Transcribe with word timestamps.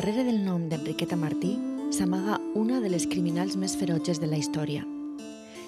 Darrere 0.00 0.22
del 0.24 0.38
nom 0.46 0.62
d'Enriqueta 0.70 1.12
Martí 1.12 1.50
s'amaga 1.92 2.38
una 2.56 2.78
de 2.80 2.88
les 2.88 3.04
criminals 3.04 3.58
més 3.60 3.74
ferotges 3.76 4.16
de 4.16 4.30
la 4.30 4.38
història. 4.40 4.80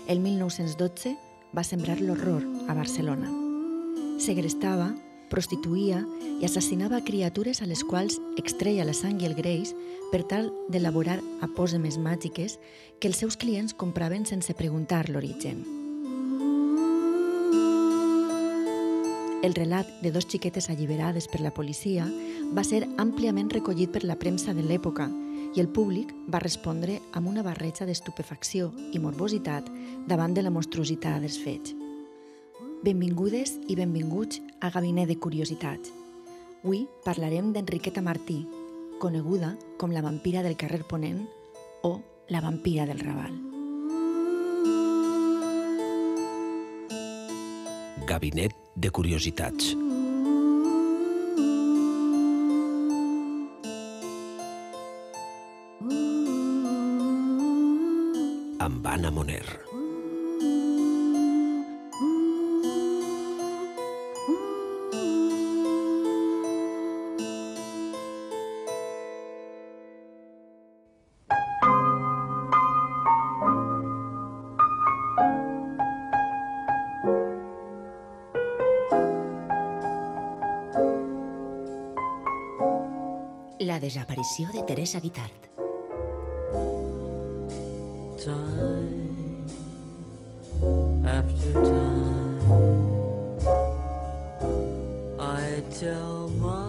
El 0.08 0.22
1912 0.24 1.12
va 1.52 1.64
sembrar 1.68 1.98
l'horror 2.00 2.46
a 2.64 2.72
Barcelona. 2.72 3.29
Segrestava, 4.24 4.86
prostituïa 5.29 6.00
i 6.38 6.48
assassinava 6.48 7.02
criatures 7.04 7.60
a 7.60 7.68
les 7.68 7.84
quals 7.84 8.16
extreia 8.40 8.88
la 8.88 8.96
sang 8.96 9.20
i 9.20 9.29
el 9.29 9.36
greix 9.36 9.74
per 10.14 10.22
tal 10.32 10.48
d'elaborar 10.72 11.18
apòsemes 11.44 12.00
màgiques 12.00 12.57
que 13.00 13.12
els 13.12 13.21
seus 13.21 13.36
clients 13.36 13.76
compraven 13.76 14.24
sense 14.24 14.57
preguntar 14.57 15.10
l'origen. 15.10 15.82
El 19.42 19.54
relat 19.54 19.88
de 20.02 20.12
dos 20.12 20.28
xiquetes 20.30 20.70
alliberades 20.70 21.26
per 21.26 21.40
la 21.42 21.50
policia 21.50 22.04
va 22.54 22.62
ser 22.62 22.84
àmpliament 23.02 23.48
recollit 23.50 23.90
per 23.90 24.04
la 24.06 24.14
premsa 24.14 24.54
de 24.54 24.62
l'època 24.62 25.08
i 25.52 25.58
el 25.58 25.66
públic 25.66 26.12
va 26.30 26.38
respondre 26.38 27.00
amb 27.10 27.26
una 27.26 27.42
barreja 27.42 27.82
d'estupefacció 27.88 28.70
i 28.94 29.02
morbositat 29.02 29.66
davant 30.06 30.38
de 30.38 30.46
la 30.46 30.54
monstruositat 30.54 31.18
dels 31.26 31.40
fets. 31.42 31.74
Benvingudes 32.86 33.58
i 33.66 33.74
benvinguts 33.74 34.38
a 34.62 34.70
Gabinet 34.70 35.10
de 35.10 35.18
Curiositats. 35.18 35.90
Avui 36.62 36.86
parlarem 37.02 37.50
d'Enriqueta 37.50 37.98
Martí, 37.98 38.44
coneguda 39.02 39.56
com 39.77 39.90
la 39.90 40.06
vampira 40.06 40.46
del 40.46 40.54
carrer 40.56 40.84
Ponent 40.86 41.27
o 41.82 41.96
la 42.30 42.40
vampira 42.40 42.86
del 42.86 43.02
Raval. 43.02 43.34
Gabinet 48.06 48.61
de 48.74 48.90
Curiositats. 48.90 49.74
Amb 58.62 58.86
Anna 58.86 59.10
Moner. 59.10 59.71
De 84.38 84.62
Teresa 84.62 84.98
Guitart. 84.98 85.50
after 91.05 91.52
time 95.69 96.61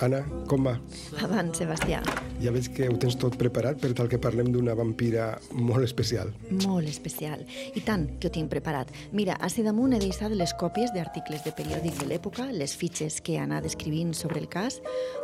Anna, 0.00 0.20
com 0.46 0.62
va? 0.62 0.76
Avant, 1.24 1.48
Sebastià, 1.56 1.98
Ja 2.38 2.52
veig 2.54 2.68
que 2.70 2.86
ho 2.86 2.94
tens 3.02 3.16
tot 3.18 3.34
preparat 3.34 3.80
per 3.82 3.90
tal 3.98 4.06
que 4.06 4.18
parlem 4.22 4.52
d'una 4.54 4.76
vampira 4.78 5.40
molt 5.50 5.82
especial. 5.82 6.30
molt 6.64 6.86
especial. 6.86 7.44
I 7.74 7.80
tant 7.82 8.06
que 8.20 8.28
ho 8.28 8.30
tinc 8.30 8.48
preparat. 8.48 8.92
Mira, 9.12 9.34
a 9.40 9.48
damunt 9.48 9.92
he 9.94 9.98
deixat 9.98 10.30
les 10.30 10.54
còpies 10.54 10.92
d'articles 10.94 11.42
de 11.42 11.50
periòdics 11.50 11.98
de 11.98 12.06
l'època, 12.06 12.46
les 12.52 12.76
fitxes 12.76 13.20
que 13.20 13.32
he 13.32 13.38
anat 13.38 13.64
escrivint 13.66 14.14
sobre 14.14 14.38
el 14.38 14.48
cas, 14.48 14.80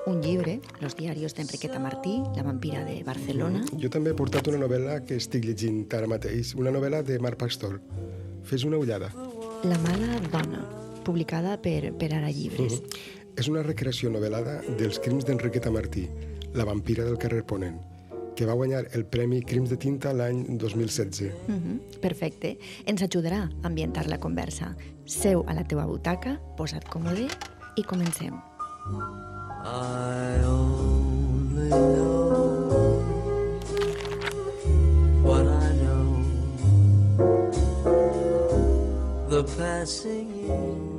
un 0.06 0.20
llibre, 0.20 0.60
Los 0.80 0.96
diarios 0.96 1.34
d'Enriqueta 1.34 1.78
Martí, 1.78 2.20
la 2.34 2.42
vampira 2.42 2.84
de 2.84 3.04
Barcelona, 3.04 3.64
Jo 3.78 3.88
també 3.88 4.10
he 4.10 4.14
portat 4.14 4.48
una 4.48 4.58
novel·la 4.58 5.04
que 5.06 5.14
estic 5.16 5.44
llegint 5.44 5.86
ara 5.94 6.06
mateix, 6.06 6.54
una 6.56 6.70
novel·la 6.70 7.02
de 7.02 7.18
Marc 7.20 7.38
Pastor. 7.38 7.80
Fes 8.42 8.64
una 8.64 8.76
ullada. 8.76 9.12
La 9.62 9.78
mala 9.78 10.18
dona, 10.32 10.66
publicada 11.04 11.56
per, 11.62 11.92
per 11.96 12.12
Ara 12.12 12.30
Llibres. 12.30 12.82
És 13.34 13.48
una 13.50 13.62
recreació 13.66 14.10
novel·lada 14.14 14.60
dels 14.78 15.00
crims 15.02 15.24
d'Enriqueta 15.26 15.70
Martí, 15.74 16.04
la 16.54 16.64
vampira 16.68 17.04
del 17.06 17.18
carrer 17.18 17.42
Ponent, 17.46 17.80
que 18.38 18.46
va 18.46 18.54
guanyar 18.54 18.84
el 18.94 19.04
Premi 19.10 19.40
Crims 19.42 19.70
de 19.70 19.76
Tinta 19.76 20.12
l'any 20.14 20.44
2016. 20.58 21.32
Mhm, 21.48 21.80
Perfecte. 22.00 22.58
Ens 22.86 23.02
ajudarà 23.02 23.42
a 23.50 23.66
ambientar 23.66 24.06
la 24.08 24.18
conversa. 24.18 24.76
Seu 25.04 25.44
a 25.48 25.54
la 25.54 25.64
teua 25.64 25.86
butaca, 25.86 26.38
posa't 26.56 26.86
còmode 26.88 27.28
i 27.76 27.82
comencem. 27.82 28.34
I 29.64 30.44
only 30.44 31.70
know 31.70 33.02
what 35.24 35.46
I 35.46 35.72
know. 35.82 36.04
The 39.28 39.42
passing 39.56 40.28
year 40.46 40.93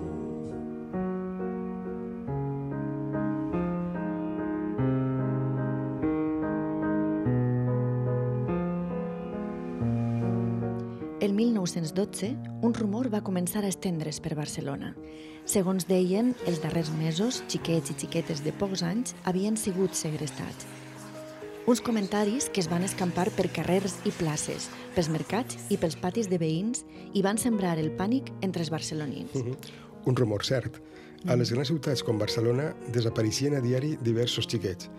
El 11.26 11.34
1912, 11.34 12.38
un 12.62 12.74
rumor 12.76 13.08
va 13.10 13.24
començar 13.26 13.64
a 13.64 13.70
estendre's 13.72 14.20
per 14.22 14.36
Barcelona. 14.38 14.92
Segons 15.50 15.88
deien, 15.90 16.28
els 16.46 16.60
darrers 16.62 16.92
mesos, 17.00 17.40
xiquets 17.50 17.90
i 17.90 17.96
xiquetes 17.98 18.44
de 18.46 18.54
pocs 18.54 18.84
anys 18.86 19.16
havien 19.26 19.58
sigut 19.58 19.98
segrestats. 19.98 20.68
Uns 21.66 21.82
comentaris 21.82 22.46
que 22.54 22.62
es 22.62 22.70
van 22.70 22.86
escampar 22.86 23.26
per 23.34 23.48
carrers 23.56 23.96
i 24.06 24.14
places, 24.14 24.70
pels 24.94 25.10
mercats 25.10 25.58
i 25.74 25.80
pels 25.82 25.98
patis 25.98 26.30
de 26.30 26.38
veïns 26.38 26.86
i 27.18 27.26
van 27.26 27.42
sembrar 27.42 27.74
el 27.82 27.90
pànic 27.98 28.30
entre 28.46 28.62
els 28.62 28.70
barcelonins. 28.70 29.34
Mhm. 29.34 29.58
Un 30.06 30.16
rumor 30.16 30.46
cert. 30.46 30.78
A 31.26 31.36
les 31.36 31.50
grans 31.50 31.74
ciutats 31.74 32.04
com 32.04 32.22
Barcelona 32.22 32.76
desapareixien 32.94 33.56
a 33.56 33.66
diari 33.66 33.98
diversos 33.98 34.46
xiquets 34.46 34.92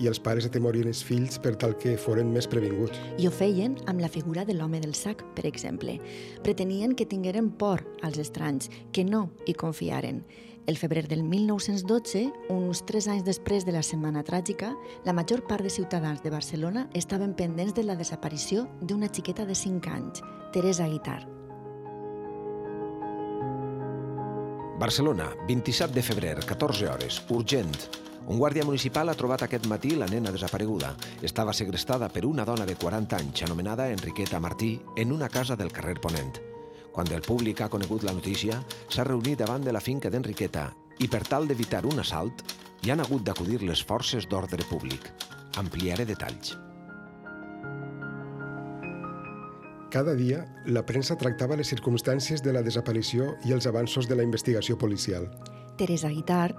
i 0.00 0.08
els 0.10 0.20
pares 0.20 0.46
atemorien 0.48 0.88
els 0.90 1.02
fills 1.06 1.38
per 1.38 1.54
tal 1.60 1.76
que 1.78 1.96
foren 2.00 2.32
més 2.34 2.48
previnguts. 2.50 2.98
I 3.18 3.28
ho 3.28 3.34
feien 3.34 3.76
amb 3.90 4.02
la 4.02 4.10
figura 4.10 4.44
de 4.44 4.56
l'home 4.56 4.80
del 4.82 4.94
sac, 4.98 5.22
per 5.36 5.46
exemple. 5.46 5.98
Pretenien 6.42 6.94
que 6.94 7.06
tingueren 7.06 7.50
por 7.50 7.84
als 8.02 8.18
estranys, 8.18 8.70
que 8.92 9.04
no 9.04 9.28
hi 9.46 9.54
confiaren. 9.54 10.24
El 10.66 10.78
febrer 10.80 11.06
del 11.08 11.22
1912, 11.28 12.24
uns 12.48 12.80
tres 12.88 13.06
anys 13.12 13.26
després 13.26 13.66
de 13.66 13.74
la 13.74 13.82
Setmana 13.84 14.22
Tràgica, 14.24 14.72
la 15.04 15.12
major 15.12 15.44
part 15.44 15.62
de 15.62 15.70
ciutadans 15.70 16.22
de 16.24 16.32
Barcelona 16.32 16.86
estaven 16.94 17.34
pendents 17.36 17.76
de 17.76 17.84
la 17.84 17.98
desaparició 18.00 18.64
d'una 18.80 19.12
xiqueta 19.12 19.44
de 19.44 19.54
5 19.54 19.92
anys, 19.92 20.24
Teresa 20.56 20.88
Guitar. 20.88 21.20
Barcelona, 24.80 25.28
27 25.46 25.92
de 25.94 26.02
febrer, 26.02 26.38
14 26.48 26.88
hores, 26.88 27.20
urgent. 27.28 27.76
Un 28.24 28.38
guàrdia 28.40 28.64
municipal 28.64 29.10
ha 29.12 29.16
trobat 29.18 29.42
aquest 29.44 29.66
matí 29.68 29.90
la 30.00 30.06
nena 30.08 30.30
desapareguda. 30.32 30.94
Estava 31.22 31.52
segrestada 31.52 32.08
per 32.08 32.24
una 32.24 32.46
dona 32.48 32.64
de 32.64 32.76
40 32.80 33.18
anys 33.20 33.42
anomenada 33.44 33.90
Enriqueta 33.92 34.40
Martí 34.40 34.78
en 34.96 35.12
una 35.12 35.28
casa 35.28 35.56
del 35.56 35.72
carrer 35.72 36.00
Ponent. 36.00 36.38
Quan 36.94 37.10
el 37.12 37.20
públic 37.20 37.60
ha 37.60 37.68
conegut 37.68 38.04
la 38.06 38.14
notícia, 38.16 38.62
s'ha 38.88 39.04
reunit 39.04 39.38
davant 39.42 39.64
de 39.64 39.72
la 39.76 39.82
finca 39.84 40.08
d'Enriqueta 40.08 40.70
i 41.04 41.08
per 41.10 41.24
tal 41.28 41.48
d'evitar 41.48 41.84
un 41.84 42.00
assalt, 42.00 42.44
hi 42.80 42.92
han 42.94 43.02
hagut 43.04 43.24
d'acudir 43.26 43.60
les 43.62 43.82
forces 43.84 44.28
d'ordre 44.30 44.64
públic. 44.70 45.10
Ampliaré 45.60 46.06
detalls. 46.08 46.54
Cada 49.92 50.14
dia, 50.18 50.40
la 50.66 50.82
premsa 50.86 51.14
tractava 51.14 51.58
les 51.60 51.68
circumstàncies 51.70 52.40
de 52.42 52.56
la 52.56 52.64
desaparició 52.66 53.36
i 53.44 53.52
els 53.52 53.68
avanços 53.70 54.08
de 54.08 54.16
la 54.16 54.24
investigació 54.26 54.78
policial. 54.78 55.28
Teresa 55.76 56.08
Guitart 56.08 56.58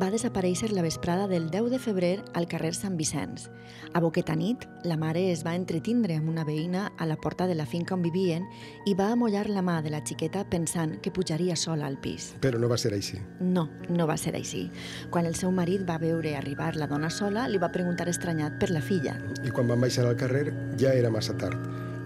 va 0.00 0.10
desaparèixer 0.12 0.70
la 0.72 0.82
vesprada 0.82 1.26
del 1.28 1.48
10 1.50 1.70
de 1.72 1.78
febrer 1.82 2.12
al 2.34 2.46
carrer 2.46 2.72
Sant 2.76 2.96
Vicenç. 2.98 3.48
A 3.94 4.00
boqueta 4.00 4.36
nit, 4.38 4.66
la 4.84 4.96
mare 5.00 5.26
es 5.32 5.42
va 5.46 5.56
entretindre 5.58 6.14
amb 6.18 6.30
una 6.30 6.44
veïna 6.46 6.90
a 6.96 7.06
la 7.06 7.16
porta 7.16 7.48
de 7.50 7.56
la 7.58 7.66
finca 7.66 7.96
on 7.96 8.04
vivien 8.06 8.46
i 8.86 8.94
va 8.94 9.10
amollar 9.12 9.48
la 9.48 9.64
mà 9.66 9.80
de 9.82 9.90
la 9.90 10.02
xiqueta 10.06 10.44
pensant 10.48 10.98
que 11.02 11.10
pujaria 11.10 11.56
sola 11.56 11.88
al 11.88 11.98
pis. 11.98 12.34
Però 12.40 12.60
no 12.60 12.70
va 12.70 12.78
ser 12.78 12.94
així. 12.94 13.18
No, 13.40 13.68
no 13.88 14.06
va 14.06 14.16
ser 14.20 14.36
així. 14.38 14.68
Quan 15.10 15.26
el 15.26 15.34
seu 15.34 15.50
marit 15.50 15.86
va 15.88 15.98
veure 15.98 16.36
arribar 16.36 16.76
la 16.76 16.86
dona 16.90 17.10
sola, 17.10 17.48
li 17.48 17.58
va 17.58 17.72
preguntar 17.74 18.08
estranyat 18.08 18.60
per 18.60 18.70
la 18.70 18.84
filla. 18.84 19.18
I 19.44 19.50
quan 19.50 19.68
van 19.70 19.80
baixar 19.80 20.06
al 20.06 20.18
carrer 20.20 20.50
ja 20.78 20.94
era 20.94 21.10
massa 21.10 21.36
tard. 21.38 21.58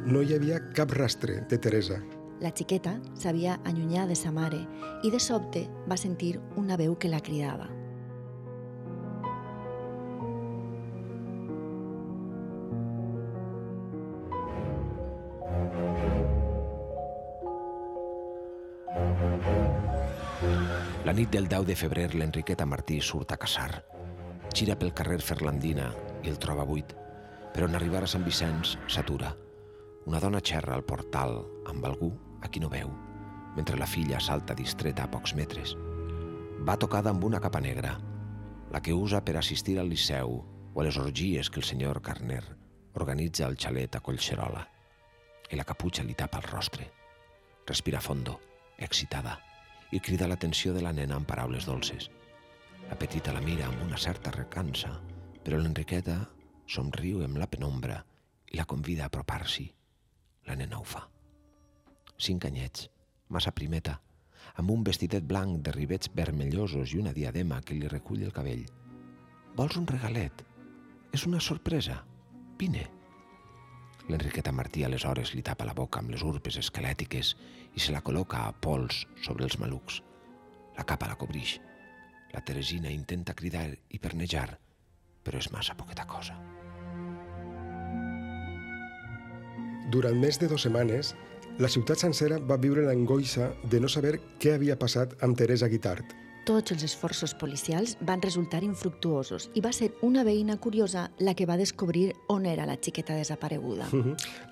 No 0.04 0.20
hi 0.22 0.34
havia 0.36 0.60
cap 0.76 0.92
rastre 0.92 1.42
de 1.48 1.58
Teresa. 1.58 2.00
La 2.42 2.50
xiqueta 2.50 2.96
s'havia 3.14 3.60
allunyat 3.64 4.10
de 4.10 4.16
sa 4.18 4.32
mare 4.34 4.58
i 5.06 5.10
de 5.10 5.20
sobte 5.22 5.68
va 5.90 5.96
sentir 6.00 6.34
una 6.58 6.76
veu 6.76 6.96
que 6.98 7.08
la 7.08 7.22
cridava. 7.22 7.70
La 21.04 21.12
nit 21.12 21.30
del 21.30 21.46
10 21.46 21.66
de 21.68 21.76
febrer, 21.76 22.08
l'Enriqueta 22.14 22.66
Martí 22.66 22.96
surt 23.00 23.32
a 23.34 23.36
caçar. 23.36 23.70
Gira 24.56 24.76
pel 24.80 24.94
carrer 24.96 25.20
Ferlandina 25.20 25.92
i 26.24 26.32
el 26.32 26.40
troba 26.40 26.64
buit, 26.64 26.96
però 27.52 27.68
en 27.68 27.76
arribar 27.76 28.04
a 28.04 28.10
Sant 28.10 28.24
Vicenç 28.24 28.78
s'atura. 28.88 29.34
Una 30.04 30.20
dona 30.20 30.40
xerra 30.44 30.74
al 30.76 30.84
portal 30.84 31.38
amb 31.70 31.84
algú 31.88 32.10
a 32.44 32.48
qui 32.52 32.60
no 32.60 32.68
veu, 32.68 32.90
mentre 33.56 33.78
la 33.80 33.88
filla 33.88 34.18
salta 34.20 34.54
distreta 34.54 35.06
a 35.06 35.10
pocs 35.10 35.32
metres. 35.34 35.72
Va 36.64 36.76
tocada 36.76 37.08
amb 37.10 37.24
una 37.24 37.40
capa 37.40 37.60
negra, 37.64 37.94
la 38.70 38.82
que 38.84 38.92
usa 38.92 39.22
per 39.24 39.38
assistir 39.38 39.78
al 39.80 39.88
liceu 39.88 40.34
o 40.74 40.80
a 40.80 40.84
les 40.84 40.98
orgies 41.00 41.48
que 41.48 41.60
el 41.60 41.64
senyor 41.64 42.02
Carner 42.02 42.42
organitza 43.00 43.46
al 43.46 43.56
xalet 43.56 43.96
a 43.96 44.00
Collserola. 44.00 44.66
I 45.50 45.56
la 45.56 45.64
caputxa 45.64 46.04
li 46.04 46.14
tapa 46.14 46.40
el 46.42 46.50
rostre. 46.50 46.90
Respira 47.66 48.00
fondo, 48.00 48.38
excitada, 48.78 49.38
i 49.90 50.00
crida 50.00 50.28
l'atenció 50.28 50.74
de 50.74 50.82
la 50.84 50.92
nena 50.92 51.16
amb 51.16 51.28
paraules 51.28 51.64
dolces. 51.64 52.10
La 52.90 52.98
petita 53.00 53.32
la 53.32 53.40
mira 53.40 53.70
amb 53.70 53.80
una 53.86 53.96
certa 53.96 54.34
recança, 54.34 54.92
però 55.44 55.56
l'Enriqueta 55.56 56.18
somriu 56.66 57.24
amb 57.24 57.40
la 57.40 57.48
penombra 57.48 58.02
i 58.52 58.60
la 58.60 58.68
convida 58.68 59.06
a 59.06 59.12
apropar-s'hi. 59.12 59.70
La 60.46 60.56
nena 60.56 60.78
ho 60.78 60.84
fa. 60.84 61.06
Cinc 62.20 62.46
anyets, 62.48 62.88
massa 63.28 63.52
primeta, 63.56 63.98
amb 64.60 64.70
un 64.70 64.84
vestidet 64.86 65.24
blanc 65.26 65.62
de 65.66 65.72
rivets 65.74 66.10
vermellosos 66.14 66.92
i 66.94 67.00
una 67.00 67.14
diadema 67.16 67.60
que 67.62 67.76
li 67.78 67.88
recull 67.90 68.22
el 68.22 68.34
cabell. 68.34 68.64
Vols 69.56 69.78
un 69.80 69.86
regalet? 69.90 70.44
És 71.14 71.26
una 71.26 71.40
sorpresa. 71.40 72.00
Vine. 72.58 72.84
L'Enriqueta 74.08 74.52
Martí 74.52 74.84
aleshores 74.84 75.32
li 75.34 75.42
tapa 75.42 75.64
la 75.64 75.74
boca 75.74 76.02
amb 76.02 76.12
les 76.12 76.22
urpes 76.22 76.58
esquelètiques 76.60 77.34
i 77.74 77.80
se 77.80 77.94
la 77.94 78.02
col·loca 78.04 78.44
a 78.44 78.52
pols 78.52 79.04
sobre 79.24 79.46
els 79.48 79.56
malucs. 79.62 80.02
La 80.76 80.84
capa 80.84 81.08
la 81.08 81.16
cobrix. 81.16 81.56
La 82.34 82.42
Teresina 82.42 82.90
intenta 82.90 83.34
cridar 83.38 83.70
i 83.72 84.02
pernejar, 84.02 84.50
però 85.24 85.40
és 85.40 85.50
massa 85.54 85.78
poqueta 85.78 86.04
cosa. 86.10 86.36
Durant 89.94 90.16
més 90.18 90.40
de 90.42 90.48
dues 90.50 90.64
setmanes, 90.66 91.12
la 91.62 91.68
ciutat 91.70 92.00
sencera 92.02 92.40
va 92.42 92.56
viure 92.58 92.82
l'angoixa 92.82 93.52
de 93.70 93.78
no 93.78 93.86
saber 93.92 94.16
què 94.42 94.56
havia 94.56 94.74
passat 94.74 95.12
amb 95.22 95.38
Teresa 95.38 95.68
Guitart. 95.70 96.08
Tots 96.48 96.74
els 96.74 96.82
esforços 96.88 97.32
policials 97.38 97.94
van 98.02 98.24
resultar 98.24 98.64
infructuosos 98.66 99.46
i 99.54 99.62
va 99.62 99.70
ser 99.72 99.92
una 100.02 100.24
veïna 100.26 100.56
curiosa 100.58 101.04
la 101.20 101.36
que 101.38 101.46
va 101.46 101.56
descobrir 101.60 102.08
on 102.34 102.48
era 102.50 102.66
la 102.66 102.74
xiqueta 102.74 103.14
desapareguda. 103.14 103.86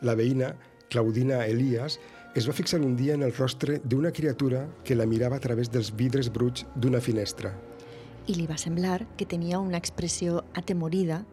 La 0.06 0.14
veïna, 0.14 0.54
Claudina 0.94 1.42
Elias, 1.50 1.98
es 2.38 2.46
va 2.46 2.54
fixar 2.54 2.78
un 2.80 2.94
dia 2.96 3.18
en 3.18 3.26
el 3.26 3.34
rostre 3.34 3.80
d'una 3.82 4.14
criatura 4.14 4.68
que 4.86 4.94
la 4.94 5.10
mirava 5.10 5.42
a 5.42 5.42
través 5.42 5.72
dels 5.74 5.90
vidres 5.90 6.30
bruts 6.30 6.68
d'una 6.76 7.02
finestra. 7.02 7.50
I 8.30 8.38
li 8.38 8.46
va 8.46 8.54
semblar 8.54 9.00
que 9.18 9.26
tenia 9.26 9.58
una 9.58 9.82
expressió 9.82 10.44
atemorida 10.54 11.24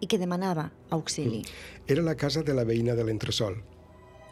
i 0.00 0.06
que 0.06 0.18
demanava 0.18 0.68
auxili. 0.90 1.42
Era 1.86 2.02
la 2.02 2.16
casa 2.16 2.42
de 2.42 2.54
la 2.54 2.64
veïna 2.64 2.94
de 2.94 3.04
l'entresol. 3.04 3.58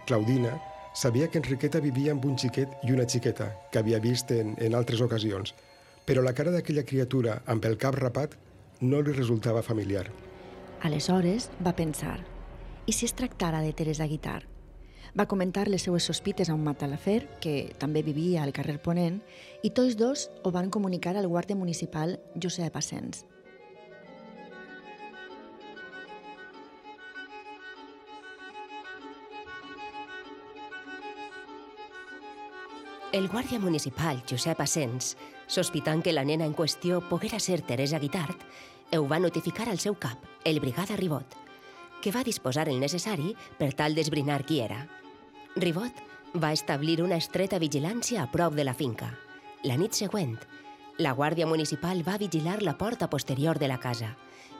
Claudina 0.06 0.56
sabia 0.94 1.28
que 1.28 1.38
Enriqueta 1.38 1.80
vivia 1.80 2.12
amb 2.14 2.24
un 2.24 2.38
xiquet 2.38 2.72
i 2.88 2.92
una 2.94 3.04
xiqueta, 3.04 3.50
que 3.72 3.80
havia 3.82 4.00
vist 4.00 4.30
en, 4.32 4.54
en 4.56 4.74
altres 4.74 5.02
ocasions, 5.04 5.52
però 6.06 6.22
la 6.22 6.32
cara 6.32 6.54
d'aquella 6.54 6.86
criatura 6.88 7.42
amb 7.46 7.64
el 7.68 7.76
cap 7.76 7.98
rapat 7.98 8.38
no 8.80 9.02
li 9.02 9.12
resultava 9.12 9.64
familiar. 9.66 10.06
Aleshores 10.86 11.50
va 11.64 11.74
pensar, 11.76 12.20
i 12.86 12.92
si 12.92 13.04
es 13.08 13.16
tractara 13.18 13.60
de 13.60 13.72
Teresa 13.72 14.06
Guitar? 14.06 14.44
Va 15.18 15.26
comentar 15.26 15.66
les 15.68 15.86
seues 15.86 16.04
sospites 16.04 16.50
a 16.50 16.54
un 16.54 16.64
matalafer, 16.64 17.26
que 17.40 17.72
també 17.80 18.02
vivia 18.04 18.42
al 18.44 18.52
carrer 18.52 18.76
Ponent, 18.82 19.22
i 19.64 19.70
tots 19.72 19.96
dos 19.96 20.28
ho 20.44 20.52
van 20.52 20.68
comunicar 20.70 21.16
al 21.16 21.28
guàrdia 21.28 21.56
municipal 21.56 22.18
Josep 22.36 22.76
Asens. 22.76 23.24
El 33.16 33.30
guàrdia 33.32 33.56
municipal, 33.56 34.18
Josep 34.28 34.58
Asens, 34.60 35.14
sospitant 35.48 36.02
que 36.04 36.12
la 36.12 36.22
nena 36.28 36.44
en 36.44 36.52
qüestió 36.52 36.98
poguera 37.08 37.38
ser 37.40 37.62
Teresa 37.64 37.96
Guitart, 37.96 38.42
ho 38.92 39.06
va 39.08 39.16
notificar 39.18 39.70
al 39.72 39.80
seu 39.80 39.96
cap, 39.96 40.20
el 40.44 40.60
brigada 40.60 40.98
Ribot, 41.00 41.24
que 42.04 42.12
va 42.12 42.26
disposar 42.28 42.66
el 42.68 42.76
necessari 42.76 43.32
per 43.56 43.70
tal 43.78 43.96
d'esbrinar 43.96 44.42
qui 44.44 44.60
era. 44.60 44.82
Ribot 45.56 46.04
va 46.44 46.52
establir 46.52 46.98
una 47.00 47.16
estreta 47.16 47.56
vigilància 47.56 48.20
a 48.20 48.28
prop 48.36 48.52
de 48.52 48.68
la 48.68 48.76
finca. 48.76 49.08
La 49.64 49.80
nit 49.80 49.96
següent, 49.96 50.36
la 50.98 51.16
Guàrdia 51.16 51.48
Municipal 51.48 52.04
va 52.04 52.20
vigilar 52.20 52.60
la 52.60 52.76
porta 52.76 53.08
posterior 53.08 53.56
de 53.56 53.72
la 53.72 53.80
casa 53.80 54.12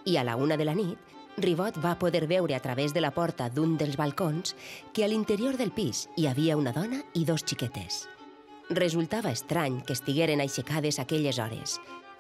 i 0.06 0.16
a 0.16 0.24
la 0.24 0.40
una 0.40 0.56
de 0.56 0.64
la 0.64 0.78
nit, 0.80 0.96
Ribot 1.36 1.76
va 1.84 1.98
poder 2.00 2.24
veure 2.24 2.56
a 2.56 2.64
través 2.64 2.96
de 2.96 3.04
la 3.04 3.12
porta 3.12 3.50
d'un 3.50 3.76
dels 3.76 4.00
balcons 4.00 4.56
que 4.94 5.04
a 5.04 5.12
l'interior 5.12 5.60
del 5.60 5.76
pis 5.76 6.06
hi 6.16 6.30
havia 6.32 6.56
una 6.56 6.72
dona 6.72 7.04
i 7.12 7.28
dos 7.28 7.44
xiquetes. 7.44 8.06
Resultava 8.70 9.30
estrany 9.30 9.76
que 9.86 9.94
estigueren 9.94 10.40
aixecades 10.42 10.96
aquelles 10.98 11.38
hores, 11.38 11.76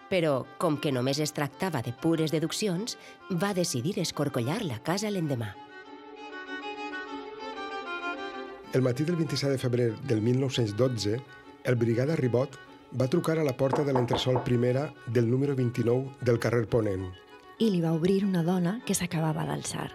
però, 0.06 0.44
com 0.62 0.76
que 0.78 0.92
només 0.94 1.18
es 1.18 1.32
tractava 1.34 1.80
de 1.82 1.90
pures 1.90 2.30
deduccions, 2.30 2.94
va 3.42 3.50
decidir 3.50 3.96
escorcollar 3.98 4.60
la 4.62 4.78
casa 4.78 5.10
l'endemà. 5.10 5.48
El 8.72 8.82
matí 8.86 9.02
del 9.02 9.16
27 9.16 9.56
de 9.56 9.58
febrer 9.58 9.88
del 10.06 10.22
1912, 10.22 11.18
el 11.64 11.74
brigada 11.74 12.14
Ribot 12.14 12.54
va 12.94 13.10
trucar 13.10 13.40
a 13.40 13.44
la 13.44 13.56
porta 13.56 13.82
de 13.82 13.92
l'entresol 13.92 14.38
primera 14.46 14.92
del 15.06 15.28
número 15.28 15.56
29 15.56 16.14
del 16.20 16.38
carrer 16.38 16.68
Ponent. 16.70 17.08
I 17.58 17.72
li 17.72 17.82
va 17.82 17.96
obrir 17.96 18.22
una 18.24 18.44
dona 18.46 18.78
que 18.86 18.94
s'acabava 18.94 19.48
d'alçar. 19.48 19.90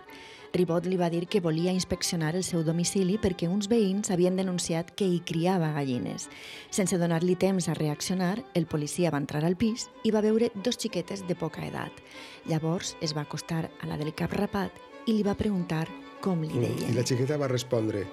Ribot 0.54 0.84
li 0.84 0.98
va 1.00 1.08
dir 1.10 1.28
que 1.32 1.40
volia 1.40 1.72
inspeccionar 1.72 2.34
el 2.36 2.44
seu 2.44 2.66
domicili 2.68 3.16
perquè 3.22 3.48
uns 3.48 3.70
veïns 3.72 4.12
havien 4.12 4.36
denunciat 4.36 4.90
que 5.00 5.08
hi 5.08 5.22
criava 5.24 5.70
gallines. 5.78 6.28
Sense 6.70 6.98
donar-li 7.00 7.38
temps 7.40 7.70
a 7.72 7.76
reaccionar, 7.78 8.42
el 8.54 8.68
policia 8.68 9.14
va 9.14 9.22
entrar 9.24 9.46
al 9.48 9.56
pis 9.56 9.88
i 10.04 10.12
va 10.12 10.24
veure 10.26 10.52
dos 10.56 10.76
xiquetes 10.76 11.24
de 11.28 11.38
poca 11.40 11.64
edat. 11.64 12.04
Llavors 12.52 12.98
es 13.00 13.16
va 13.16 13.24
acostar 13.24 13.70
a 13.80 13.88
la 13.88 13.96
del 14.02 14.12
cap 14.12 14.34
rapat 14.36 14.76
i 15.08 15.16
li 15.16 15.24
va 15.24 15.38
preguntar 15.40 15.86
com 16.22 16.44
li 16.44 16.52
I 16.52 16.66
deien. 16.68 16.96
la 16.96 17.06
xiqueta 17.08 17.38
va 17.40 17.48
respondre, 17.48 18.04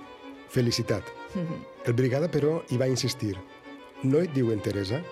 felicitat. 0.49 1.03
El 1.85 1.93
brigada, 1.93 2.31
però, 2.31 2.63
hi 2.71 2.79
va 2.79 2.87
insistir. 2.89 3.35
No 4.05 4.23
et 4.23 4.31
diuen 4.33 4.63
Teresa? 4.63 5.03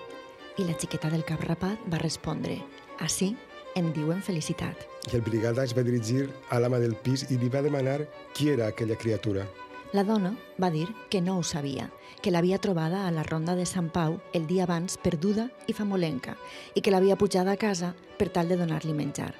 I 0.57 0.63
la 0.63 0.79
xiqueta 0.79 1.11
del 1.11 1.27
cap 1.27 1.43
rapat 1.43 1.83
va 1.91 1.99
respondre 1.99 2.61
«Així 3.03 3.35
em 3.77 3.93
diuen 3.93 4.23
felicitat». 4.25 4.87
I 5.07 5.15
el 5.15 5.23
brigada 5.23 5.63
es 5.63 5.77
va 5.77 5.85
dirigir 5.87 6.27
a 6.49 6.59
l'ama 6.59 6.81
del 6.83 6.97
pis 6.99 7.27
i 7.31 7.37
li 7.37 7.47
va 7.53 7.63
demanar 7.63 8.01
qui 8.33 8.49
era 8.51 8.67
aquella 8.67 8.97
criatura. 8.99 9.45
La 9.93 10.03
dona 10.03 10.33
va 10.59 10.69
dir 10.69 10.87
que 11.09 11.21
no 11.21 11.37
ho 11.37 11.43
sabia, 11.47 11.87
que 12.21 12.31
l'havia 12.31 12.59
trobada 12.59 13.05
a 13.07 13.11
la 13.11 13.23
ronda 13.23 13.55
de 13.55 13.65
Sant 13.65 13.87
Pau 13.93 14.17
el 14.33 14.47
dia 14.47 14.65
abans 14.65 14.97
perduda 14.97 15.47
i 15.67 15.73
famolenca 15.73 16.35
i 16.75 16.81
que 16.81 16.91
l'havia 16.91 17.15
pujada 17.15 17.53
a 17.53 17.61
casa 17.61 17.93
per 18.17 18.27
tal 18.35 18.51
de 18.51 18.57
donar-li 18.59 18.93
menjar. 18.93 19.31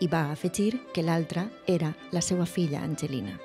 I 0.00 0.08
va 0.08 0.30
afegir 0.32 0.80
que 0.94 1.04
l'altra 1.04 1.50
era 1.66 1.92
la 2.12 2.22
seva 2.24 2.46
filla 2.46 2.80
Angelina. 2.80 3.36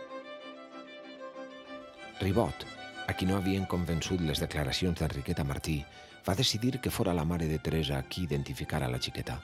Ribot, 2.22 2.64
a 3.08 3.14
qui 3.14 3.28
no 3.28 3.36
havien 3.36 3.68
convençut 3.68 4.24
les 4.24 4.40
declaracions 4.40 5.02
d'Enriqueta 5.02 5.44
Martí, 5.44 5.82
va 6.26 6.38
decidir 6.40 6.80
que 6.80 6.90
fora 6.90 7.14
la 7.14 7.26
mare 7.26 7.50
de 7.52 7.60
Teresa 7.60 8.02
qui 8.08 8.24
identificara 8.24 8.88
la 8.88 9.02
xiqueta. 9.02 9.42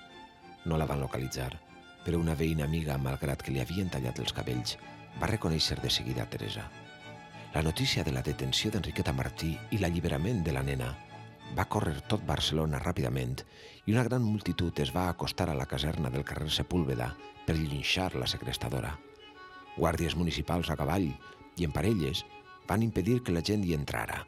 No 0.65 0.77
la 0.77 0.85
van 0.85 1.01
localitzar, 1.01 1.51
però 2.05 2.19
una 2.21 2.35
veïna 2.37 2.65
amiga, 2.65 2.97
malgrat 2.97 3.41
que 3.43 3.53
li 3.53 3.61
havien 3.61 3.89
tallat 3.89 4.19
els 4.21 4.33
cabells, 4.33 4.77
va 5.21 5.29
reconèixer 5.29 5.79
de 5.81 5.89
seguida 5.89 6.25
Teresa. 6.29 6.67
La 7.53 7.61
notícia 7.61 8.03
de 8.03 8.11
la 8.15 8.23
detenció 8.23 8.71
d'Enriqueta 8.71 9.13
Martí 9.13 9.55
i 9.71 9.79
l'alliberament 9.81 10.43
de 10.45 10.53
la 10.55 10.63
nena 10.63 10.91
va 11.57 11.67
córrer 11.67 11.97
tot 12.07 12.23
Barcelona 12.27 12.79
ràpidament 12.79 13.41
i 13.85 13.91
una 13.91 14.05
gran 14.07 14.23
multitud 14.23 14.79
es 14.79 14.93
va 14.95 15.09
acostar 15.09 15.49
a 15.51 15.57
la 15.57 15.67
caserna 15.67 16.09
del 16.09 16.23
carrer 16.23 16.49
Sepúlveda 16.49 17.11
per 17.45 17.57
llinxar 17.57 18.13
la 18.15 18.29
segrestadora. 18.29 18.93
Guàrdies 19.77 20.15
municipals 20.15 20.69
a 20.69 20.77
cavall 20.79 21.09
i 21.11 21.67
en 21.67 21.75
parelles 21.75 22.23
van 22.69 22.85
impedir 22.87 23.19
que 23.23 23.35
la 23.35 23.43
gent 23.43 23.65
hi 23.67 23.75
entrara, 23.75 24.21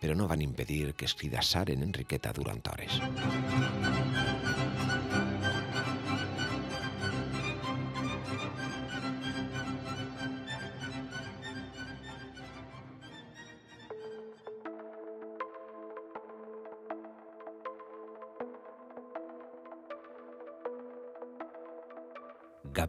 però 0.00 0.16
no 0.16 0.28
van 0.30 0.40
impedir 0.40 0.94
que 0.96 1.04
es 1.04 1.16
cridassaren 1.18 1.84
Enriqueta 1.84 2.32
durant 2.32 2.64
hores. 2.72 3.00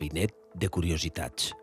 gabinet 0.03 0.33
de 0.53 0.67
curiositats. 0.67 1.53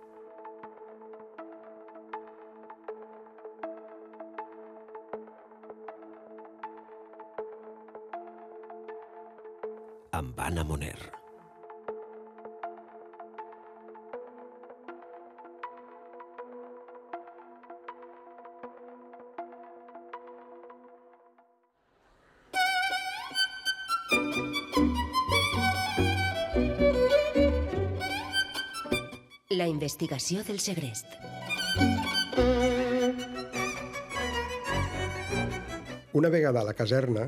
Amb 10.13 10.41
Anna 10.41 10.65
Moner. 10.65 11.20
La 29.51 29.67
investigació 29.67 30.45
del 30.47 30.61
segrest. 30.63 31.07
Una 36.13 36.29
vegada 36.31 36.61
a 36.61 36.65
la 36.69 36.75
caserna, 36.79 37.25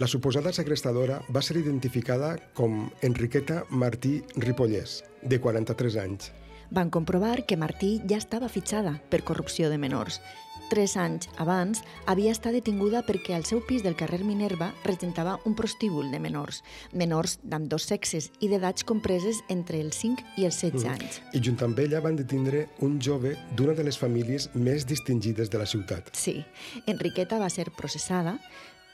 la 0.00 0.08
suposada 0.08 0.54
segrestadora 0.56 1.18
va 1.28 1.42
ser 1.44 1.58
identificada 1.60 2.30
com 2.56 2.86
Enriqueta 3.04 3.66
Martí 3.68 4.22
Ripollès, 4.40 5.02
de 5.20 5.42
43 5.44 6.00
anys. 6.06 6.30
Van 6.72 6.88
comprovar 6.88 7.44
que 7.44 7.60
Martí 7.60 7.98
ja 8.08 8.16
estava 8.16 8.48
fitxada 8.48 9.02
per 9.12 9.20
corrupció 9.28 9.68
de 9.68 9.76
menors. 9.76 10.22
Tres 10.68 10.98
anys 11.00 11.30
abans 11.40 11.80
havia 12.04 12.32
estat 12.34 12.52
detinguda 12.52 13.00
perquè 13.06 13.32
al 13.32 13.46
seu 13.48 13.62
pis 13.64 13.80
del 13.80 13.96
carrer 13.96 14.20
Minerva 14.20 14.66
regentava 14.84 15.38
un 15.48 15.54
prostíbul 15.56 16.10
de 16.12 16.20
menors, 16.20 16.60
menors 16.92 17.38
d'ambdós 17.40 17.86
sexes 17.88 18.28
i 18.44 18.50
d'edats 18.52 18.84
compreses 18.84 19.40
entre 19.48 19.80
els 19.80 19.96
5 20.02 20.36
i 20.36 20.44
els 20.44 20.60
16 20.60 20.84
anys. 20.92 21.22
I 21.32 21.40
junt 21.40 21.64
amb 21.64 21.80
ella 21.80 22.02
van 22.04 22.20
detindre 22.20 22.66
un 22.84 22.98
jove 23.00 23.32
d'una 23.56 23.72
de 23.78 23.86
les 23.88 23.96
famílies 23.96 24.50
més 24.52 24.84
distingides 24.84 25.48
de 25.48 25.62
la 25.62 25.66
ciutat. 25.66 26.12
Sí, 26.12 26.42
Enriqueta 26.84 27.40
va 27.40 27.48
ser 27.48 27.70
processada, 27.72 28.36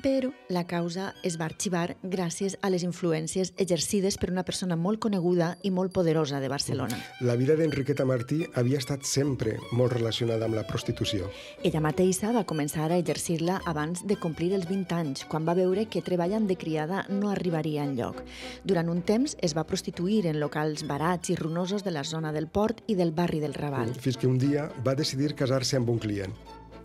però 0.04 0.28
la 0.52 0.66
causa 0.68 1.14
es 1.24 1.38
va 1.40 1.46
arxivar 1.48 1.94
gràcies 2.02 2.58
a 2.60 2.68
les 2.68 2.82
influències 2.84 3.54
exercides 3.56 4.18
per 4.20 4.28
una 4.28 4.42
persona 4.44 4.76
molt 4.76 5.00
coneguda 5.00 5.54
i 5.64 5.70
molt 5.72 5.94
poderosa 5.96 6.42
de 6.42 6.50
Barcelona. 6.52 6.98
La 7.24 7.38
vida 7.40 7.56
d'Enriqueta 7.56 8.04
Martí 8.04 8.42
havia 8.52 8.82
estat 8.82 9.08
sempre 9.08 9.54
molt 9.72 9.94
relacionada 9.96 10.44
amb 10.44 10.58
la 10.58 10.66
prostitució. 10.68 11.30
Ella 11.64 11.80
mateixa 11.80 12.34
va 12.36 12.44
començar 12.44 12.90
a 12.90 13.00
exercir-la 13.00 13.62
abans 13.64 14.04
de 14.04 14.18
complir 14.20 14.52
els 14.52 14.68
20 14.68 14.94
anys, 14.98 15.24
quan 15.24 15.48
va 15.48 15.56
veure 15.56 15.86
que 15.88 16.04
treballant 16.04 16.50
de 16.50 16.58
criada 16.60 17.06
no 17.08 17.32
arribaria 17.32 17.88
enlloc. 17.88 18.20
Durant 18.62 18.92
un 18.92 19.00
temps 19.00 19.38
es 19.40 19.56
va 19.56 19.64
prostituir 19.64 20.26
en 20.28 20.40
locals 20.42 20.84
barats 20.84 21.32
i 21.32 21.40
runosos 21.40 21.80
de 21.82 21.96
la 21.96 22.04
zona 22.04 22.36
del 22.36 22.50
port 22.52 22.84
i 22.92 23.00
del 23.00 23.16
barri 23.16 23.40
del 23.40 23.56
Raval. 23.56 23.96
Fins 23.96 24.20
que 24.20 24.28
un 24.28 24.36
dia 24.36 24.68
va 24.84 24.98
decidir 24.98 25.32
casar-se 25.32 25.80
amb 25.80 25.96
un 25.96 26.02
client, 26.02 26.36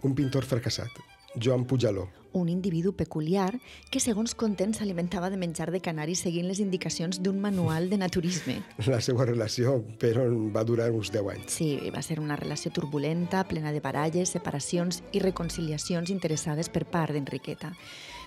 un 0.07 0.15
pintor 0.15 0.47
fracassat, 0.47 1.08
Joan 1.35 1.65
Pujaló. 1.65 2.09
Un 2.31 2.49
individu 2.49 2.93
peculiar 2.93 3.59
que, 3.89 3.99
segons 3.99 4.35
conten, 4.37 4.75
s'alimentava 4.77 5.31
de 5.33 5.37
menjar 5.41 5.71
de 5.73 5.81
canari 5.81 6.13
seguint 6.15 6.45
les 6.47 6.59
indicacions 6.61 7.17
d'un 7.25 7.39
manual 7.41 7.89
de 7.89 7.97
naturisme. 7.97 8.59
La 8.85 9.01
seva 9.01 9.25
relació, 9.25 9.79
però, 10.01 10.27
va 10.53 10.63
durar 10.63 10.91
uns 10.93 11.09
10 11.13 11.31
anys. 11.33 11.57
Sí, 11.57 11.71
va 11.93 12.03
ser 12.05 12.19
una 12.21 12.37
relació 12.37 12.71
turbulenta, 12.71 13.43
plena 13.49 13.73
de 13.73 13.81
baralles, 13.81 14.29
separacions 14.29 15.01
i 15.11 15.23
reconciliacions 15.25 16.13
interessades 16.13 16.69
per 16.69 16.85
part 16.85 17.17
d'Enriqueta. 17.17 17.73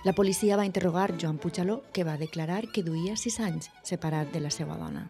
La 0.03 0.11
policia 0.11 0.57
va 0.59 0.67
interrogar 0.67 1.13
Joan 1.19 1.39
Puigdaló, 1.39 1.83
que 1.93 2.03
va 2.03 2.17
declarar 2.19 2.67
que 2.73 2.83
duia 2.83 3.15
sis 3.15 3.39
anys 3.39 3.71
separat 3.87 4.33
de 4.33 4.43
la 4.43 4.51
seva 4.51 4.75
dona. 4.75 5.07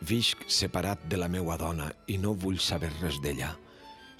Visc 0.00 0.44
separat 0.48 1.02
de 1.08 1.16
la 1.20 1.28
meua 1.28 1.56
dona 1.60 1.90
i 2.08 2.16
no 2.20 2.32
vull 2.32 2.60
saber 2.60 2.92
res 3.00 3.20
d'ella. 3.24 3.54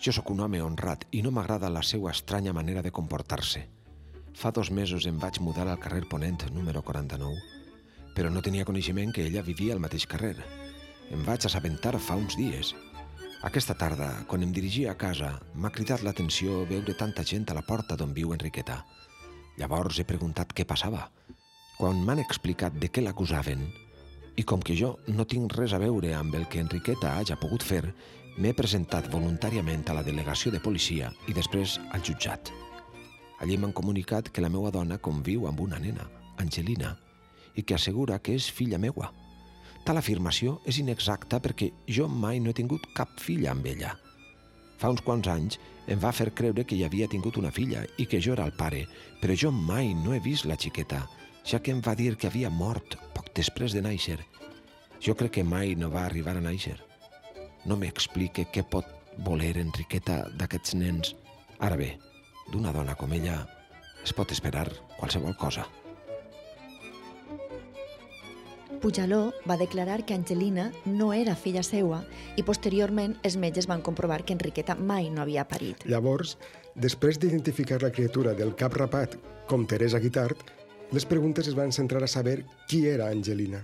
Jo 0.01 0.15
sóc 0.17 0.31
un 0.33 0.39
home 0.41 0.63
honrat 0.65 1.03
i 1.13 1.21
no 1.21 1.29
m'agrada 1.29 1.69
la 1.69 1.83
seva 1.85 2.09
estranya 2.15 2.55
manera 2.57 2.81
de 2.81 2.91
comportar-se. 2.91 3.67
Fa 4.33 4.49
dos 4.57 4.71
mesos 4.73 5.05
em 5.05 5.19
vaig 5.21 5.41
mudar 5.45 5.67
al 5.69 5.81
carrer 5.83 6.07
Ponent, 6.09 6.47
número 6.55 6.81
49, 6.81 7.37
però 8.17 8.31
no 8.33 8.41
tenia 8.41 8.65
coneixement 8.65 9.13
que 9.13 9.27
ella 9.27 9.43
vivia 9.45 9.75
al 9.75 9.83
mateix 9.85 10.07
carrer. 10.09 10.39
Em 11.13 11.21
vaig 11.27 11.45
assabentar 11.45 11.99
fa 12.01 12.17
uns 12.17 12.39
dies. 12.41 12.73
Aquesta 13.45 13.77
tarda, 13.77 14.09
quan 14.31 14.47
em 14.47 14.55
dirigia 14.57 14.95
a 14.95 14.97
casa, 14.97 15.35
m'ha 15.53 15.73
cridat 15.75 16.01
l'atenció 16.01 16.63
veure 16.71 16.97
tanta 16.97 17.25
gent 17.25 17.51
a 17.51 17.59
la 17.59 17.67
porta 17.69 17.97
d'on 17.97 18.17
viu 18.17 18.33
Enriqueta. 18.33 18.79
Llavors 19.61 20.01
he 20.01 20.09
preguntat 20.09 20.55
què 20.57 20.65
passava. 20.65 21.11
Quan 21.77 22.01
m'han 22.07 22.25
explicat 22.25 22.73
de 22.81 22.89
què 22.89 23.05
l'acusaven, 23.05 23.69
i 24.41 24.45
com 24.49 24.65
que 24.65 24.77
jo 24.77 24.95
no 25.13 25.29
tinc 25.29 25.53
res 25.59 25.75
a 25.77 25.81
veure 25.83 26.15
amb 26.17 26.35
el 26.39 26.49
que 26.49 26.65
Enriqueta 26.65 27.19
hagi 27.19 27.37
pogut 27.37 27.65
fer, 27.67 27.83
m'he 28.39 28.53
presentat 28.57 29.09
voluntàriament 29.13 29.87
a 29.89 29.97
la 29.99 30.05
delegació 30.07 30.53
de 30.55 30.61
policia 30.63 31.11
i 31.29 31.35
després 31.37 31.79
al 31.91 32.05
jutjat. 32.07 32.53
Allí 33.41 33.57
m'han 33.57 33.73
comunicat 33.73 34.29
que 34.29 34.43
la 34.45 34.51
meva 34.53 34.71
dona 34.71 34.99
conviu 34.99 35.47
amb 35.49 35.61
una 35.65 35.79
nena, 35.81 36.07
Angelina, 36.39 36.95
i 37.57 37.63
que 37.63 37.75
assegura 37.75 38.19
que 38.21 38.37
és 38.37 38.51
filla 38.53 38.79
meua. 38.79 39.11
Tal 39.85 39.97
afirmació 39.97 40.59
és 40.69 40.79
inexacta 40.83 41.41
perquè 41.41 41.71
jo 41.89 42.07
mai 42.09 42.41
no 42.41 42.51
he 42.51 42.57
tingut 42.57 42.85
cap 42.97 43.17
filla 43.21 43.55
amb 43.55 43.67
ella. 43.67 43.95
Fa 44.81 44.91
uns 44.93 45.03
quants 45.05 45.29
anys 45.29 45.59
em 45.89 46.01
va 46.01 46.13
fer 46.13 46.31
creure 46.37 46.65
que 46.65 46.77
hi 46.77 46.85
havia 46.85 47.09
tingut 47.09 47.37
una 47.41 47.53
filla 47.53 47.87
i 47.99 48.07
que 48.07 48.21
jo 48.21 48.37
era 48.37 48.47
el 48.49 48.55
pare, 48.57 48.85
però 49.21 49.37
jo 49.37 49.51
mai 49.53 49.95
no 49.95 50.15
he 50.15 50.21
vist 50.25 50.47
la 50.49 50.57
xiqueta, 50.61 51.07
ja 51.45 51.61
que 51.61 51.73
em 51.73 51.81
va 51.85 51.97
dir 51.97 52.15
que 52.17 52.29
havia 52.29 52.53
mort 52.53 52.97
poc 53.17 53.33
després 53.37 53.77
de 53.77 53.83
néixer. 53.85 54.21
Jo 55.01 55.17
crec 55.17 55.39
que 55.39 55.45
mai 55.45 55.75
no 55.75 55.91
va 55.93 56.05
arribar 56.05 56.37
a 56.37 56.45
néixer. 56.45 56.90
No 57.67 57.77
m'explique 57.77 58.47
què 58.53 58.65
pot 58.65 58.87
voler 59.27 59.57
Enriqueta 59.61 60.23
d'aquests 60.39 60.77
nens. 60.81 61.15
Ara 61.61 61.77
bé, 61.77 61.93
d'una 62.53 62.73
dona 62.73 62.97
com 62.97 63.13
ella 63.13 63.43
es 64.05 64.15
pot 64.17 64.33
esperar 64.33 64.69
qualsevol 64.97 65.37
cosa. 65.37 65.67
Pujaló 68.81 69.35
va 69.45 69.59
declarar 69.61 70.07
que 70.07 70.15
Angelina 70.15 70.71
no 70.87 71.13
era 71.13 71.35
filla 71.37 71.61
seua 71.63 71.99
i 72.41 72.45
posteriorment 72.49 73.19
els 73.29 73.37
metges 73.37 73.69
van 73.69 73.83
comprovar 73.85 74.23
que 74.25 74.33
Enriqueta 74.33 74.75
mai 74.75 75.11
no 75.13 75.21
havia 75.21 75.45
parit. 75.45 75.85
Llavors, 75.85 76.39
després 76.75 77.21
d'identificar 77.21 77.83
la 77.83 77.93
criatura 77.93 78.33
del 78.39 78.55
cap 78.57 78.79
rapat 78.81 79.19
com 79.51 79.67
Teresa 79.69 80.01
Guitart, 80.01 80.47
les 80.97 81.05
preguntes 81.05 81.47
es 81.51 81.59
van 81.59 81.77
centrar 81.77 82.03
a 82.03 82.09
saber 82.09 82.41
qui 82.71 82.87
era 82.89 83.11
Angelina. 83.13 83.61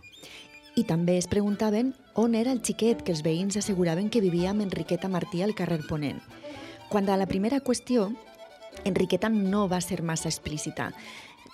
I 0.77 0.85
també 0.85 1.17
es 1.17 1.27
preguntaven 1.27 1.95
on 2.21 2.35
era 2.37 2.53
el 2.53 2.61
xiquet 2.61 3.01
que 3.01 3.15
els 3.15 3.23
veïns 3.25 3.57
asseguraven 3.57 4.11
que 4.13 4.21
vivia 4.21 4.51
amb 4.53 4.61
Enriqueta 4.61 5.09
Martí 5.09 5.41
al 5.41 5.55
carrer 5.57 5.81
Ponent. 5.89 6.21
Quant 6.93 7.09
a 7.09 7.17
la 7.17 7.27
primera 7.27 7.63
qüestió, 7.65 8.11
Enriqueta 8.85 9.31
no 9.33 9.71
va 9.73 9.81
ser 9.81 10.03
massa 10.03 10.29
explícita. 10.29 10.91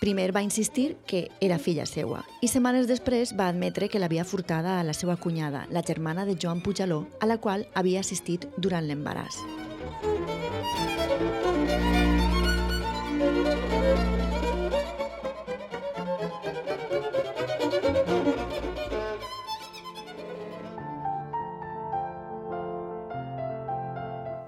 Primer 0.00 0.32
va 0.34 0.42
insistir 0.42 0.96
que 1.06 1.28
era 1.40 1.60
filla 1.62 1.86
seua 1.86 2.24
i 2.42 2.50
setmanes 2.50 2.90
després 2.90 3.36
va 3.38 3.46
admetre 3.46 3.86
que 3.86 4.02
l'havia 4.02 4.26
furtada 4.26 4.80
a 4.80 4.82
la 4.82 4.96
seva 4.98 5.14
cunyada, 5.14 5.68
la 5.70 5.86
germana 5.86 6.26
de 6.26 6.34
Joan 6.34 6.60
Pujaló, 6.60 7.04
a 7.20 7.30
la 7.30 7.38
qual 7.38 7.68
havia 7.78 8.02
assistit 8.02 8.48
durant 8.58 8.90
l'embaràs. 8.90 9.38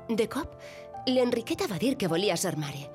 De 0.08 0.26
cop, 0.28 0.58
l'Enriqueta 1.08 1.64
va 1.70 1.78
dir 1.80 1.94
que 1.96 2.08
volia 2.12 2.36
ser 2.36 2.58
mare. 2.60 2.90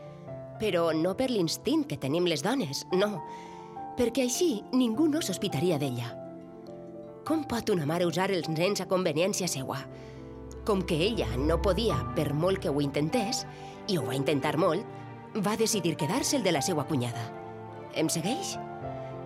Però 0.62 0.90
no 0.94 1.16
per 1.18 1.30
l'instint 1.32 1.86
que 1.90 1.98
tenim 1.98 2.28
les 2.30 2.44
dones, 2.46 2.84
no. 2.94 3.24
Perquè 3.98 4.28
així 4.28 4.60
ningú 4.74 5.08
no 5.10 5.22
sospitaria 5.26 5.80
d'ella. 5.82 6.12
Com 7.26 7.44
pot 7.50 7.72
una 7.74 7.88
mare 7.90 8.06
usar 8.06 8.30
els 8.30 8.50
nens 8.50 8.82
a 8.82 8.88
conveniència 8.90 9.50
seua? 9.50 9.80
Com 10.66 10.84
que 10.86 11.00
ella 11.08 11.28
no 11.38 11.60
podia, 11.62 11.98
per 12.16 12.34
molt 12.34 12.62
que 12.62 12.70
ho 12.70 12.82
intentés, 12.82 13.46
i 13.90 13.98
ho 13.98 14.06
va 14.06 14.18
intentar 14.18 14.56
molt, 14.62 14.86
va 15.46 15.58
decidir 15.58 15.96
quedar-se 15.98 16.38
el 16.38 16.46
de 16.46 16.54
la 16.54 16.62
seva 16.62 16.86
cunyada. 16.86 17.26
Em 17.98 18.10
segueix? 18.10 18.56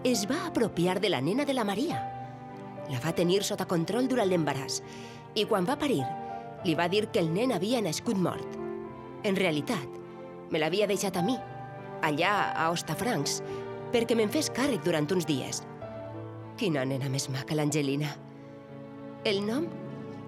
Es 0.08 0.24
va 0.30 0.46
apropiar 0.48 1.02
de 1.04 1.12
la 1.12 1.22
nena 1.22 1.44
de 1.44 1.56
la 1.56 1.68
Maria. 1.68 2.00
La 2.92 3.00
va 3.04 3.16
tenir 3.16 3.44
sota 3.44 3.68
control 3.68 4.08
durant 4.08 4.28
l'embaràs 4.28 4.82
i 5.36 5.46
quan 5.48 5.68
va 5.68 5.80
parir, 5.80 6.04
li 6.64 6.76
va 6.76 6.88
dir 6.90 7.08
que 7.12 7.20
el 7.20 7.32
nen 7.34 7.52
havia 7.52 7.82
nascut 7.82 8.18
mort. 8.18 8.58
En 9.24 9.36
realitat, 9.36 10.00
me 10.52 10.60
l'havia 10.60 10.88
deixat 10.88 11.18
a 11.18 11.24
mi, 11.26 11.36
allà 12.04 12.34
a 12.54 12.70
Ostafrancs, 12.72 13.42
perquè 13.94 14.18
me'n 14.18 14.32
fes 14.32 14.52
càrrec 14.54 14.84
durant 14.86 15.08
uns 15.16 15.28
dies. 15.30 15.64
Quina 16.60 16.84
nena 16.86 17.10
més 17.10 17.30
maca, 17.34 17.56
l'Angelina. 17.56 18.12
El 19.26 19.42
nom 19.46 19.68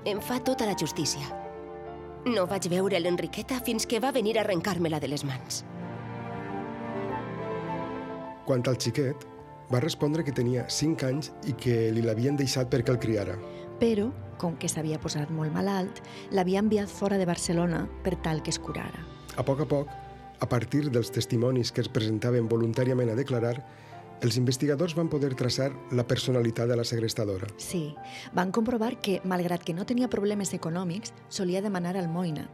em 0.06 0.22
fa 0.22 0.40
tota 0.40 0.68
la 0.70 0.78
justícia. 0.80 1.28
No 2.26 2.48
vaig 2.50 2.68
veure 2.72 3.00
l'Enriqueta 3.00 3.60
fins 3.62 3.86
que 3.86 4.00
va 4.02 4.14
venir 4.16 4.38
a 4.38 4.44
arrencar-me-la 4.46 5.00
de 5.02 5.12
les 5.12 5.24
mans. 5.28 5.64
Quant 8.46 8.66
al 8.70 8.78
xiquet, 8.82 9.26
va 9.72 9.82
respondre 9.82 10.24
que 10.26 10.34
tenia 10.34 10.66
5 10.70 11.08
anys 11.08 11.32
i 11.50 11.54
que 11.58 11.90
li 11.94 12.04
l'havien 12.06 12.38
deixat 12.38 12.70
perquè 12.70 12.94
el 12.94 13.02
criara. 13.02 13.38
Però, 13.82 14.12
com 14.42 14.58
que 14.60 14.70
s'havia 14.72 15.00
posat 15.02 15.32
molt 15.34 15.54
malalt, 15.54 16.02
l'havia 16.32 16.62
enviat 16.64 16.92
fora 16.92 17.20
de 17.22 17.28
Barcelona 17.30 17.86
per 18.04 18.16
tal 18.22 18.44
que 18.44 18.54
es 18.54 18.60
curara. 18.60 19.06
A 19.36 19.44
poc 19.44 19.64
a 19.64 19.70
poc, 19.70 19.90
a 20.40 20.48
partir 20.50 20.90
dels 20.92 21.12
testimonis 21.12 21.72
que 21.72 21.84
es 21.84 21.92
presentaven 21.92 22.50
voluntàriament 22.52 23.12
a 23.12 23.18
declarar, 23.18 23.58
els 24.24 24.38
investigadors 24.40 24.96
van 24.96 25.10
poder 25.12 25.34
traçar 25.36 25.70
la 25.92 26.06
personalitat 26.08 26.70
de 26.72 26.78
la 26.80 26.86
segrestadora. 26.88 27.50
Sí, 27.58 27.96
van 28.34 28.52
comprovar 28.56 28.96
que, 29.02 29.20
malgrat 29.24 29.64
que 29.64 29.76
no 29.76 29.86
tenia 29.86 30.10
problemes 30.10 30.54
econòmics, 30.56 31.14
solia 31.30 31.62
demanar 31.62 31.98
almoina. 32.00 32.48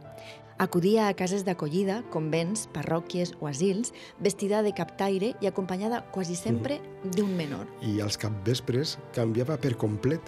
Acudia 0.58 1.08
a 1.08 1.14
cases 1.14 1.46
d'acollida, 1.46 2.02
convents, 2.12 2.68
parròquies 2.74 3.32
o 3.40 3.48
asils, 3.48 3.92
vestida 4.20 4.60
de 4.62 4.74
captaire 4.76 5.32
i 5.40 5.48
acompanyada 5.48 6.04
quasi 6.12 6.36
sempre 6.36 6.80
d'un 7.02 7.32
menor. 7.38 7.66
I 7.82 8.00
als 8.04 8.18
capvespres 8.20 8.98
canviava 9.16 9.56
per 9.58 9.74
complet 9.80 10.22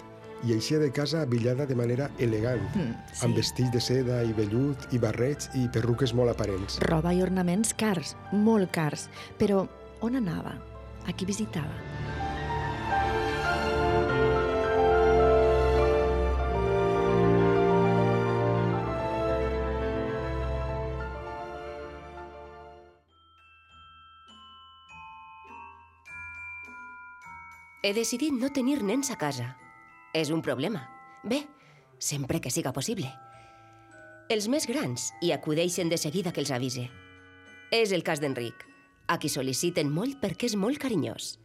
i 0.45 0.53
eixia 0.53 0.79
de 0.79 0.91
casa 0.91 1.21
abillada 1.25 1.65
de 1.65 1.75
manera 1.75 2.09
elegant, 2.19 2.61
Mm, 2.75 2.93
sí. 3.13 3.25
amb 3.25 3.35
vestits 3.35 3.71
de 3.71 3.81
seda 3.81 4.23
i 4.23 4.33
vellut 4.33 4.87
i 4.93 4.97
barrets 4.99 5.49
i 5.55 5.67
perruques 5.67 6.13
molt 6.13 6.31
aparents. 6.31 6.79
Roba 6.85 7.13
i 7.13 7.21
ornaments 7.21 7.73
cars, 7.73 8.15
molt 8.31 8.71
cars. 8.71 9.09
Però 9.39 9.67
on 10.01 10.15
anava? 10.15 10.55
A 11.07 11.13
qui 11.13 11.25
visitava? 11.25 11.73
He 27.83 27.91
decidit 27.93 28.33
no 28.43 28.49
tenir 28.57 28.79
nens 28.83 29.11
a 29.13 29.17
casa. 29.21 29.51
És 30.15 30.31
un 30.31 30.41
problema. 30.41 30.85
Bé, 31.27 31.41
sempre 31.99 32.39
que 32.39 32.51
siga 32.53 32.71
possible. 32.71 33.09
Els 34.31 34.47
més 34.47 34.63
grans 34.65 35.09
hi 35.21 35.33
acudeixen 35.35 35.91
de 35.91 35.99
seguida 35.99 36.31
que 36.31 36.39
els 36.39 36.53
avise. 36.55 36.85
És 37.75 37.91
el 37.91 38.05
cas 38.07 38.21
d'Enric, 38.23 38.63
a 39.11 39.17
qui 39.19 39.29
sol·liciten 39.29 39.91
molt 39.91 40.21
perquè 40.21 40.47
és 40.47 40.55
molt 40.55 40.79
carinyós. 40.79 41.35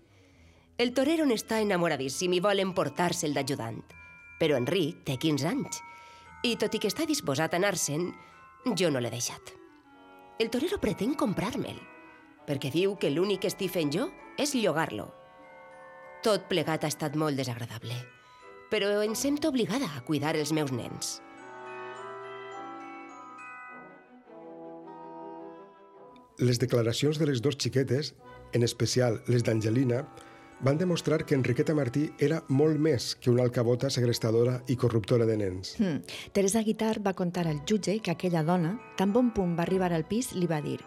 El 0.81 0.95
torero 0.97 1.27
n'està 1.27 1.59
enamoradíssim 1.61 2.33
i 2.33 2.41
vol 2.41 2.62
emportar-se'l 2.62 3.35
d'ajudant. 3.37 3.83
Però 4.39 4.57
Enric 4.57 5.03
té 5.05 5.19
15 5.21 5.49
anys 5.50 5.83
i, 6.47 6.55
tot 6.57 6.73
i 6.73 6.81
que 6.81 6.89
està 6.89 7.05
disposat 7.11 7.53
a 7.53 7.59
anar-se'n, 7.61 8.07
jo 8.79 8.89
no 8.89 9.03
l'he 9.03 9.11
deixat. 9.12 9.50
El 10.41 10.49
torero 10.49 10.79
pretén 10.81 11.12
comprar-me'l, 11.19 11.83
perquè 12.47 12.71
diu 12.73 12.95
que 12.97 13.11
l'únic 13.11 13.43
que 13.43 13.50
estic 13.53 13.75
fent 13.75 13.93
jo 13.93 14.09
és 14.41 14.55
llogar-lo. 14.57 15.11
Tot 16.25 16.49
plegat 16.49 16.87
ha 16.87 16.93
estat 16.95 17.19
molt 17.19 17.37
desagradable, 17.37 17.99
però 18.71 19.03
em 19.03 19.17
sento 19.19 19.50
obligada 19.50 19.91
a 19.97 20.05
cuidar 20.07 20.37
els 20.39 20.55
meus 20.57 20.73
nens. 20.73 21.19
Les 26.41 26.57
declaracions 26.57 27.19
de 27.21 27.27
les 27.29 27.43
dues 27.45 27.59
xiquetes, 27.61 28.15
en 28.57 28.65
especial 28.65 29.21
les 29.29 29.43
d'Angelina, 29.45 30.07
van 30.61 30.79
demostrar 30.79 31.25
que 31.25 31.35
Enriqueta 31.35 31.75
Martí 31.75 32.07
era 32.19 32.43
molt 32.49 32.79
més 32.81 33.15
que 33.17 33.31
una 33.33 33.43
alcabota 33.45 33.91
segrestadora 33.91 34.59
i 34.69 34.77
corruptora 34.77 35.27
de 35.29 35.37
nens. 35.41 35.75
Hmm. 35.81 36.00
Teresa 36.33 36.62
Guitart 36.65 37.05
va 37.05 37.17
contar 37.17 37.47
al 37.49 37.62
jutge 37.69 37.99
que 38.00 38.12
aquella 38.12 38.45
dona, 38.45 38.75
tan 38.97 39.12
bon 39.12 39.33
punt 39.37 39.57
va 39.57 39.65
arribar 39.65 39.93
al 39.93 40.07
pis, 40.09 40.33
li 40.37 40.49
va 40.49 40.61
dir 40.65 40.79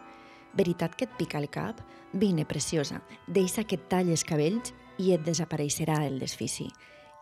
«Veritat 0.53 0.95
que 0.95 1.05
et 1.05 1.13
pica 1.17 1.39
el 1.41 1.49
cap? 1.49 1.81
Vine, 2.13 2.45
preciosa, 2.45 3.01
deixa 3.27 3.63
que 3.65 3.79
et 3.79 3.87
talles 3.89 4.23
cabells 4.23 4.73
i 5.01 5.13
et 5.13 5.25
desapareixerà 5.25 6.03
el 6.05 6.19
desfici». 6.21 6.69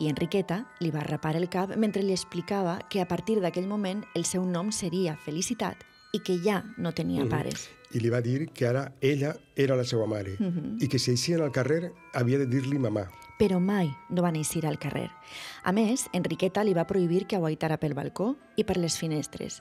I 0.02 0.08
Enriqueta 0.10 0.56
li 0.82 0.90
va 0.90 1.04
rapar 1.06 1.36
el 1.38 1.44
cap 1.46 1.76
mentre 1.78 2.02
li 2.02 2.10
explicava 2.10 2.80
que 2.90 2.98
a 2.98 3.06
partir 3.06 3.36
d'aquell 3.38 3.68
moment 3.70 4.00
el 4.18 4.24
seu 4.26 4.42
nom 4.42 4.72
seria 4.74 5.14
Felicitat 5.14 5.84
i 6.10 6.18
que 6.26 6.40
ja 6.42 6.58
no 6.76 6.90
tenia 6.90 7.28
pares. 7.30 7.68
I 7.94 8.02
li 8.02 8.10
va 8.10 8.18
dir 8.24 8.48
que 8.50 8.66
ara 8.66 8.88
ella 9.00 9.36
era 9.54 9.76
la 9.78 9.84
seva 9.86 10.08
mare 10.10 10.34
i 10.82 10.88
que 10.90 10.98
si 10.98 11.14
eixien 11.14 11.44
al 11.44 11.54
carrer 11.54 11.92
havia 12.18 12.40
de 12.42 12.48
dir-li 12.50 12.82
mamà. 12.82 13.06
Però 13.42 13.58
mai 13.58 13.88
no 14.14 14.22
van 14.22 14.36
eixir 14.38 14.60
al 14.68 14.78
carrer. 14.78 15.08
A 15.66 15.72
més, 15.74 16.04
Enriqueta 16.14 16.62
li 16.62 16.76
va 16.78 16.86
prohibir 16.86 17.24
que 17.26 17.34
aguaitara 17.34 17.74
pel 17.82 17.96
balcó 17.98 18.36
i 18.54 18.62
per 18.62 18.76
les 18.78 18.94
finestres. 19.00 19.56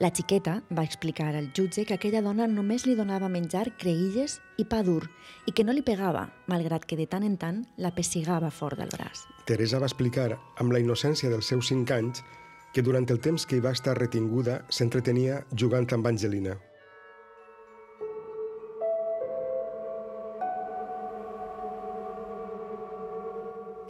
La 0.00 0.08
xiqueta 0.08 0.62
va 0.72 0.84
explicar 0.88 1.34
al 1.36 1.50
jutge 1.52 1.84
que 1.84 1.98
aquella 1.98 2.22
dona 2.24 2.46
només 2.48 2.86
li 2.88 2.94
donava 2.96 3.28
menjar 3.28 3.66
creïlles 3.76 4.38
i 4.56 4.64
pa 4.64 4.80
dur 4.86 5.02
i 5.44 5.52
que 5.52 5.66
no 5.68 5.74
li 5.76 5.84
pegava, 5.84 6.30
malgrat 6.48 6.86
que 6.88 6.96
de 6.96 7.04
tant 7.12 7.26
en 7.28 7.36
tant 7.36 7.60
la 7.76 7.92
pessigava 7.92 8.48
fort 8.48 8.80
del 8.80 8.88
braç. 8.94 9.26
Teresa 9.44 9.82
va 9.84 9.90
explicar, 9.90 10.30
amb 10.56 10.72
la 10.72 10.80
innocència 10.80 11.28
dels 11.28 11.52
seus 11.52 11.68
cinc 11.68 11.92
anys, 11.92 12.24
que 12.72 12.80
durant 12.80 13.04
el 13.12 13.20
temps 13.20 13.44
que 13.44 13.60
hi 13.60 13.64
va 13.64 13.76
estar 13.76 13.98
retinguda 14.00 14.62
s'entretenia 14.72 15.42
jugant 15.52 15.92
amb 15.92 16.08
Angelina. 16.08 16.56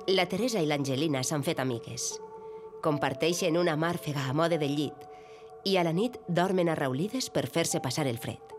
La 0.08 0.28
Teresa 0.30 0.60
i 0.62 0.68
l'Angelina 0.70 1.18
s'han 1.26 1.42
fet 1.42 1.58
amigues. 1.58 2.12
Comparteixen 2.78 3.56
una 3.58 3.72
màrfega 3.74 4.28
a 4.30 4.34
mode 4.38 4.54
del 4.62 4.76
llit 4.78 5.00
i 5.66 5.72
a 5.76 5.82
la 5.82 5.90
nit 5.90 6.20
dormen 6.28 6.68
arraulides 6.70 7.26
per 7.34 7.48
fer-se 7.50 7.80
passar 7.82 8.04
el 8.06 8.20
fred. 8.22 8.52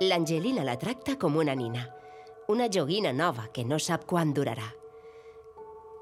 L'Angelina 0.00 0.64
la 0.64 0.78
tracta 0.80 1.18
com 1.20 1.36
una 1.36 1.52
nina, 1.52 1.82
una 2.48 2.70
joguina 2.72 3.12
nova 3.12 3.50
que 3.52 3.66
no 3.68 3.76
sap 3.76 4.06
quan 4.08 4.32
durarà. 4.32 4.70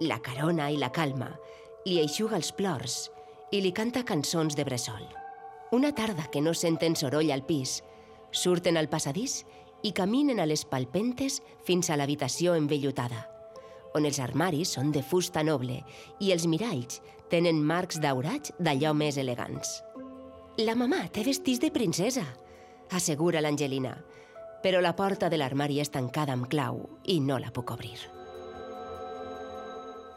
La 0.06 0.20
carona 0.22 0.70
i 0.70 0.78
la 0.78 0.92
calma, 0.94 1.32
li 1.82 1.98
eixuga 1.98 2.38
els 2.38 2.52
plors 2.54 3.00
i 3.50 3.64
li 3.64 3.74
canta 3.74 4.04
cançons 4.06 4.54
de 4.54 4.68
bressol. 4.70 5.02
Una 5.74 5.90
tarda 5.98 6.28
que 6.30 6.44
no 6.46 6.54
senten 6.54 6.94
soroll 6.94 7.34
al 7.34 7.42
pis, 7.42 7.80
surten 8.30 8.78
al 8.78 8.86
passadís 8.86 9.40
i 9.82 9.90
caminen 9.90 10.38
a 10.38 10.46
les 10.46 10.62
palpentes 10.62 11.42
fins 11.66 11.90
a 11.90 11.98
l'habitació 11.98 12.54
envellutada, 12.54 13.26
on 13.94 14.06
els 14.06 14.20
armaris 14.22 14.76
són 14.76 14.92
de 14.94 15.02
fusta 15.02 15.42
noble 15.46 15.80
i 16.20 16.32
els 16.34 16.46
miralls 16.46 17.00
tenen 17.30 17.62
marcs 17.62 18.00
daurats 18.02 18.54
d'allò 18.58 18.92
més 18.94 19.18
elegants. 19.18 19.80
La 20.60 20.76
mamà 20.76 21.06
té 21.14 21.24
vestits 21.24 21.62
de 21.62 21.70
princesa, 21.72 22.24
assegura 22.90 23.40
l'Angelina, 23.40 23.94
però 24.62 24.80
la 24.82 24.94
porta 24.96 25.30
de 25.30 25.38
l'armari 25.40 25.80
és 25.80 25.92
tancada 25.94 26.34
amb 26.36 26.50
clau 26.50 26.82
i 27.08 27.20
no 27.24 27.38
la 27.40 27.52
puc 27.54 27.70
obrir. 27.72 27.96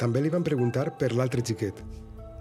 També 0.02 0.24
li 0.24 0.32
van 0.34 0.44
preguntar 0.44 0.90
per 1.00 1.14
l'altre 1.14 1.44
xiquet, 1.46 1.78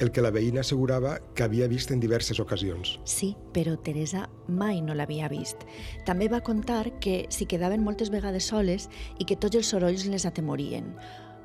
el 0.03 0.11
que 0.11 0.23
la 0.25 0.33
veïna 0.35 0.63
assegurava 0.65 1.19
que 1.37 1.45
havia 1.45 1.69
vist 1.71 1.93
en 1.95 2.01
diverses 2.03 2.41
ocasions. 2.43 2.97
Sí, 3.05 3.33
però 3.55 3.77
Teresa 3.79 4.25
mai 4.49 4.81
no 4.83 4.97
l'havia 4.99 5.29
vist. 5.31 5.63
També 6.09 6.27
va 6.33 6.43
contar 6.43 6.89
que 7.05 7.27
s'hi 7.31 7.47
quedaven 7.47 7.85
moltes 7.85 8.11
vegades 8.11 8.49
soles 8.51 8.89
i 9.19 9.29
que 9.29 9.37
tots 9.37 9.61
els 9.61 9.71
sorolls 9.71 10.09
les 10.11 10.27
atemorien. 10.27 10.91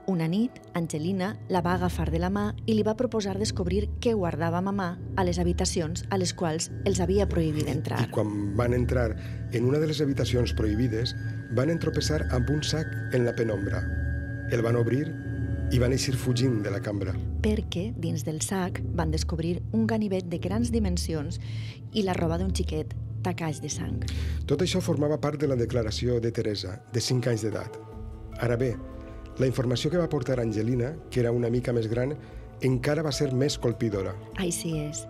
Una 0.07 0.27
nit, 0.31 0.55
Angelina 0.73 1.33
la 1.51 1.59
va 1.59 1.73
agafar 1.75 2.05
de 2.13 2.19
la 2.23 2.29
mà 2.31 2.53
i 2.63 2.77
li 2.77 2.83
va 2.87 2.93
proposar 2.95 3.33
descobrir 3.35 3.89
què 3.99 4.13
guardava 4.15 4.61
mamà 4.63 4.93
a 5.19 5.25
les 5.27 5.35
habitacions 5.43 6.05
a 6.07 6.19
les 6.21 6.31
quals 6.31 6.69
els 6.87 7.01
havia 7.03 7.25
prohibit 7.27 7.67
entrar. 7.67 7.99
I 8.05 8.11
quan 8.15 8.55
van 8.55 8.71
entrar 8.77 9.09
en 9.51 9.67
una 9.67 9.81
de 9.83 9.91
les 9.91 9.99
habitacions 9.99 10.55
prohibides, 10.55 11.11
van 11.59 11.75
entropessar 11.75 12.21
amb 12.31 12.47
un 12.55 12.63
sac 12.63 12.87
en 13.11 13.27
la 13.27 13.35
penombra. 13.35 13.83
El 14.55 14.63
van 14.63 14.79
obrir 14.79 15.03
i 15.75 15.83
van 15.83 15.91
eixir 15.91 16.15
fugint 16.15 16.61
de 16.63 16.71
la 16.71 16.79
cambra. 16.79 17.11
perquè 17.43 17.93
dins 17.95 18.23
del 18.23 18.39
sac 18.41 18.79
van 18.95 19.11
descobrir 19.11 19.61
un 19.71 19.85
ganivet 19.87 20.25
de 20.31 20.39
grans 20.39 20.71
dimensions 20.71 21.37
i 21.93 22.03
la 22.03 22.15
roba 22.15 22.37
d'un 22.39 22.55
xiquet 22.55 22.95
tacaix 23.23 23.59
de 23.61 23.69
sang. 23.69 24.03
Tot 24.47 24.61
això 24.63 24.81
formava 24.81 25.19
part 25.19 25.39
de 25.39 25.47
la 25.47 25.55
declaració 25.55 26.19
de 26.19 26.31
Teresa, 26.31 26.81
de 26.93 26.99
5 27.01 27.29
anys 27.29 27.43
d'edat. 27.43 27.77
Ara 28.39 28.55
bé, 28.55 28.75
la 29.39 29.47
informació 29.47 29.91
que 29.93 30.01
va 30.01 30.09
portar 30.09 30.39
Angelina, 30.41 30.95
que 31.11 31.21
era 31.21 31.31
una 31.31 31.49
mica 31.53 31.73
més 31.73 31.87
gran, 31.89 32.15
encara 32.65 33.03
va 33.05 33.11
ser 33.13 33.31
més 33.33 33.57
colpidora. 33.61 34.15
Així 34.41 34.73
és. 34.81 35.03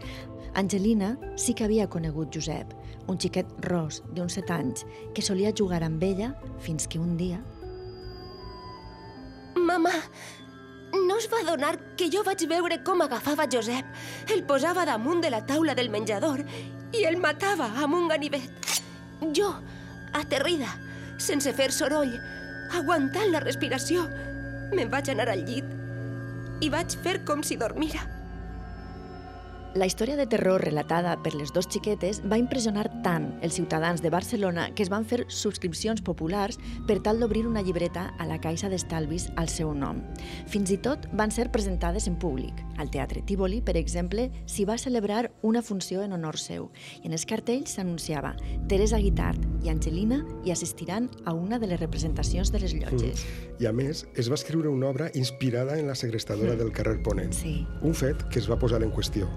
Angelina 0.58 1.14
sí 1.40 1.54
que 1.54 1.68
havia 1.68 1.88
conegut 1.88 2.34
Josep, 2.34 2.74
un 3.08 3.20
xiquet 3.22 3.48
ros 3.68 4.02
d'uns 4.16 4.36
set 4.40 4.50
anys, 4.52 4.84
que 5.14 5.24
solia 5.24 5.54
jugar 5.56 5.84
amb 5.86 6.04
ella 6.04 6.34
fins 6.64 6.88
que 6.88 7.00
un 7.00 7.16
dia... 7.20 7.40
Mamà, 9.58 9.92
no 10.94 11.18
es 11.18 11.28
va 11.32 11.42
donar 11.44 11.74
que 12.00 12.08
jo 12.14 12.22
vaig 12.24 12.44
veure 12.50 12.78
com 12.86 13.02
agafava 13.04 13.48
Josep, 13.52 13.88
el 14.34 14.44
posava 14.48 14.86
damunt 14.88 15.24
de 15.24 15.32
la 15.34 15.44
taula 15.46 15.76
del 15.76 15.90
menjador 15.94 16.44
i 16.96 17.04
el 17.10 17.18
matava 17.20 17.72
amb 17.84 17.98
un 17.98 18.08
ganivet. 18.12 18.72
Jo, 19.36 19.50
aterrida, 20.16 20.70
sense 21.18 21.52
fer 21.58 21.72
soroll, 21.74 22.14
aguantant 22.76 23.32
la 23.32 23.44
respiració, 23.44 24.08
me'n 24.74 24.92
vaig 24.92 25.12
anar 25.14 25.30
al 25.32 25.46
llit 25.48 26.64
i 26.64 26.70
vaig 26.74 26.96
fer 27.04 27.20
com 27.26 27.44
si 27.46 27.58
dormira. 27.60 28.04
La 29.78 29.86
història 29.86 30.16
de 30.18 30.26
terror 30.26 30.64
relatada 30.64 31.12
per 31.22 31.36
les 31.38 31.52
dos 31.54 31.68
xiquetes 31.70 32.24
va 32.26 32.40
impressionar 32.42 32.88
tant 33.06 33.28
els 33.46 33.60
ciutadans 33.60 34.02
de 34.02 34.10
Barcelona 34.10 34.72
que 34.74 34.82
es 34.82 34.90
van 34.90 35.06
fer 35.06 35.28
subscripcions 35.30 36.02
populars 36.02 36.58
per 36.88 36.98
tal 37.06 37.22
d'obrir 37.22 37.46
una 37.46 37.62
llibreta 37.62 38.08
a 38.18 38.26
la 38.26 38.40
caixa 38.42 38.72
d'estalvis 38.74 39.28
al 39.36 39.52
seu 39.54 39.76
nom. 39.78 40.02
Fins 40.50 40.74
i 40.74 40.80
tot 40.82 41.06
van 41.14 41.30
ser 41.36 41.52
presentades 41.54 42.10
en 42.10 42.18
públic. 42.18 42.67
Al 42.78 42.92
Teatre 42.94 43.24
Tívoli, 43.26 43.62
per 43.62 43.76
exemple, 43.78 44.30
s'hi 44.46 44.66
va 44.70 44.78
celebrar 44.78 45.32
una 45.42 45.62
funció 45.62 46.04
en 46.06 46.14
honor 46.14 46.38
seu 46.42 46.70
i 47.02 47.10
en 47.10 47.18
els 47.18 47.26
cartells 47.30 47.74
s'anunciava 47.78 48.36
Teresa 48.70 49.00
Guitart 49.02 49.66
i 49.66 49.72
Angelina 49.74 50.22
hi 50.46 50.54
assistiran 50.54 51.10
a 51.26 51.34
una 51.34 51.60
de 51.60 51.68
les 51.72 51.82
representacions 51.82 52.52
de 52.54 52.62
les 52.64 52.78
llotges. 52.78 53.26
I 53.60 53.68
a 53.68 53.74
més, 53.74 54.06
es 54.16 54.30
va 54.30 54.38
escriure 54.40 54.70
una 54.70 54.90
obra 54.90 55.12
inspirada 55.14 55.80
en 55.80 55.88
la 55.88 55.96
segrestadora 55.96 56.56
del 56.56 56.72
carrer 56.72 57.02
Ponent. 57.04 57.34
Sí. 57.34 57.60
Un 57.82 57.96
fet 57.98 58.28
que 58.32 58.40
es 58.40 58.50
va 58.50 58.60
posar 58.60 58.84
en 58.84 58.94
qüestió. 58.94 59.30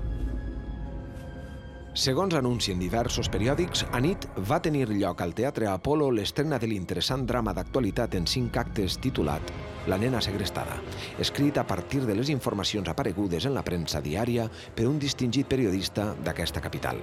Segons 1.91 2.37
anuncien 2.39 2.79
diversos 2.79 3.27
periòdics, 3.35 3.81
a 3.91 3.99
nit 3.99 4.23
va 4.47 4.61
tenir 4.63 4.85
lloc 4.93 5.25
al 5.25 5.33
Teatre 5.35 5.67
Apolo 5.67 6.07
l'estrena 6.15 6.61
de 6.63 6.69
l'interessant 6.71 7.25
drama 7.27 7.51
d'actualitat 7.51 8.15
en 8.15 8.29
cinc 8.31 8.57
actes 8.63 8.95
titulat 9.03 9.51
La 9.91 9.99
nena 9.99 10.21
segrestada, 10.23 10.77
escrit 11.19 11.59
a 11.59 11.67
partir 11.67 12.05
de 12.07 12.15
les 12.15 12.31
informacions 12.31 12.87
aparegudes 12.89 13.49
en 13.49 13.57
la 13.57 13.65
premsa 13.67 13.99
diària 14.05 14.47
per 14.77 14.87
un 14.87 15.01
distingit 15.03 15.49
periodista 15.51 16.13
d'aquesta 16.23 16.61
capital. 16.63 17.03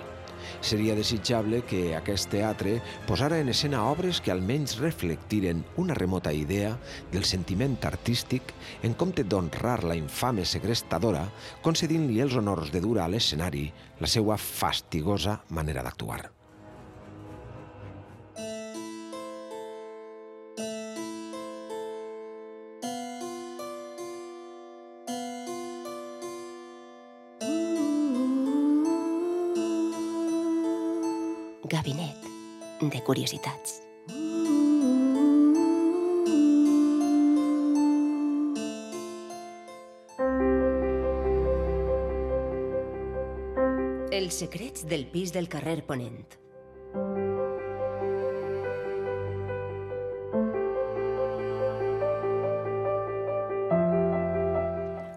Seria 0.61 0.95
desitjable 0.97 1.61
que 1.67 1.95
aquest 1.95 2.31
teatre 2.33 2.77
posara 3.07 3.39
en 3.39 3.49
escena 3.53 3.83
obres 3.91 4.21
que 4.21 4.31
almenys 4.33 4.77
reflectiren 4.81 5.63
una 5.77 5.97
remota 5.97 6.33
idea 6.33 6.75
del 7.11 7.25
sentiment 7.25 7.77
artístic 7.87 8.53
en 8.83 8.93
compte 8.93 9.23
d'honrar 9.23 9.83
la 9.83 9.97
infame 9.99 10.45
segrestadora 10.45 11.27
concedint-li 11.65 12.21
els 12.23 12.39
honors 12.39 12.73
de 12.73 12.81
dur 12.83 12.97
a 12.99 13.07
l'escenari 13.11 13.69
la 13.99 14.09
seva 14.09 14.37
fastigosa 14.37 15.41
manera 15.49 15.85
d'actuar. 15.85 16.36
De 32.81 33.01
curiositats. 33.01 33.81
Els 44.17 44.37
secrets 44.43 44.85
del 44.89 45.07
pis 45.13 45.33
del 45.33 45.49
carrer 45.49 45.81
Ponent. 45.85 46.46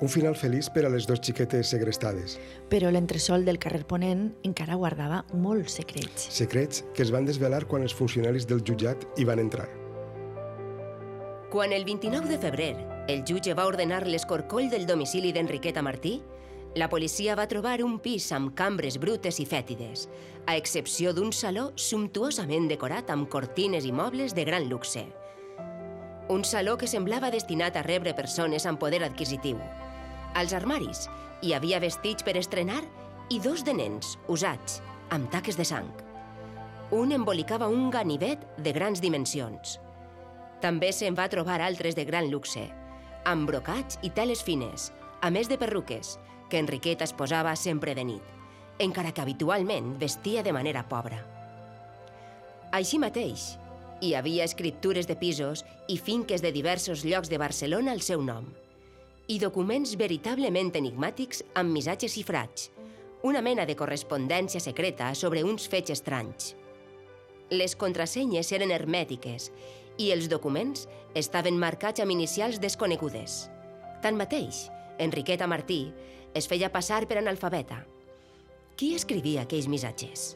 Un 0.01 0.09
final 0.09 0.33
feliç 0.33 0.71
per 0.73 0.87
a 0.89 0.91
les 0.93 1.05
dues 1.05 1.21
xiquetes 1.21 1.71
segrestades. 1.75 2.39
Però 2.73 2.89
l'entresol 2.89 3.45
del 3.45 3.59
carrer 3.61 3.83
Ponent 3.85 4.31
encara 4.49 4.79
guardava 4.81 5.25
molts 5.37 5.77
secrets. 5.77 6.31
Secrets 6.33 6.87
que 6.97 7.05
es 7.05 7.13
van 7.13 7.29
desvelar 7.29 7.67
quan 7.69 7.85
els 7.85 7.95
funcionaris 7.97 8.49
del 8.49 8.65
jutjat 8.65 9.05
hi 9.21 9.27
van 9.29 9.43
entrar. 9.45 9.69
Quan 11.53 11.75
el 11.77 11.85
29 11.85 12.31
de 12.31 12.39
febrer 12.39 12.75
el 13.11 13.25
jutge 13.29 13.53
va 13.59 13.67
ordenar 13.67 14.07
l'escorcoll 14.07 14.71
del 14.71 14.87
domicili 14.87 15.35
d'Enriqueta 15.37 15.83
Martí, 15.83 16.21
la 16.79 16.89
policia 16.89 17.35
va 17.35 17.49
trobar 17.51 17.83
un 17.83 17.99
pis 17.99 18.29
amb 18.33 18.55
cambres 18.55 18.97
brutes 19.03 19.41
i 19.43 19.47
fètides, 19.51 20.07
a 20.47 20.55
excepció 20.57 21.13
d'un 21.13 21.33
saló 21.35 21.73
sumptuosament 21.75 22.71
decorat 22.71 23.11
amb 23.11 23.29
cortines 23.29 23.85
i 23.85 23.93
mobles 23.93 24.37
de 24.39 24.47
gran 24.47 24.69
luxe. 24.71 25.05
Un 26.31 26.45
saló 26.47 26.79
que 26.79 26.87
semblava 26.87 27.33
destinat 27.35 27.75
a 27.75 27.83
rebre 27.83 28.15
persones 28.15 28.65
amb 28.71 28.79
poder 28.79 29.03
adquisitiu. 29.03 29.59
Als 30.35 30.55
armaris 30.55 31.09
hi 31.43 31.55
havia 31.57 31.81
vestits 31.83 32.23
per 32.23 32.37
estrenar 32.39 32.83
i 33.31 33.41
dos 33.43 33.65
de 33.67 33.75
nens, 33.75 34.17
usats, 34.29 34.81
amb 35.11 35.31
taques 35.31 35.59
de 35.59 35.67
sang. 35.67 35.89
Un 36.95 37.15
embolicava 37.15 37.69
un 37.71 37.91
ganivet 37.91 38.43
de 38.59 38.73
grans 38.75 39.03
dimensions. 39.03 39.79
També 40.63 40.91
se'n 40.93 41.17
va 41.19 41.29
trobar 41.33 41.61
altres 41.65 41.97
de 41.97 42.05
gran 42.05 42.31
luxe, 42.31 42.67
amb 43.25 43.47
brocats 43.49 43.99
i 44.03 44.11
teles 44.11 44.43
fines, 44.43 44.91
a 45.21 45.31
més 45.31 45.49
de 45.49 45.59
perruques, 45.59 46.17
que 46.51 46.59
Enriqueta 46.59 47.07
es 47.07 47.15
posava 47.15 47.55
sempre 47.57 47.95
de 47.95 48.05
nit, 48.05 48.35
encara 48.79 49.13
que 49.13 49.23
habitualment 49.23 49.95
vestia 50.01 50.43
de 50.43 50.53
manera 50.53 50.83
pobra. 50.89 51.21
Així 52.73 52.99
mateix, 53.03 53.57
hi 54.01 54.15
havia 54.15 54.47
escriptures 54.47 55.07
de 55.07 55.17
pisos 55.19 55.65
i 55.89 55.99
finques 55.99 56.43
de 56.43 56.53
diversos 56.53 57.05
llocs 57.05 57.31
de 57.31 57.39
Barcelona 57.39 57.93
al 57.93 58.03
seu 58.03 58.23
nom, 58.23 58.47
i 59.31 59.37
documents 59.39 59.93
veritablement 59.95 60.73
enigmàtics 60.75 61.45
amb 61.61 61.71
missatges 61.71 62.17
cifrats, 62.17 62.71
una 63.23 63.43
mena 63.47 63.63
de 63.69 63.77
correspondència 63.79 64.63
secreta 64.65 65.13
sobre 65.15 65.45
uns 65.47 65.69
fets 65.71 65.95
estranys. 65.95 66.57
Les 67.55 67.77
contrasenyes 67.79 68.51
eren 68.57 68.75
hermètiques 68.75 69.51
i 70.03 70.11
els 70.11 70.27
documents 70.33 70.89
estaven 71.15 71.59
marcats 71.63 72.03
amb 72.03 72.11
inicials 72.17 72.59
desconegudes. 72.59 73.45
Tanmateix, 74.03 74.65
Enriqueta 74.99 75.47
Martí 75.47 75.85
es 76.35 76.51
feia 76.51 76.73
passar 76.75 77.05
per 77.07 77.21
analfabeta. 77.23 77.85
Qui 78.75 78.97
escrivia 78.99 79.47
aquells 79.47 79.71
missatges? 79.71 80.35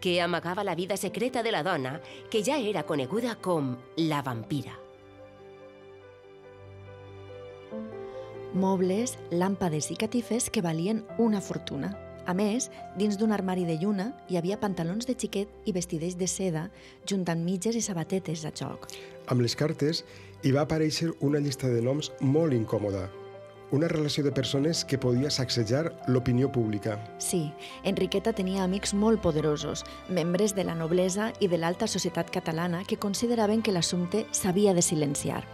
Què 0.00 0.20
amagava 0.24 0.64
la 0.64 0.78
vida 0.78 0.96
secreta 0.96 1.42
de 1.42 1.52
la 1.52 1.64
dona 1.66 1.98
que 2.30 2.44
ja 2.46 2.56
era 2.56 2.86
coneguda 2.88 3.36
com 3.42 3.74
la 4.00 4.22
vampira? 4.22 4.87
Mobles, 8.58 9.12
làmpades 9.30 9.86
i 9.92 9.94
catifes 9.94 10.48
que 10.50 10.62
valien 10.64 11.04
una 11.22 11.38
fortuna. 11.40 11.92
A 12.26 12.34
més, 12.34 12.66
dins 12.98 13.14
d'un 13.16 13.30
armari 13.32 13.62
de 13.64 13.76
lluna 13.78 14.08
hi 14.28 14.36
havia 14.40 14.58
pantalons 14.58 15.06
de 15.06 15.14
xiquet 15.14 15.52
i 15.64 15.74
vestideix 15.76 16.16
de 16.18 16.26
seda, 16.26 16.64
juntant 17.06 17.44
mitges 17.44 17.78
i 17.78 17.84
sabatetes 17.84 18.42
a 18.44 18.50
joc. 18.50 18.88
Amb 19.30 19.46
les 19.46 19.54
cartes 19.54 20.02
hi 20.42 20.50
va 20.56 20.66
aparèixer 20.66 21.12
una 21.22 21.38
llista 21.38 21.70
de 21.70 21.84
noms 21.86 22.10
molt 22.20 22.56
incòmoda. 22.58 23.06
Una 23.70 23.86
relació 23.86 24.24
de 24.24 24.34
persones 24.34 24.82
que 24.84 24.98
podia 24.98 25.30
sacsejar 25.30 25.92
l'opinió 26.08 26.50
pública. 26.50 26.98
Sí, 27.22 27.52
Enriqueta 27.84 28.32
tenia 28.34 28.64
amics 28.64 28.94
molt 28.94 29.22
poderosos, 29.22 29.84
membres 30.08 30.56
de 30.56 30.64
la 30.64 30.74
noblesa 30.74 31.30
i 31.38 31.46
de 31.52 31.62
l'alta 31.62 31.86
societat 31.86 32.32
catalana 32.34 32.82
que 32.88 32.98
consideraven 32.98 33.62
que 33.62 33.76
l'assumpte 33.76 34.26
s'havia 34.32 34.74
de 34.74 34.82
silenciar. 34.82 35.44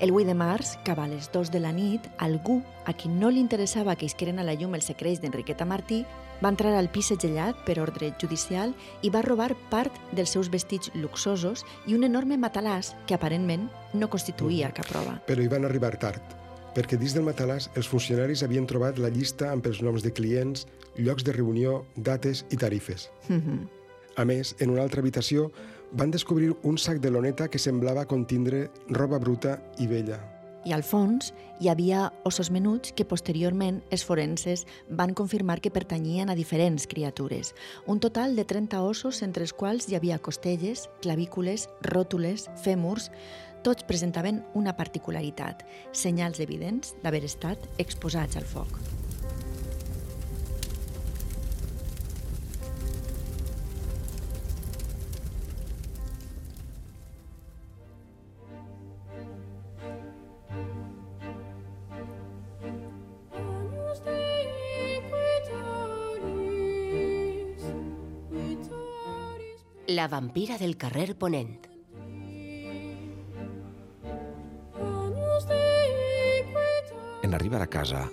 El 0.00 0.10
8 0.10 0.26
de 0.26 0.34
març, 0.34 0.74
cap 0.82 0.98
a 0.98 1.06
les 1.06 1.28
2 1.30 1.52
de 1.54 1.60
la 1.62 1.70
nit, 1.72 2.02
algú 2.18 2.58
a 2.84 2.92
qui 2.92 3.08
no 3.08 3.30
li 3.30 3.38
interessava 3.38 3.94
que 3.94 4.08
isqueren 4.08 4.40
a 4.42 4.44
la 4.44 4.56
llum 4.58 4.74
els 4.74 4.88
secrets 4.90 5.20
d'Enriqueta 5.22 5.64
Martí 5.64 6.00
va 6.42 6.50
entrar 6.50 6.72
al 6.74 6.90
pis 6.90 7.12
segellat 7.12 7.60
per 7.64 7.78
ordre 7.78 8.10
judicial 8.20 8.74
i 9.06 9.10
va 9.14 9.22
robar 9.22 9.52
part 9.70 9.94
dels 10.12 10.34
seus 10.34 10.50
vestits 10.50 10.90
luxosos 10.98 11.62
i 11.86 11.94
un 11.94 12.02
enorme 12.02 12.36
matalàs 12.42 12.90
que 13.06 13.14
aparentment 13.14 13.68
no 13.94 14.10
constituïa 14.10 14.72
cap 14.74 14.90
prova. 14.90 15.20
Però 15.28 15.40
hi 15.40 15.52
van 15.52 15.64
arribar 15.64 15.94
tard, 16.02 16.34
perquè 16.74 16.98
dins 16.98 17.14
del 17.14 17.28
matalàs 17.28 17.70
els 17.78 17.88
funcionaris 17.88 18.42
havien 18.42 18.66
trobat 18.66 18.98
la 18.98 19.12
llista 19.14 19.52
amb 19.52 19.66
els 19.70 19.78
noms 19.80 20.02
de 20.02 20.10
clients, 20.10 20.66
llocs 20.98 21.22
de 21.22 21.38
reunió, 21.38 21.84
dates 21.94 22.42
i 22.50 22.58
tarifes. 22.58 23.12
A 24.16 24.24
més, 24.26 24.56
en 24.58 24.70
una 24.74 24.82
altra 24.82 25.02
habitació 25.02 25.52
van 25.94 26.10
descobrir 26.10 26.52
un 26.62 26.78
sac 26.78 26.98
de 27.00 27.10
loneta 27.10 27.48
que 27.48 27.58
semblava 27.62 28.04
contindre 28.10 28.68
roba 28.90 29.18
bruta 29.18 29.60
i 29.78 29.86
vella. 29.86 30.18
I 30.64 30.72
al 30.72 30.82
fons 30.82 31.30
hi 31.60 31.68
havia 31.68 32.06
ossos 32.24 32.48
menuts 32.50 32.94
que 32.96 33.04
posteriorment 33.04 33.82
els 33.92 34.04
forenses 34.08 34.64
van 34.88 35.12
confirmar 35.14 35.60
que 35.60 35.72
pertanyien 35.72 36.32
a 36.32 36.36
diferents 36.38 36.88
criatures. 36.88 37.52
Un 37.86 38.00
total 38.00 38.34
de 38.36 38.46
30 38.48 38.80
ossos, 38.82 39.20
entre 39.22 39.44
els 39.44 39.52
quals 39.52 39.88
hi 39.88 39.98
havia 39.98 40.18
costelles, 40.18 40.88
clavícules, 41.02 41.68
ròtules, 41.94 42.48
fèmurs... 42.64 43.10
Tots 43.64 43.86
presentaven 43.88 44.42
una 44.52 44.74
particularitat, 44.76 45.62
senyals 45.96 46.36
evidents 46.44 46.92
d'haver 47.00 47.22
estat 47.24 47.64
exposats 47.80 48.36
al 48.36 48.44
foc. 48.44 48.76
La 69.88 70.08
vampira 70.08 70.56
del 70.58 70.76
carrer 70.76 71.14
Ponent. 71.14 71.68
En 77.22 77.34
arribar 77.34 77.60
a 77.62 77.68
casa, 77.68 78.04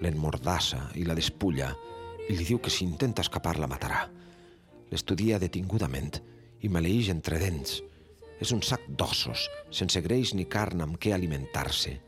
l'enmordassa 0.00 0.88
i 0.94 1.06
la 1.08 1.16
despulla 1.18 1.72
i 2.28 2.36
li 2.36 2.44
diu 2.44 2.60
que 2.62 2.70
si 2.70 2.84
intenta 2.84 3.24
escapar 3.26 3.56
la 3.58 3.70
matarà. 3.70 4.04
L'estudia 4.92 5.40
detingudament 5.42 6.20
i 6.62 6.70
maleeix 6.70 7.10
entre 7.14 7.40
dents. 7.42 7.80
És 8.38 8.54
un 8.54 8.62
sac 8.62 8.84
d'ossos, 8.86 9.48
sense 9.70 10.00
greix 10.04 10.34
ni 10.34 10.46
carn 10.46 10.86
amb 10.86 11.00
què 11.02 11.12
alimentar-se. 11.14 11.98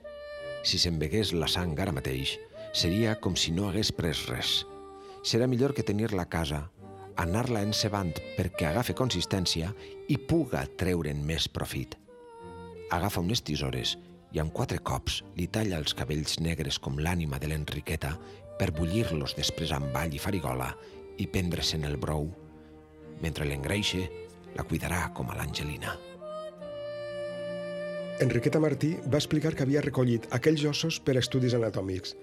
Si 0.63 0.79
se'n 0.79 1.01
la 1.35 1.49
sang 1.49 1.75
ara 1.81 1.93
mateix, 1.93 2.39
Seria 2.73 3.17
com 3.19 3.35
si 3.35 3.51
no 3.51 3.67
hagués 3.67 3.91
pres 3.91 4.29
res. 4.31 4.51
Serà 5.27 5.49
millor 5.51 5.75
que 5.75 5.83
tenir-la 5.83 6.23
a 6.23 6.31
casa, 6.31 6.71
anar-la 7.21 7.63
encebant 7.67 8.13
perquè 8.37 8.71
agafe 8.71 8.95
consistència 8.97 9.71
i 10.09 10.17
puga 10.19 10.65
treure'n 10.81 11.21
més 11.27 11.49
profit. 11.49 11.97
Agafa 12.91 13.23
unes 13.23 13.43
tisores 13.47 13.97
i 14.33 14.41
amb 14.43 14.55
quatre 14.55 14.79
cops 14.83 15.21
li 15.37 15.49
talla 15.53 15.79
els 15.83 15.95
cabells 15.97 16.39
negres 16.41 16.79
com 16.79 16.99
l'ànima 16.99 17.39
de 17.43 17.51
l'Enriqueta 17.51 18.15
per 18.59 18.73
bullir-los 18.77 19.37
després 19.39 19.73
amb 19.77 19.97
all 19.97 20.15
i 20.15 20.23
farigola 20.23 20.71
i 21.21 21.27
prendre-se'n 21.27 21.87
el 21.89 21.99
brou. 22.01 22.31
Mentre 23.21 23.47
l'engreixe, 23.49 24.07
la 24.57 24.65
cuidarà 24.65 25.11
com 25.15 25.31
a 25.31 25.37
l'Angelina. 25.37 25.97
Enriqueta 28.21 28.61
Martí 28.61 28.95
va 29.07 29.17
explicar 29.17 29.55
que 29.57 29.65
havia 29.65 29.81
recollit 29.85 30.27
aquells 30.37 30.65
ossos 30.69 30.99
per 31.01 31.17
estudis 31.17 31.55
anatòmics, 31.57 32.17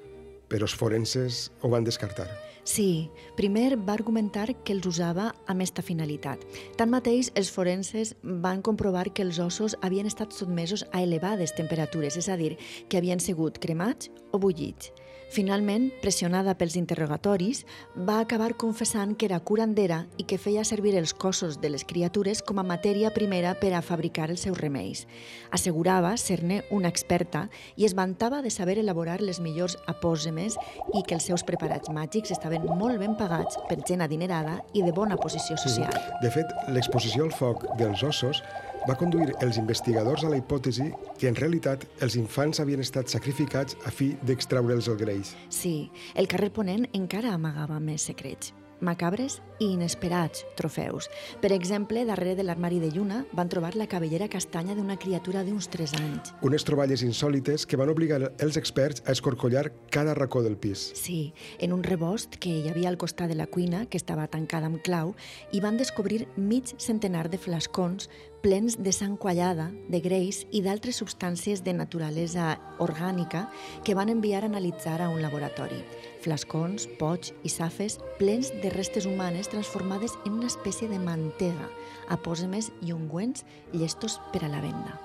però 0.48 0.68
els 0.68 0.76
forenses 0.78 1.48
ho 1.62 1.72
van 1.74 1.88
descartar. 1.88 2.28
Sí, 2.68 3.10
primer 3.38 3.78
va 3.88 3.94
argumentar 3.96 4.50
que 4.68 4.74
els 4.76 4.84
usava 4.90 5.30
amb 5.48 5.64
esta 5.64 5.80
finalitat. 5.80 6.42
Tanmateix, 6.76 7.30
els 7.40 7.48
forenses 7.48 8.12
van 8.44 8.60
comprovar 8.60 9.06
que 9.16 9.24
els 9.24 9.40
ossos 9.40 9.78
havien 9.88 10.10
estat 10.10 10.36
sotmesos 10.36 10.84
a 10.92 11.00
elevades 11.06 11.56
temperatures, 11.56 12.18
és 12.20 12.28
a 12.28 12.36
dir, 12.36 12.58
que 12.90 13.00
havien 13.00 13.24
sigut 13.24 13.62
cremats 13.64 14.12
o 14.36 14.42
bullits. 14.44 14.92
Finalment, 15.28 15.90
pressionada 16.02 16.54
pels 16.56 16.78
interrogatoris, 16.80 17.66
va 18.08 18.22
acabar 18.22 18.54
confessant 18.56 19.12
que 19.20 19.28
era 19.28 19.40
curandera 19.44 20.06
i 20.18 20.24
que 20.24 20.40
feia 20.40 20.64
servir 20.64 20.96
els 20.96 21.14
cossos 21.14 21.60
de 21.60 21.72
les 21.74 21.84
criatures 21.84 22.42
com 22.42 22.62
a 22.62 22.66
matèria 22.66 23.12
primera 23.12 23.52
per 23.60 23.74
a 23.76 23.84
fabricar 23.84 24.30
els 24.32 24.46
seus 24.48 24.58
remeis. 24.58 25.04
Assegurava 25.52 26.14
ser-ne 26.18 26.62
una 26.72 26.88
experta 26.88 27.48
i 27.76 27.86
es 27.86 27.96
vantava 27.98 28.42
de 28.42 28.54
saber 28.54 28.78
elaborar 28.80 29.20
les 29.22 29.42
millors 29.44 29.76
apòsemes 29.92 30.56
i 30.96 31.04
que 31.04 31.20
els 31.20 31.28
seus 31.28 31.44
preparats 31.44 31.92
màgics 31.92 32.32
estaven 32.32 32.64
molt 32.80 32.98
ben 33.04 33.20
pagats 33.20 33.60
per 33.68 33.82
gent 33.84 34.06
adinerada 34.06 34.62
i 34.74 34.86
de 34.86 34.96
bona 34.96 35.20
posició 35.20 35.60
social. 35.60 35.92
De 36.24 36.32
fet, 36.32 36.56
l'exposició 36.72 37.28
al 37.28 37.36
foc 37.36 37.68
dels 37.78 38.04
ossos 38.08 38.42
va 38.88 38.96
conduir 38.96 39.34
els 39.44 39.58
investigadors 39.60 40.24
a 40.24 40.30
la 40.32 40.38
hipòtesi 40.40 40.88
que 41.20 41.28
en 41.28 41.36
realitat 41.36 41.84
els 42.06 42.16
infants 42.20 42.62
havien 42.64 42.84
estat 42.84 43.12
sacrificats 43.12 43.76
a 43.86 43.92
fi 43.92 44.14
d'extraure'ls 44.24 44.88
el 44.94 45.02
greix. 45.02 45.34
Sí, 45.50 45.92
el 46.16 46.32
carrer 46.32 46.54
Ponent 46.56 46.88
encara 46.94 47.36
amagava 47.36 47.82
més 47.84 48.08
secrets 48.08 48.54
macabres 48.82 49.42
i 49.60 49.72
inesperats 49.74 50.44
trofeus. 50.58 51.08
Per 51.42 51.52
exemple, 51.54 52.04
darrere 52.06 52.36
de 52.38 52.46
l'armari 52.46 52.80
de 52.80 52.92
lluna 52.94 53.24
van 53.34 53.50
trobar 53.50 53.74
la 53.76 53.88
cabellera 53.90 54.28
castanya 54.30 54.76
d'una 54.78 54.98
criatura 55.02 55.44
d'uns 55.44 55.70
3 55.74 55.96
anys. 55.98 56.34
Unes 56.46 56.66
troballes 56.68 57.02
insòlites 57.02 57.66
que 57.66 57.80
van 57.80 57.90
obligar 57.90 58.22
els 58.38 58.58
experts 58.58 59.04
a 59.06 59.16
escorcollar 59.16 59.72
cada 59.90 60.14
racó 60.14 60.44
del 60.44 60.58
pis. 60.58 60.92
Sí, 60.96 61.34
en 61.60 61.74
un 61.74 61.84
rebost 61.84 62.38
que 62.38 62.54
hi 62.54 62.70
havia 62.70 62.90
al 62.90 63.02
costat 63.02 63.34
de 63.34 63.40
la 63.40 63.48
cuina, 63.48 63.86
que 63.88 63.98
estava 63.98 64.28
tancada 64.28 64.70
amb 64.70 64.82
clau, 64.86 65.16
i 65.52 65.62
van 65.62 65.78
descobrir 65.78 66.28
mig 66.38 66.76
centenar 66.78 67.30
de 67.30 67.42
flascons 67.42 68.10
plens 68.42 68.78
de 68.78 68.92
sang 68.94 69.18
quallada, 69.18 69.72
de 69.90 70.00
greix 70.04 70.44
i 70.56 70.62
d'altres 70.66 71.00
substàncies 71.02 71.64
de 71.66 71.74
naturalesa 71.74 72.58
orgànica 72.84 73.48
que 73.84 73.96
van 73.98 74.10
enviar 74.14 74.44
a 74.44 74.50
analitzar 74.52 75.02
a 75.02 75.10
un 75.10 75.22
laboratori. 75.22 75.80
Flascons, 76.24 76.88
pots 77.00 77.34
i 77.44 77.52
safes 77.52 77.98
plens 78.20 78.52
de 78.62 78.72
restes 78.74 79.06
humanes 79.10 79.50
transformades 79.50 80.18
en 80.26 80.38
una 80.40 80.50
espècie 80.52 80.90
de 80.90 81.00
mantega, 81.00 81.70
apòsemes 82.14 82.72
i 82.86 82.94
ungüents 82.94 83.46
llestos 83.74 84.20
per 84.34 84.46
a 84.46 84.52
la 84.52 84.62
venda. 84.62 84.98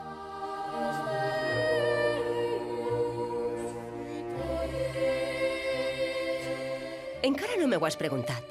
Encara 7.22 7.54
no 7.60 7.68
m'ho 7.70 7.86
has 7.86 7.96
preguntat. 7.96 8.42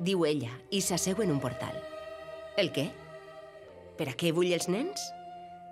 Diu 0.00 0.24
ella 0.24 0.54
i 0.72 0.80
s'asseu 0.80 1.20
en 1.20 1.34
un 1.34 1.40
portal. 1.40 1.76
El 2.56 2.72
què? 2.72 2.88
Per 4.00 4.06
a 4.08 4.14
què 4.16 4.30
vull 4.32 4.54
els 4.56 4.64
nens? 4.72 5.02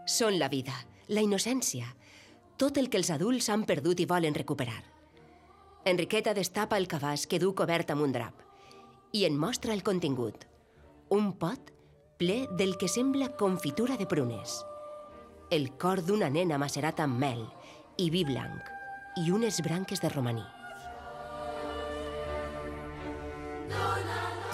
Són 0.04 0.34
la 0.36 0.50
vida, 0.52 0.74
la 1.08 1.22
innocència, 1.24 1.86
tot 2.60 2.76
el 2.76 2.90
que 2.92 2.98
els 3.00 3.08
adults 3.14 3.46
han 3.48 3.62
perdut 3.64 4.02
i 4.04 4.06
volen 4.10 4.34
recuperar. 4.36 4.82
Enriqueta 5.88 6.34
destapa 6.36 6.76
el 6.76 6.84
cabàs 6.92 7.24
que 7.24 7.38
du 7.40 7.54
cobert 7.56 7.88
amb 7.94 8.04
un 8.04 8.12
drap 8.12 8.42
i 9.16 9.24
en 9.24 9.38
mostra 9.40 9.72
el 9.72 9.80
contingut. 9.80 10.44
Un 11.08 11.30
pot 11.40 11.72
ple 12.20 12.42
del 12.60 12.76
que 12.76 12.90
sembla 12.92 13.30
confitura 13.40 13.96
de 13.96 14.04
prunes. 14.04 14.58
El 15.48 15.70
cor 15.80 16.04
d'una 16.04 16.28
nena 16.28 16.60
macerat 16.60 17.00
amb 17.00 17.16
mel 17.24 17.40
i 17.96 18.10
vi 18.12 18.26
blanc 18.28 18.68
i 19.24 19.30
unes 19.32 19.62
branques 19.64 20.04
de 20.04 20.12
romaní. 20.12 20.44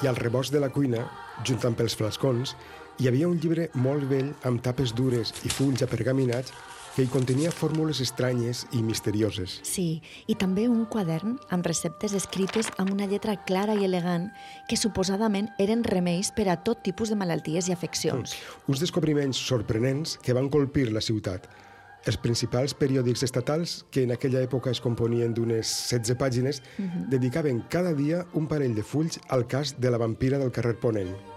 I 0.05 0.07
al 0.07 0.23
rebost 0.23 0.55
de 0.55 0.63
la 0.63 0.71
cuina, 0.71 1.09
junt 1.43 1.67
amb 1.67 1.83
els 1.83 1.99
flascons, 1.99 2.55
hi 2.99 3.09
havia 3.09 3.29
un 3.29 3.41
llibre 3.43 3.69
molt 3.75 4.07
vell 4.11 4.31
amb 4.47 4.63
tapes 4.63 4.95
dures 4.95 5.33
i 5.45 5.51
fulls 5.51 5.83
apergaminats 5.83 6.53
que 6.95 7.03
hi 7.03 7.11
contenia 7.11 7.51
fórmules 7.51 7.99
estranyes 7.99 8.61
i 8.71 8.83
misterioses. 8.87 9.57
Sí, 9.67 9.99
i 10.31 10.37
també 10.39 10.69
un 10.71 10.85
quadern 10.87 11.35
amb 11.51 11.67
receptes 11.67 12.15
escrites 12.15 12.71
amb 12.79 12.93
una 12.95 13.09
lletra 13.11 13.35
clara 13.49 13.75
i 13.75 13.83
elegant 13.89 14.29
que 14.71 14.79
suposadament 14.79 15.51
eren 15.59 15.83
remeis 15.83 16.31
per 16.37 16.47
a 16.53 16.57
tot 16.63 16.85
tipus 16.87 17.11
de 17.11 17.19
malalties 17.19 17.67
i 17.67 17.75
afeccions. 17.75 18.37
Uns 18.71 18.85
descobriments 18.85 19.43
sorprenents 19.43 20.15
que 20.23 20.39
van 20.39 20.49
colpir 20.49 20.93
la 20.95 21.03
ciutat. 21.03 21.51
Els 22.07 22.21
principals 22.21 22.77
periòdics 22.79 23.25
estatals, 23.27 23.79
que 23.91 24.05
en 24.05 24.13
aquella 24.15 24.45
època 24.45 24.71
es 24.71 24.83
componien 24.85 25.35
d'unes 25.35 25.67
16 25.91 26.19
pàgines, 26.21 26.61
dedicaven 27.11 27.65
cada 27.73 27.95
dia 27.97 28.27
un 28.35 28.47
parell 28.47 28.77
de 28.77 28.85
fulls 28.87 29.19
al 29.35 29.49
cas 29.49 29.81
de 29.81 29.91
la 29.91 29.99
vampira 29.99 30.39
del 30.39 30.53
carrer 30.53 30.77
Ponent. 30.79 31.34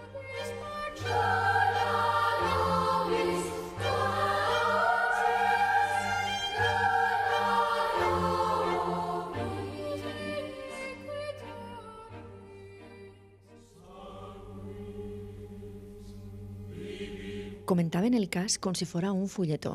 Comentaven 17.68 18.14
el 18.16 18.30
cas 18.32 18.54
com 18.56 18.72
si 18.72 18.86
fora 18.88 19.10
un 19.12 19.26
fulletó. 19.28 19.74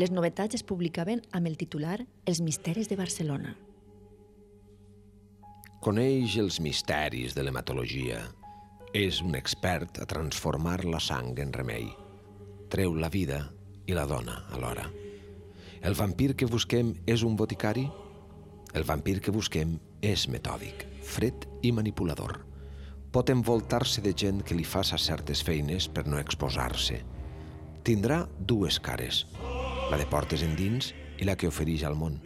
Les 0.00 0.08
novetats 0.08 0.56
es 0.56 0.62
publicaven 0.64 1.20
amb 1.36 1.50
el 1.50 1.58
titular 1.60 1.98
Els 2.24 2.40
misteris 2.40 2.88
de 2.88 2.96
Barcelona. 2.96 3.52
Coneix 5.84 6.38
els 6.40 6.56
misteris 6.64 7.36
de 7.36 7.44
l'hematologia. 7.44 8.22
És 8.94 9.16
un 9.26 9.34
expert 9.34 9.96
a 9.98 10.04
transformar 10.06 10.84
la 10.86 11.00
sang 11.02 11.34
en 11.42 11.48
remei. 11.52 11.88
Treu 12.70 12.92
la 12.94 13.08
vida 13.10 13.40
i 13.90 13.94
la 13.96 14.04
dona 14.06 14.36
alhora. 14.54 14.84
El 15.82 15.96
vampir 15.98 16.36
que 16.38 16.46
busquem 16.46 16.92
és 17.10 17.24
un 17.26 17.34
boticari? 17.34 17.88
El 18.70 18.84
vampir 18.86 19.16
que 19.18 19.32
busquem 19.34 19.72
és 19.98 20.28
metòdic, 20.30 20.84
fred 21.02 21.42
i 21.66 21.72
manipulador. 21.74 22.36
Pot 23.10 23.32
envoltar-se 23.34 24.04
de 24.04 24.12
gent 24.14 24.44
que 24.46 24.54
li 24.54 24.62
faça 24.62 24.94
certes 24.94 25.42
feines 25.42 25.88
per 25.90 26.04
no 26.06 26.20
exposar-se. 26.22 27.00
Tindrà 27.82 28.20
dues 28.38 28.78
cares, 28.78 29.24
la 29.90 29.98
de 29.98 30.06
portes 30.06 30.44
endins 30.46 30.92
i 31.18 31.26
la 31.26 31.34
que 31.34 31.50
ofereix 31.50 31.82
al 31.82 31.98
món, 31.98 32.20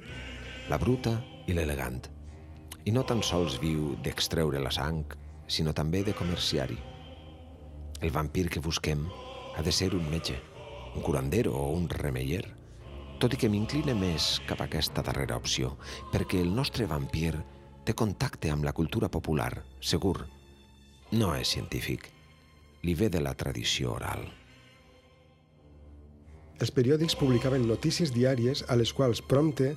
la 0.69 0.77
bruta 0.77 1.17
i 1.49 1.57
l'elegant. 1.57 2.03
I 2.85 2.93
no 2.93 3.07
tan 3.09 3.25
sols 3.25 3.57
viu 3.65 3.95
d'extreure 4.05 4.61
la 4.61 4.75
sang, 4.77 5.01
sinó 5.49 5.73
també 5.75 6.05
de 6.05 6.15
comerciari. 6.15 6.79
El 8.01 8.13
vampir 8.15 8.47
que 8.53 8.63
busquem 8.63 9.09
ha 9.57 9.63
de 9.65 9.73
ser 9.73 9.95
un 9.97 10.07
metge, 10.11 10.39
un 10.95 11.03
curandero 11.03 11.57
o 11.57 11.73
un 11.75 11.89
remeier, 11.89 12.45
tot 13.19 13.35
i 13.35 13.41
que 13.41 13.51
m'incline 13.51 13.97
més 13.99 14.37
cap 14.47 14.61
a 14.63 14.69
aquesta 14.69 15.03
darrera 15.03 15.39
opció, 15.41 15.75
perquè 16.13 16.39
el 16.45 16.55
nostre 16.55 16.87
vampir 16.87 17.35
té 17.85 17.95
contacte 17.97 18.53
amb 18.53 18.69
la 18.69 18.77
cultura 18.77 19.09
popular, 19.11 19.65
segur. 19.81 20.29
No 21.11 21.33
és 21.35 21.57
científic, 21.57 22.13
li 22.85 22.95
ve 22.95 23.09
de 23.09 23.25
la 23.25 23.35
tradició 23.35 23.97
oral. 23.97 24.29
Els 26.59 26.71
periòdics 26.75 27.15
publicaven 27.19 27.67
notícies 27.67 28.13
diàries 28.15 28.65
a 28.69 28.77
les 28.79 28.93
quals 28.93 29.23
prompte 29.23 29.73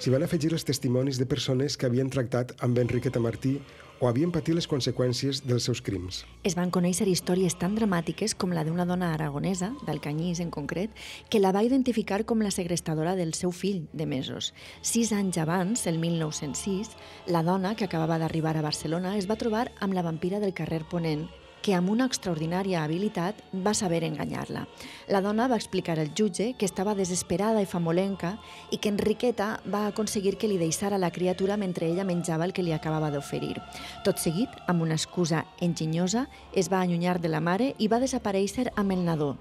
s'hi 0.00 0.12
van 0.12 0.24
afegir 0.24 0.50
els 0.52 0.64
testimonis 0.66 1.20
de 1.20 1.28
persones 1.28 1.76
que 1.76 1.86
havien 1.86 2.10
tractat 2.10 2.54
amb 2.64 2.80
Enriqueta 2.80 3.20
Martí 3.20 3.58
o 4.00 4.08
havien 4.08 4.32
patit 4.34 4.56
les 4.56 4.68
conseqüències 4.70 5.42
dels 5.46 5.68
seus 5.68 5.82
crims. 5.84 6.22
Es 6.44 6.56
van 6.58 6.72
conèixer 6.74 7.06
històries 7.10 7.56
tan 7.60 7.76
dramàtiques 7.78 8.34
com 8.34 8.52
la 8.56 8.64
d'una 8.66 8.86
dona 8.88 9.12
aragonesa, 9.14 9.72
d'Alcanyís 9.86 10.40
en 10.44 10.50
concret, 10.54 10.90
que 11.30 11.40
la 11.40 11.52
va 11.52 11.64
identificar 11.64 12.24
com 12.24 12.42
la 12.42 12.52
segrestadora 12.54 13.14
del 13.16 13.34
seu 13.34 13.52
fill 13.52 13.86
de 13.92 14.06
mesos. 14.06 14.52
Sis 14.82 15.12
anys 15.12 15.38
abans, 15.38 15.86
el 15.86 15.98
1906, 16.02 16.96
la 17.28 17.42
dona 17.42 17.76
que 17.76 17.86
acabava 17.86 18.18
d'arribar 18.18 18.56
a 18.58 18.66
Barcelona 18.66 19.16
es 19.18 19.30
va 19.30 19.40
trobar 19.40 19.70
amb 19.80 19.94
la 19.94 20.02
vampira 20.02 20.40
del 20.40 20.54
carrer 20.54 20.84
Ponent 20.90 21.28
que 21.64 21.72
amb 21.72 21.88
una 21.88 22.04
extraordinària 22.10 22.82
habilitat 22.84 23.38
va 23.64 23.72
saber 23.72 24.02
enganyar-la. 24.04 24.66
La 25.08 25.22
dona 25.24 25.46
va 25.48 25.56
explicar 25.56 25.96
al 25.98 26.10
jutge 26.12 26.50
que 26.60 26.68
estava 26.68 26.92
desesperada 26.94 27.62
i 27.64 27.68
famolenca 27.70 28.34
i 28.70 28.76
que 28.76 28.92
Enriqueta 28.92 29.46
va 29.72 29.86
aconseguir 29.88 30.36
que 30.36 30.50
li 30.50 30.58
deixara 30.60 31.00
la 31.00 31.10
criatura 31.10 31.56
mentre 31.56 31.88
ella 31.88 32.04
menjava 32.04 32.44
el 32.44 32.52
que 32.52 32.62
li 32.62 32.76
acabava 32.76 33.08
d'oferir. 33.10 33.56
Tot 34.04 34.20
seguit, 34.20 34.52
amb 34.68 34.84
una 34.84 35.00
excusa 35.00 35.46
enginyosa, 35.64 36.26
es 36.52 36.68
va 36.68 36.82
allunyar 36.84 37.16
de 37.20 37.32
la 37.32 37.40
mare 37.40 37.72
i 37.78 37.88
va 37.88 38.02
desaparèixer 38.02 38.68
amb 38.76 38.92
el 38.92 39.04
nadó. 39.08 39.34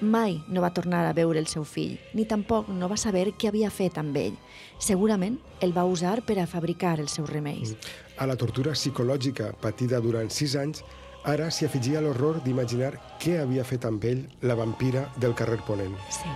Mai 0.00 0.40
no 0.48 0.62
va 0.62 0.74
tornar 0.74 1.06
a 1.06 1.14
veure 1.14 1.38
el 1.38 1.46
seu 1.46 1.62
fill, 1.62 1.98
ni 2.14 2.26
tampoc 2.26 2.68
no 2.74 2.90
va 2.90 2.98
saber 2.98 3.28
què 3.38 3.52
havia 3.52 3.70
fet 3.70 3.98
amb 3.98 4.18
ell. 4.18 4.34
Segurament 4.78 5.38
el 5.62 5.74
va 5.74 5.86
usar 5.86 6.22
per 6.26 6.40
a 6.42 6.50
fabricar 6.50 6.98
els 6.98 7.14
seus 7.18 7.30
remeis. 7.30 7.74
A 8.18 8.26
la 8.26 8.34
tortura 8.38 8.74
psicològica 8.74 9.52
patida 9.62 10.02
durant 10.02 10.30
sis 10.30 10.54
anys, 10.58 10.82
ara 11.28 11.50
s'hi 11.52 11.66
afegia 11.66 12.00
l'horror 12.00 12.38
d'imaginar 12.44 12.94
què 13.20 13.34
havia 13.42 13.64
fet 13.70 13.84
amb 13.84 14.04
ell 14.10 14.24
la 14.48 14.56
vampira 14.56 15.04
del 15.20 15.36
carrer 15.36 15.60
Ponent. 15.66 15.98
Sí. 16.08 16.32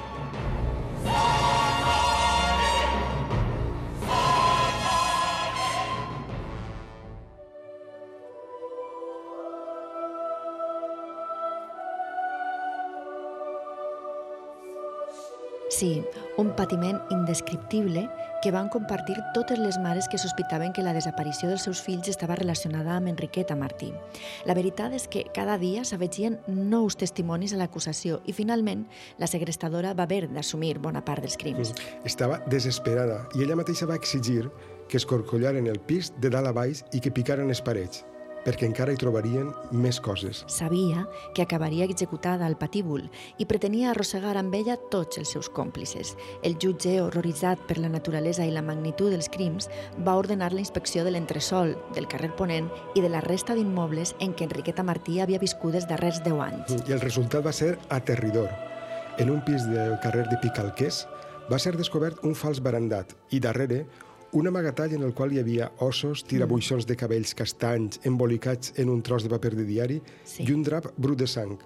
Sí, 15.72 16.04
un 16.38 16.54
patiment 16.56 17.00
indescriptible 17.10 18.08
que 18.42 18.50
van 18.50 18.68
compartir 18.68 19.16
totes 19.34 19.58
les 19.58 19.78
mares 19.78 20.08
que 20.08 20.18
sospitaven 20.18 20.72
que 20.72 20.82
la 20.82 20.94
desaparició 20.96 21.48
dels 21.50 21.66
seus 21.68 21.82
fills 21.84 22.08
estava 22.08 22.36
relacionada 22.38 22.96
amb 22.96 23.12
Enriqueta 23.12 23.56
Martí. 23.56 23.92
La 24.48 24.56
veritat 24.58 24.94
és 24.96 25.06
que 25.08 25.24
cada 25.34 25.58
dia 25.60 25.84
s'afegien 25.84 26.40
nous 26.48 26.96
testimonis 26.98 27.54
a 27.54 27.60
l'acusació 27.60 28.22
i 28.26 28.34
finalment 28.36 28.86
la 29.18 29.28
segrestadora 29.30 29.94
va 29.94 30.08
haver 30.08 30.26
d'assumir 30.32 30.78
bona 30.78 31.04
part 31.04 31.22
dels 31.22 31.36
crims. 31.36 31.74
Estava 32.04 32.40
desesperada 32.46 33.26
i 33.36 33.44
ella 33.44 33.58
mateixa 33.58 33.86
va 33.86 33.98
exigir 34.00 34.48
que 34.88 34.98
es 34.98 35.06
corcollaren 35.06 35.68
el 35.70 35.78
pis 35.80 36.12
de 36.20 36.28
dalt 36.32 36.50
a 36.50 36.56
baix 36.56 36.82
i 36.92 37.00
que 37.00 37.12
picaren 37.14 37.48
les 37.48 37.62
parets, 37.64 38.02
perquè 38.44 38.66
encara 38.68 38.92
hi 38.92 38.98
trobarien 39.00 39.50
més 39.70 40.00
coses. 40.02 40.42
Sabia 40.50 41.06
que 41.34 41.42
acabaria 41.42 41.84
executada 41.84 42.46
al 42.46 42.58
patíbul 42.58 43.08
i 43.38 43.46
pretenia 43.46 43.90
arrossegar 43.90 44.36
amb 44.38 44.54
ella 44.58 44.76
tots 44.90 45.20
els 45.22 45.32
seus 45.34 45.48
còmplices. 45.52 46.14
El 46.42 46.58
jutge, 46.62 46.98
horroritzat 47.02 47.62
per 47.68 47.78
la 47.78 47.92
naturalesa 47.92 48.46
i 48.46 48.52
la 48.54 48.64
magnitud 48.66 49.12
dels 49.14 49.30
crims, 49.32 49.70
va 50.06 50.16
ordenar 50.18 50.52
la 50.52 50.62
inspecció 50.64 51.04
de 51.04 51.14
l'entresol, 51.14 51.76
del 51.94 52.08
carrer 52.10 52.32
Ponent 52.36 52.68
i 52.94 53.04
de 53.04 53.10
la 53.12 53.22
resta 53.24 53.56
d'immobles 53.58 54.16
en 54.20 54.34
què 54.34 54.48
Enriqueta 54.48 54.84
Martí 54.86 55.20
havia 55.20 55.42
viscut 55.42 55.78
els 55.78 55.88
darrers 55.88 56.22
10 56.24 56.44
anys. 56.48 56.76
I 56.88 56.96
el 56.96 57.02
resultat 57.02 57.44
va 57.46 57.54
ser 57.56 57.76
aterridor. 57.90 58.50
En 59.18 59.30
un 59.30 59.42
pis 59.44 59.66
del 59.68 59.98
carrer 60.00 60.24
de 60.30 60.38
Picalqués 60.40 61.04
va 61.50 61.58
ser 61.60 61.74
descobert 61.76 62.22
un 62.24 62.34
fals 62.38 62.62
barandat 62.64 63.12
i 63.30 63.40
darrere 63.42 63.82
un 64.32 64.46
amagatall 64.48 64.94
en 64.94 65.02
el 65.02 65.12
qual 65.14 65.32
hi 65.34 65.40
havia 65.42 65.70
ossos, 65.84 66.22
tirabuixons 66.24 66.86
de 66.88 66.96
cabells 66.96 67.34
castanys 67.36 68.00
embolicats 68.08 68.72
en 68.80 68.88
un 68.88 69.02
tros 69.04 69.24
de 69.26 69.28
paper 69.32 69.54
de 69.56 69.64
diari 69.68 70.00
Sí. 70.24 70.44
i 70.48 70.52
un 70.52 70.62
drap 70.62 70.86
brut 70.96 71.18
de 71.18 71.26
sang. 71.26 71.58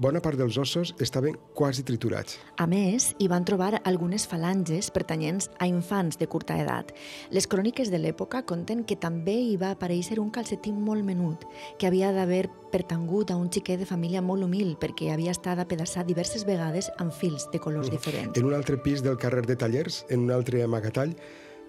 Bona 0.00 0.20
part 0.22 0.38
dels 0.38 0.56
ossos 0.56 0.94
estaven 0.98 1.34
quasi 1.52 1.82
triturats. 1.82 2.38
A 2.56 2.66
més, 2.66 3.10
hi 3.18 3.26
van 3.28 3.44
trobar 3.44 3.82
algunes 3.84 4.24
falanges 4.26 4.88
pertanyents 4.90 5.50
a 5.58 5.66
infants 5.66 6.16
de 6.16 6.26
curta 6.26 6.56
edat. 6.56 6.94
Les 7.30 7.46
cròniques 7.46 7.90
de 7.90 7.98
l'època 7.98 8.44
conten 8.46 8.84
que 8.84 8.96
també 8.96 9.34
hi 9.34 9.56
va 9.60 9.72
aparèixer 9.72 10.18
un 10.22 10.30
calcetí 10.30 10.72
molt 10.72 11.04
menut, 11.04 11.44
que 11.78 11.86
havia 11.90 12.12
d'haver 12.16 12.48
pertangut 12.72 13.30
a 13.30 13.36
un 13.36 13.50
xiquet 13.50 13.78
de 13.82 13.84
família 13.84 14.22
molt 14.22 14.42
humil 14.46 14.78
perquè 14.80 15.12
havia 15.12 15.32
estat 15.32 15.58
apedaçat 15.58 16.06
diverses 16.06 16.46
vegades 16.46 16.88
amb 16.96 17.12
fils 17.12 17.50
de 17.52 17.58
colors 17.58 17.90
diferents. 17.90 18.38
En 18.38 18.46
un 18.46 18.54
altre 18.54 18.78
pis 18.78 19.02
del 19.02 19.18
carrer 19.18 19.44
de 19.44 19.56
Tallers, 19.56 20.06
en 20.08 20.20
un 20.20 20.30
altre 20.30 20.62
amagatall, 20.62 21.14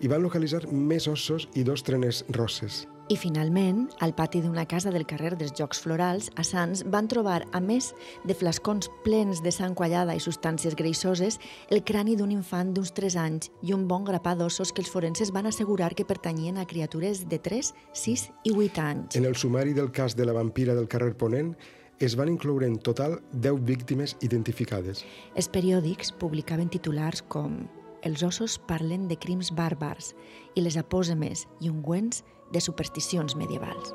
hi 0.02 0.10
van 0.10 0.24
localitzar 0.26 0.66
més 0.74 1.06
ossos 1.08 1.46
i 1.54 1.64
dos 1.64 1.84
trenes 1.86 2.24
rosses. 2.34 2.88
I 3.12 3.18
finalment, 3.20 3.90
al 4.00 4.14
pati 4.16 4.40
d'una 4.40 4.64
casa 4.66 4.90
del 4.94 5.04
carrer 5.06 5.34
dels 5.36 5.52
Jocs 5.58 5.82
Florals, 5.84 6.30
a 6.40 6.46
Sants, 6.48 6.86
van 6.88 7.10
trobar, 7.12 7.42
a 7.52 7.60
més 7.60 7.90
de 8.24 8.34
flascons 8.38 8.88
plens 9.04 9.42
de 9.44 9.52
sang 9.52 9.76
quallada 9.76 10.16
i 10.16 10.22
substàncies 10.24 10.78
greixoses, 10.80 11.38
el 11.70 11.84
crani 11.84 12.16
d'un 12.16 12.32
infant 12.32 12.72
d'uns 12.72 12.94
3 12.96 13.18
anys 13.20 13.52
i 13.68 13.76
un 13.76 13.84
bon 13.90 14.08
grapà 14.08 14.34
d'ossos 14.40 14.72
que 14.72 14.82
els 14.82 14.90
forenses 14.94 15.34
van 15.36 15.50
assegurar 15.52 15.92
que 15.94 16.08
pertanyien 16.08 16.58
a 16.58 16.66
criatures 16.66 17.26
de 17.28 17.38
3, 17.38 17.74
6 18.06 18.26
i 18.48 18.56
8 18.56 18.86
anys. 18.86 19.20
En 19.20 19.28
el 19.28 19.36
sumari 19.36 19.76
del 19.76 19.92
cas 19.92 20.16
de 20.16 20.26
la 20.26 20.38
vampira 20.38 20.74
del 20.74 20.88
carrer 20.88 21.14
Ponent 21.18 21.54
es 22.00 22.16
van 22.16 22.32
incloure 22.32 22.66
en 22.66 22.80
total 22.80 23.20
10 23.34 23.60
víctimes 23.68 24.16
identificades. 24.22 25.04
Els 25.36 25.52
periòdics 25.52 26.16
publicaven 26.16 26.72
titulars 26.72 27.22
com 27.28 27.60
Els 28.02 28.24
ossos 28.26 28.58
parlen 28.70 29.08
de 29.10 29.18
crims 29.20 29.52
bàrbars 29.54 30.14
i 30.58 30.64
les 30.66 30.78
apòsemes 30.82 31.46
i 31.62 31.70
ungüents 31.70 32.24
de 32.52 32.62
supersticions 32.64 33.38
medievals. 33.38 33.94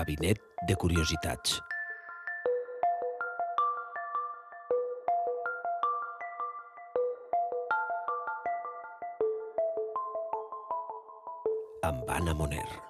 Gabinet 0.00 0.38
de 0.64 0.74
curiositats. 0.80 1.58
Amb 11.84 12.08
Anna 12.16 12.32
Moner. 12.32 12.89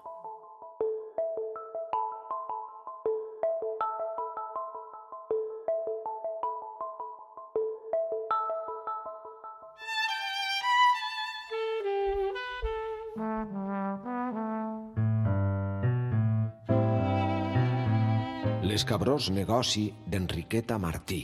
L'escabrós 18.90 19.28
negoci 19.30 19.84
d'Enriqueta 20.10 20.74
Martí. 20.82 21.20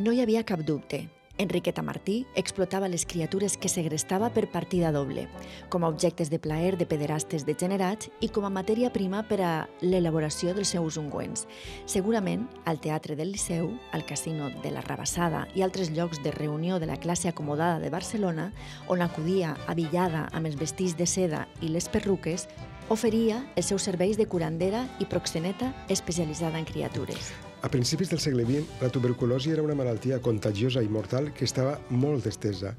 No 0.00 0.14
hi 0.14 0.24
havia 0.24 0.40
cap 0.52 0.64
dubte. 0.64 1.02
Enriqueta 1.38 1.82
Martí 1.82 2.26
explotava 2.34 2.88
les 2.88 3.04
criatures 3.04 3.56
que 3.60 3.68
segrestava 3.68 4.30
per 4.32 4.46
partida 4.48 4.92
doble, 4.92 5.26
com 5.68 5.84
a 5.84 5.90
objectes 5.92 6.30
de 6.32 6.38
plaer 6.40 6.76
de 6.80 6.86
pederastes 6.88 7.44
degenerats 7.44 8.08
i 8.24 8.30
com 8.32 8.46
a 8.48 8.52
matèria 8.52 8.88
prima 8.92 9.20
per 9.28 9.40
a 9.44 9.52
l'elaboració 9.82 10.54
dels 10.56 10.72
seus 10.72 10.96
ungüents. 10.96 11.44
Segurament, 11.84 12.46
al 12.64 12.80
Teatre 12.80 13.16
del 13.16 13.34
Liceu, 13.34 13.68
al 13.92 14.06
Casino 14.08 14.48
de 14.62 14.72
la 14.72 14.84
Rabassada 14.86 15.44
i 15.54 15.64
altres 15.66 15.92
llocs 15.92 16.22
de 16.24 16.32
reunió 16.32 16.80
de 16.80 16.88
la 16.88 16.96
classe 16.96 17.28
acomodada 17.28 17.80
de 17.80 17.90
Barcelona, 17.90 18.52
on 18.88 19.04
acudia 19.04 19.56
avillada 19.66 20.30
amb 20.32 20.48
els 20.48 20.56
vestits 20.56 20.96
de 20.96 21.06
seda 21.06 21.46
i 21.60 21.68
les 21.68 21.90
perruques, 21.92 22.48
oferia 22.88 23.42
els 23.56 23.68
seus 23.68 23.84
serveis 23.84 24.16
de 24.16 24.28
curandera 24.30 24.86
i 25.02 25.10
proxeneta 25.10 25.74
especialitzada 25.92 26.58
en 26.58 26.64
criatures. 26.64 27.34
A 27.66 27.68
principis 27.68 28.10
del 28.10 28.20
segle 28.22 28.44
XX, 28.46 28.80
la 28.80 28.88
tuberculosi 28.94 29.50
era 29.50 29.62
una 29.66 29.74
malaltia 29.74 30.20
contagiosa 30.22 30.84
i 30.86 30.88
mortal 30.88 31.32
que 31.34 31.42
estava 31.48 31.72
molt 31.90 32.28
estesa 32.30 32.76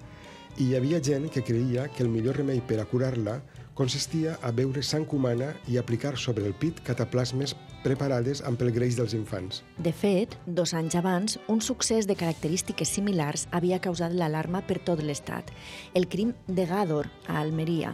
i 0.56 0.70
hi 0.70 0.76
havia 0.78 1.02
gent 1.04 1.26
que 1.28 1.42
creia 1.44 1.90
que 1.92 2.06
el 2.06 2.10
millor 2.14 2.38
remei 2.40 2.62
per 2.64 2.78
a 2.80 2.86
curar-la 2.88 3.34
consistia 3.76 4.38
a 4.48 4.54
beure 4.56 4.80
sang 4.82 5.04
humana 5.12 5.50
i 5.68 5.76
aplicar 5.78 6.14
sobre 6.18 6.48
el 6.48 6.56
pit 6.56 6.80
cataplasmes 6.88 7.54
preparades 7.84 8.40
amb 8.48 8.64
el 8.64 8.72
greix 8.78 8.96
dels 8.96 9.14
infants. 9.18 9.60
De 9.76 9.92
fet, 9.92 10.38
dos 10.48 10.72
anys 10.74 10.96
abans, 10.96 11.36
un 11.52 11.60
succés 11.60 12.08
de 12.08 12.16
característiques 12.16 12.88
similars 12.88 13.44
havia 13.52 13.82
causat 13.84 14.16
l'alarma 14.16 14.64
per 14.64 14.80
tot 14.88 15.04
l'estat. 15.04 15.52
El 15.94 16.08
crim 16.08 16.32
de 16.48 16.66
Gádor, 16.66 17.12
a 17.28 17.42
Almeria. 17.44 17.92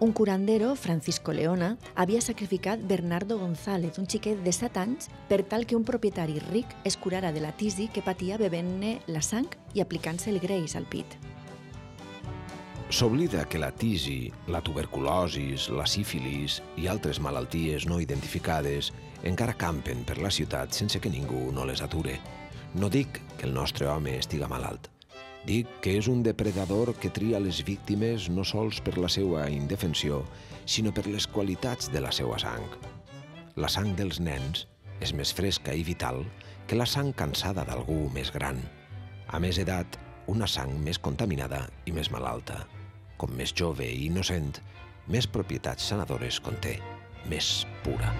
Un 0.00 0.12
curandero, 0.12 0.76
Francisco 0.76 1.34
Leona, 1.34 1.76
havia 1.94 2.22
sacrificat 2.22 2.80
Bernardo 2.88 3.38
González, 3.38 3.98
un 3.98 4.06
xiquet 4.08 4.38
de 4.40 4.50
7 4.50 4.80
anys, 4.80 5.10
per 5.28 5.42
tal 5.44 5.66
que 5.68 5.76
un 5.76 5.84
propietari 5.84 6.38
ric 6.40 6.70
es 6.88 6.96
curara 6.96 7.34
de 7.36 7.42
la 7.44 7.50
tisi 7.52 7.90
que 7.92 8.00
patia 8.00 8.38
bevent-ne 8.40 8.94
la 9.12 9.20
sang 9.20 9.50
i 9.76 9.82
aplicant-se 9.84 10.30
el 10.32 10.40
greix 10.40 10.72
al 10.80 10.86
pit. 10.88 11.18
S'oblida 12.88 13.44
que 13.44 13.60
la 13.60 13.68
tisi, 13.76 14.32
la 14.48 14.62
tuberculosis, 14.64 15.68
la 15.68 15.84
sífilis 15.84 16.62
i 16.80 16.88
altres 16.88 17.20
malalties 17.20 17.84
no 17.84 18.00
identificades 18.00 18.94
encara 19.22 19.52
campen 19.52 20.06
per 20.08 20.16
la 20.16 20.32
ciutat 20.32 20.72
sense 20.72 20.96
que 20.96 21.12
ningú 21.12 21.52
no 21.52 21.68
les 21.68 21.84
ature. 21.84 22.16
No 22.72 22.88
dic 22.88 23.20
que 23.36 23.44
el 23.44 23.52
nostre 23.52 23.84
home 23.92 24.16
estiga 24.16 24.48
malalt. 24.48 24.88
Dic 25.48 25.68
que 25.80 25.94
és 25.96 26.08
un 26.10 26.20
depredador 26.22 26.92
que 27.00 27.08
tria 27.16 27.40
les 27.40 27.62
víctimes 27.64 28.28
no 28.28 28.44
sols 28.44 28.80
per 28.84 28.98
la 29.00 29.08
seva 29.08 29.46
indefensió, 29.48 30.20
sinó 30.68 30.92
per 30.92 31.06
les 31.08 31.26
qualitats 31.26 31.88
de 31.92 32.02
la 32.04 32.12
seva 32.12 32.36
sang. 32.42 32.66
La 33.56 33.70
sang 33.72 33.94
dels 33.96 34.20
nens 34.20 34.66
és 35.00 35.14
més 35.16 35.32
fresca 35.32 35.72
i 35.72 35.82
vital 35.86 36.22
que 36.68 36.76
la 36.76 36.86
sang 36.86 37.14
cansada 37.16 37.64
d'algú 37.64 38.02
més 38.14 38.30
gran. 38.34 38.60
A 39.32 39.40
més 39.40 39.58
edat, 39.62 39.96
una 40.30 40.46
sang 40.46 40.76
més 40.84 41.00
contaminada 41.00 41.64
i 41.88 41.96
més 41.96 42.12
malalta. 42.12 42.60
Com 43.16 43.32
més 43.36 43.54
jove 43.56 43.88
i 43.88 44.06
innocent, 44.06 44.52
més 45.08 45.26
propietats 45.26 45.88
sanadores 45.90 46.38
conté, 46.44 46.76
més 47.32 47.64
pura. 47.82 48.12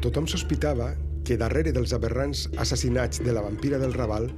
Tothom 0.00 0.24
sospitava 0.32 0.94
que 1.28 1.36
darrere 1.36 1.74
dels 1.76 1.92
aberrants 1.92 2.46
assassinats 2.62 3.20
de 3.20 3.34
la 3.36 3.42
vampira 3.44 3.76
del 3.82 3.92
Raval 3.92 4.30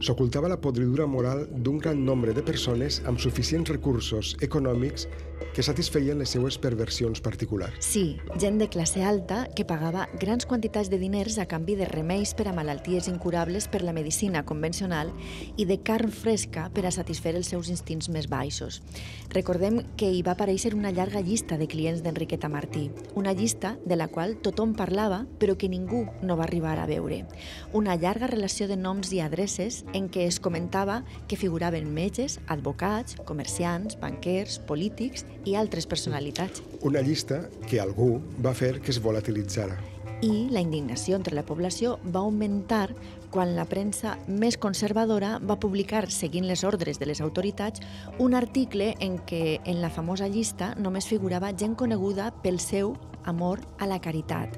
s'ocultava 0.00 0.48
la 0.48 0.60
podridura 0.60 1.06
moral 1.06 1.46
d'un 1.52 1.78
gran 1.78 2.04
nombre 2.04 2.32
de 2.32 2.42
persones 2.42 3.02
amb 3.06 3.20
suficients 3.20 3.68
recursos 3.68 4.36
econòmics 4.40 5.06
que 5.54 5.62
satisfeien 5.62 6.18
les 6.20 6.30
seues 6.30 6.56
perversions 6.62 7.20
particulars. 7.20 7.74
Sí, 7.84 8.20
gent 8.38 8.60
de 8.60 8.68
classe 8.70 9.02
alta 9.04 9.42
que 9.56 9.66
pagava 9.66 10.06
grans 10.20 10.46
quantitats 10.46 10.90
de 10.92 10.98
diners 11.00 11.38
a 11.42 11.46
canvi 11.50 11.74
de 11.76 11.88
remeis 11.88 12.32
per 12.38 12.46
a 12.48 12.54
malalties 12.56 13.08
incurables 13.10 13.66
per 13.68 13.82
la 13.82 13.94
medicina 13.96 14.44
convencional 14.46 15.12
i 15.56 15.66
de 15.66 15.80
carn 15.82 16.12
fresca 16.14 16.68
per 16.74 16.86
a 16.86 16.94
satisfer 16.94 17.34
els 17.36 17.50
seus 17.50 17.70
instints 17.72 18.08
més 18.08 18.28
baixos. 18.30 18.80
Recordem 19.34 19.82
que 20.00 20.10
hi 20.10 20.22
va 20.26 20.36
aparèixer 20.36 20.74
una 20.76 20.94
llarga 20.94 21.20
llista 21.20 21.58
de 21.58 21.68
clients 21.68 22.04
d'Enriqueta 22.04 22.48
Martí, 22.48 22.88
una 23.14 23.34
llista 23.34 23.76
de 23.84 23.98
la 23.98 24.08
qual 24.08 24.36
tothom 24.40 24.74
parlava 24.78 25.24
però 25.40 25.56
que 25.58 25.68
ningú 25.68 26.06
no 26.22 26.38
va 26.38 26.46
arribar 26.46 26.78
a 26.78 26.86
veure. 26.86 27.24
Una 27.72 27.96
llarga 27.96 28.30
relació 28.30 28.68
de 28.68 28.78
noms 28.78 29.12
i 29.12 29.20
adreces 29.20 29.84
en 29.94 30.08
què 30.12 30.26
es 30.28 30.40
comentava 30.40 31.00
que 31.28 31.38
figuraven 31.40 31.92
metges, 31.94 32.38
advocats, 32.48 33.16
comerciants, 33.28 33.98
banquers, 34.00 34.58
polítics 34.68 35.26
i 35.44 35.56
altres 35.56 35.86
personalitats. 35.86 36.62
Una 36.82 37.02
llista 37.04 37.48
que 37.68 37.80
algú 37.80 38.18
va 38.44 38.54
fer 38.54 38.78
que 38.80 38.92
es 38.94 39.00
volatilitzara. 39.02 39.78
I 40.20 40.50
la 40.52 40.60
indignació 40.60 41.16
entre 41.16 41.34
la 41.34 41.46
població 41.48 41.94
va 42.04 42.20
augmentar 42.20 42.90
quan 43.30 43.54
la 43.56 43.64
premsa 43.64 44.18
més 44.28 44.58
conservadora 44.60 45.38
va 45.38 45.56
publicar, 45.62 46.10
seguint 46.12 46.44
les 46.50 46.64
ordres 46.66 46.98
de 47.00 47.06
les 47.08 47.22
autoritats, 47.24 47.80
un 48.18 48.34
article 48.34 48.92
en 49.00 49.16
què 49.24 49.60
en 49.64 49.80
la 49.80 49.88
famosa 49.88 50.28
llista 50.28 50.74
només 50.76 51.08
figurava 51.08 51.54
gent 51.56 51.78
coneguda 51.78 52.34
pel 52.42 52.60
seu 52.60 52.96
amor 53.24 53.60
a 53.78 53.86
la 53.90 54.00
caritat, 54.00 54.56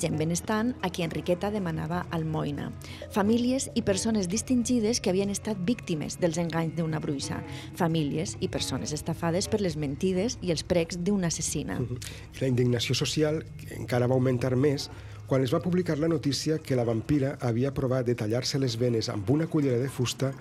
gent 0.00 0.18
benestant 0.18 0.74
a 0.82 0.90
qui 0.90 1.04
Enriqueta 1.06 1.50
demanava 1.54 2.04
almoina, 2.14 2.70
famílies 3.14 3.70
i 3.74 3.82
persones 3.82 4.28
distingides 4.28 5.00
que 5.00 5.10
havien 5.10 5.32
estat 5.32 5.58
víctimes 5.66 6.18
dels 6.20 6.38
enganys 6.42 6.76
d'una 6.78 7.00
bruixa, 7.00 7.40
famílies 7.78 8.36
i 8.40 8.48
persones 8.48 8.92
estafades 8.92 9.48
per 9.48 9.60
les 9.60 9.76
mentides 9.76 10.38
i 10.42 10.54
els 10.54 10.64
precs 10.66 11.00
d'una 11.00 11.32
assassina. 11.32 11.80
La 12.40 12.50
indignació 12.50 12.94
social 12.94 13.42
encara 13.78 14.08
va 14.10 14.18
augmentar 14.18 14.54
més 14.56 14.90
quan 15.26 15.42
es 15.42 15.54
va 15.54 15.62
publicar 15.64 15.96
la 15.98 16.08
notícia 16.08 16.58
que 16.58 16.76
la 16.76 16.84
vampira 16.84 17.38
havia 17.40 17.72
provat 17.72 18.04
de 18.06 18.14
tallar-se 18.14 18.58
les 18.60 18.76
venes 18.76 19.08
amb 19.08 19.30
una 19.32 19.46
cullera 19.48 19.78
de 19.80 19.88
fusta 19.88 20.34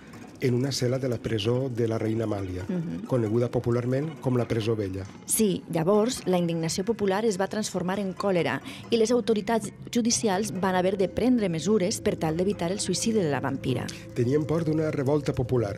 en 0.43 0.53
una 0.53 0.73
cel·la 0.75 0.99
de 0.99 1.07
la 1.07 1.17
presó 1.17 1.69
de 1.71 1.87
la 1.87 1.97
reina 1.97 2.27
Amàlia, 2.27 2.65
coneguda 3.07 3.49
popularment 3.51 4.09
com 4.21 4.35
la 4.37 4.45
presó 4.47 4.75
vella. 4.75 5.07
Sí, 5.25 5.63
llavors 5.71 6.21
la 6.27 6.37
indignació 6.41 6.83
popular 6.83 7.23
es 7.25 7.39
va 7.39 7.47
transformar 7.47 7.97
en 8.03 8.11
còlera 8.13 8.59
i 8.91 8.99
les 8.99 9.13
autoritats 9.15 9.71
judicials 9.89 10.51
van 10.59 10.75
haver 10.75 10.97
de 10.99 11.07
prendre 11.07 11.49
mesures 11.49 12.01
per 12.03 12.17
tal 12.19 12.37
d'evitar 12.37 12.73
el 12.75 12.83
suïcidi 12.83 13.23
de 13.23 13.31
la 13.31 13.39
vampira. 13.39 13.87
Tenien 14.17 14.43
por 14.45 14.67
d'una 14.67 14.91
revolta 14.91 15.33
popular, 15.33 15.77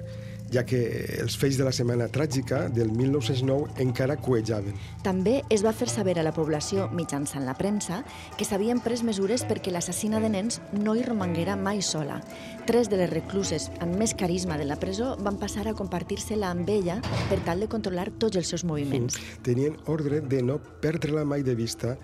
ja 0.54 0.64
que 0.68 0.80
els 1.22 1.36
fets 1.40 1.58
de 1.58 1.66
la 1.66 1.74
Setmana 1.76 2.08
Tràgica 2.12 2.66
del 2.74 2.92
1909 2.94 3.82
encara 3.84 4.18
cuejaven. 4.22 4.76
També 5.06 5.40
es 5.54 5.64
va 5.66 5.74
fer 5.76 5.88
saber 5.92 6.18
a 6.20 6.26
la 6.26 6.34
població 6.36 6.88
mitjançant 6.94 7.46
la 7.46 7.56
premsa 7.58 8.04
que 8.38 8.48
s'havien 8.48 8.82
pres 8.84 9.04
mesures 9.04 9.46
perquè 9.48 9.74
l'assassina 9.74 10.22
de 10.24 10.30
nens 10.32 10.60
no 10.74 10.96
hi 10.96 11.06
romanguera 11.06 11.56
mai 11.56 11.82
sola. 11.82 12.22
Tres 12.66 12.90
de 12.92 13.00
les 13.02 13.12
recluses 13.12 13.70
amb 13.84 13.98
més 14.00 14.16
carisma 14.18 14.60
de 14.62 14.68
la 14.70 14.80
presó 14.82 15.16
van 15.20 15.40
passar 15.42 15.68
a 15.68 15.76
compartir-se-la 15.78 16.52
amb 16.54 16.70
ella 16.70 17.00
per 17.30 17.40
tal 17.46 17.64
de 17.64 17.72
controlar 17.72 18.12
tots 18.20 18.38
els 18.42 18.54
seus 18.54 18.66
moviments. 18.66 19.20
Tenien 19.46 19.78
ordre 19.92 20.22
de 20.22 20.42
no 20.44 20.60
perdre-la 20.82 21.26
mai 21.26 21.44
de 21.44 21.56
vista 21.56 21.96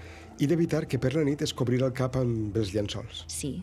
i 0.42 0.48
d'evitar 0.50 0.88
que 0.90 1.00
per 1.00 1.14
la 1.14 1.26
nit 1.28 1.44
es 1.46 1.54
cobrira 1.54 1.86
el 1.86 1.94
cap 1.94 2.18
amb 2.18 2.56
els 2.58 2.74
llençols. 2.74 3.26
Sí, 3.30 3.60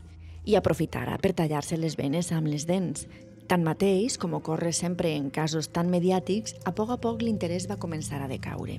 i 0.48 0.54
aprofitara 0.56 1.18
per 1.20 1.34
tallar-se 1.36 1.76
les 1.76 1.96
venes 1.98 2.30
amb 2.32 2.48
les 2.48 2.66
dents. 2.68 3.06
Tanmateix, 3.48 4.18
com 4.20 4.34
ocorre 4.36 4.74
sempre 4.76 5.14
en 5.16 5.30
casos 5.32 5.70
tan 5.72 5.88
mediàtics, 5.88 6.52
a 6.68 6.72
poc 6.76 6.90
a 6.92 6.98
poc 7.00 7.22
l'interès 7.24 7.64
va 7.70 7.78
començar 7.80 8.20
a 8.20 8.28
decaure. 8.28 8.76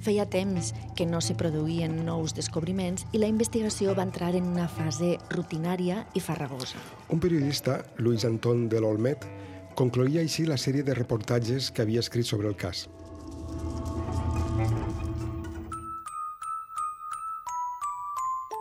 Feia 0.00 0.24
temps 0.32 0.72
que 0.96 1.04
no 1.04 1.20
se 1.20 1.36
produïen 1.36 1.98
nous 2.06 2.32
descobriments 2.32 3.04
i 3.12 3.20
la 3.20 3.28
investigació 3.28 3.92
va 3.98 4.06
entrar 4.08 4.32
en 4.38 4.48
una 4.48 4.70
fase 4.72 5.18
rutinària 5.34 6.06
i 6.16 6.24
farragosa. 6.24 6.80
Un 7.12 7.20
periodista, 7.20 7.82
Luis 7.98 8.24
Antón 8.24 8.70
de 8.72 8.80
l'Olmet, 8.80 9.28
concloïa 9.76 10.24
així 10.24 10.48
la 10.48 10.56
sèrie 10.56 10.86
de 10.86 10.96
reportatges 10.96 11.68
que 11.70 11.84
havia 11.84 12.00
escrit 12.00 12.24
sobre 12.24 12.48
el 12.48 12.56
cas. 12.56 12.86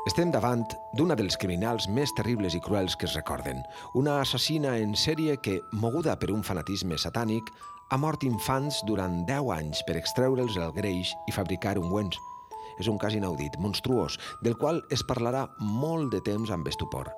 Estem 0.05 0.29
davant 0.29 0.61
d'una 0.93 1.15
dels 1.17 1.33
criminals 1.41 1.87
més 1.89 2.11
terribles 2.13 2.53
i 2.53 2.59
cruels 2.61 2.93
que 2.93 3.07
es 3.07 3.15
recorden. 3.17 3.63
Una 3.97 4.19
assassina 4.21 4.75
en 4.77 4.91
sèrie 4.93 5.33
que, 5.41 5.55
moguda 5.73 6.13
per 6.21 6.29
un 6.29 6.43
fanatisme 6.45 6.99
satànic, 7.01 7.49
ha 7.89 7.97
mort 7.97 8.21
infants 8.27 8.83
durant 8.85 9.23
10 9.25 9.49
anys 9.55 9.81
per 9.87 9.95
extreure'ls 9.97 10.59
el 10.61 10.75
greix 10.77 11.15
i 11.25 11.33
fabricar 11.33 11.79
ungüents. 11.81 12.19
És 12.77 12.91
un 12.91 12.99
cas 13.01 13.17
inaudit, 13.17 13.57
monstruós, 13.57 14.19
del 14.45 14.59
qual 14.61 14.83
es 14.93 15.01
parlarà 15.09 15.47
molt 15.57 16.13
de 16.13 16.21
temps 16.21 16.53
amb 16.53 16.69
estupor. 16.69 17.09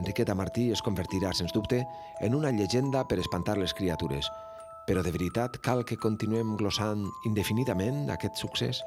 Enriqueta 0.00 0.32
Martí 0.32 0.70
es 0.72 0.80
convertirà, 0.80 1.34
sens 1.36 1.52
dubte, 1.52 1.82
en 2.24 2.34
una 2.34 2.54
llegenda 2.56 3.04
per 3.04 3.20
espantar 3.20 3.58
les 3.60 3.76
criatures. 3.76 4.32
Però 4.88 5.04
de 5.04 5.12
veritat 5.12 5.60
cal 5.60 5.84
que 5.84 6.00
continuem 6.00 6.56
glossant 6.56 7.04
indefinidament 7.28 8.06
aquest 8.08 8.40
succés? 8.40 8.80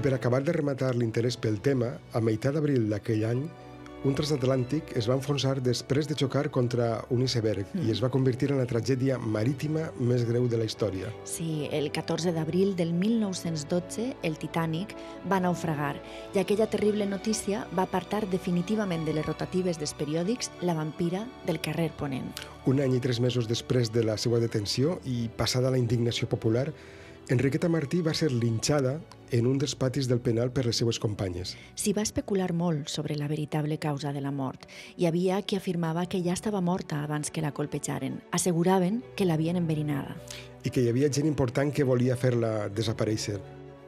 I 0.00 0.02
per 0.02 0.14
acabar 0.16 0.38
de 0.40 0.54
rematar 0.56 0.94
l'interès 0.96 1.36
pel 1.36 1.58
tema, 1.60 1.90
a 2.16 2.20
meitat 2.24 2.54
d'abril 2.56 2.86
d'aquell 2.88 3.24
any, 3.28 3.40
un 4.08 4.14
transatlàntic 4.16 4.94
es 4.96 5.04
va 5.10 5.16
enfonsar 5.18 5.58
després 5.60 6.06
de 6.08 6.14
xocar 6.16 6.46
contra 6.48 6.86
un 7.12 7.20
iceberg 7.26 7.74
i 7.82 7.90
es 7.92 7.98
va 8.00 8.08
convertir 8.08 8.48
en 8.48 8.62
la 8.62 8.64
tragèdia 8.70 9.18
marítima 9.20 9.90
més 10.00 10.24
greu 10.24 10.46
de 10.48 10.56
la 10.56 10.64
història. 10.64 11.10
Sí, 11.28 11.68
el 11.68 11.90
14 11.92 12.32
d'abril 12.32 12.72
del 12.78 12.94
1912 12.96 14.06
el 14.24 14.38
Titanic 14.40 14.94
va 15.28 15.42
naufragar 15.44 15.98
i 16.32 16.40
aquella 16.40 16.70
terrible 16.72 17.04
notícia 17.04 17.66
va 17.76 17.84
apartar 17.84 18.22
definitivament 18.32 19.04
de 19.04 19.18
les 19.18 19.28
rotatives 19.28 19.76
dels 19.82 19.92
periòdics 20.00 20.48
la 20.64 20.78
vampira 20.80 21.26
del 21.44 21.60
carrer 21.60 21.90
Ponent. 22.00 22.32
Un 22.64 22.80
any 22.80 22.96
i 22.96 23.02
tres 23.04 23.20
mesos 23.20 23.52
després 23.52 23.92
de 23.92 24.06
la 24.08 24.16
seva 24.16 24.40
detenció 24.40 24.96
i 25.04 25.26
passada 25.36 25.68
la 25.68 25.82
indignació 25.82 26.24
popular, 26.32 26.70
Enriqueta 27.30 27.68
Martí 27.70 28.00
va 28.02 28.10
ser 28.10 28.32
linxada 28.32 28.96
en 29.30 29.46
un 29.46 29.58
dels 29.62 29.76
patis 29.78 30.08
del 30.10 30.18
penal 30.18 30.48
per 30.50 30.64
les 30.66 30.80
seues 30.80 30.98
companyes. 30.98 31.52
S'hi 31.78 31.92
va 31.94 32.02
especular 32.02 32.48
molt 32.50 32.90
sobre 32.90 33.14
la 33.14 33.28
veritable 33.30 33.78
causa 33.78 34.10
de 34.10 34.18
la 34.24 34.32
mort. 34.34 34.66
Hi 34.98 35.06
havia 35.06 35.38
qui 35.46 35.54
afirmava 35.54 36.08
que 36.10 36.18
ja 36.24 36.34
estava 36.34 36.58
morta 36.60 37.04
abans 37.04 37.30
que 37.30 37.44
la 37.44 37.52
colpejaren. 37.54 38.18
Asseguraven 38.34 39.04
que 39.14 39.28
l'havien 39.30 39.62
enverinada. 39.62 40.16
i 40.64 40.68
que 40.68 40.82
hi 40.82 40.90
havia 40.90 41.08
gent 41.08 41.24
important 41.24 41.70
que 41.72 41.86
volia 41.88 42.16
fer-la 42.20 42.68
desaparèixer, 42.68 43.38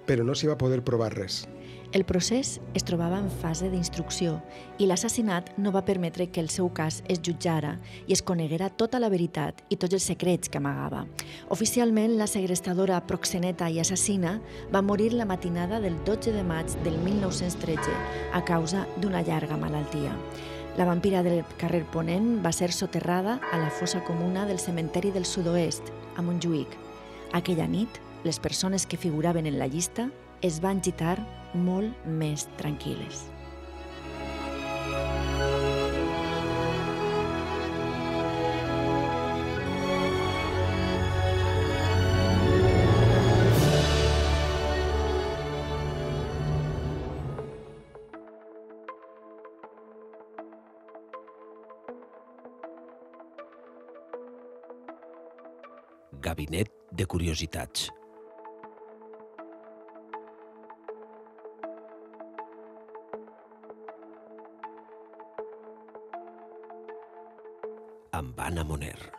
però 0.07 0.25
no 0.25 0.33
s'hi 0.35 0.49
va 0.49 0.57
poder 0.57 0.81
provar 0.87 1.11
res. 1.13 1.43
El 1.93 2.07
procés 2.09 2.55
es 2.73 2.87
trobava 2.89 3.19
en 3.21 3.27
fase 3.29 3.67
d'instrucció 3.69 4.39
i 4.81 4.87
l'assassinat 4.89 5.51
no 5.61 5.75
va 5.75 5.83
permetre 5.85 6.31
que 6.33 6.41
el 6.41 6.49
seu 6.49 6.71
cas 6.73 7.03
es 7.13 7.19
jutjara 7.21 7.75
i 8.07 8.15
es 8.17 8.23
coneguera 8.25 8.71
tota 8.81 8.97
la 9.03 9.11
veritat 9.13 9.61
i 9.69 9.77
tots 9.77 9.99
els 9.99 10.07
secrets 10.09 10.49
que 10.49 10.57
amagava. 10.57 11.03
Oficialment, 11.53 12.15
la 12.17 12.31
segrestadora 12.33 13.03
proxeneta 13.11 13.69
i 13.69 13.77
assassina 13.83 14.39
va 14.73 14.81
morir 14.81 15.11
la 15.13 15.27
matinada 15.29 15.83
del 15.85 15.99
12 16.07 16.33
de 16.33 16.47
maig 16.49 16.73
del 16.87 16.97
1913 17.05 17.93
a 18.33 18.41
causa 18.41 18.87
d'una 18.97 19.21
llarga 19.21 19.61
malaltia. 19.61 20.17
La 20.79 20.89
vampira 20.89 21.21
del 21.21 21.45
carrer 21.61 21.85
Ponent 21.93 22.39
va 22.41 22.55
ser 22.57 22.71
soterrada 22.73 23.37
a 23.53 23.61
la 23.61 23.69
fossa 23.69 24.01
comuna 24.09 24.47
del 24.49 24.65
cementeri 24.65 25.13
del 25.13 25.29
sud-oest, 25.29 25.93
a 26.17 26.25
Montjuïc. 26.25 26.73
Aquella 27.37 27.69
nit, 27.69 28.01
les 28.25 28.41
persones 28.41 28.87
que 28.87 28.97
figuraven 28.97 29.45
en 29.45 29.59
la 29.59 29.69
llista 29.69 30.09
es 30.41 30.63
van 30.65 30.81
gitar 30.81 31.19
molt 31.55 32.07
més 32.07 32.47
tranquil·les. 32.59 33.29
Gabinet 56.23 56.71
de 56.95 57.05
curiositats. 57.05 57.91
Amb 68.23 68.39
Anna 68.39 68.63
Moner. 68.63 69.11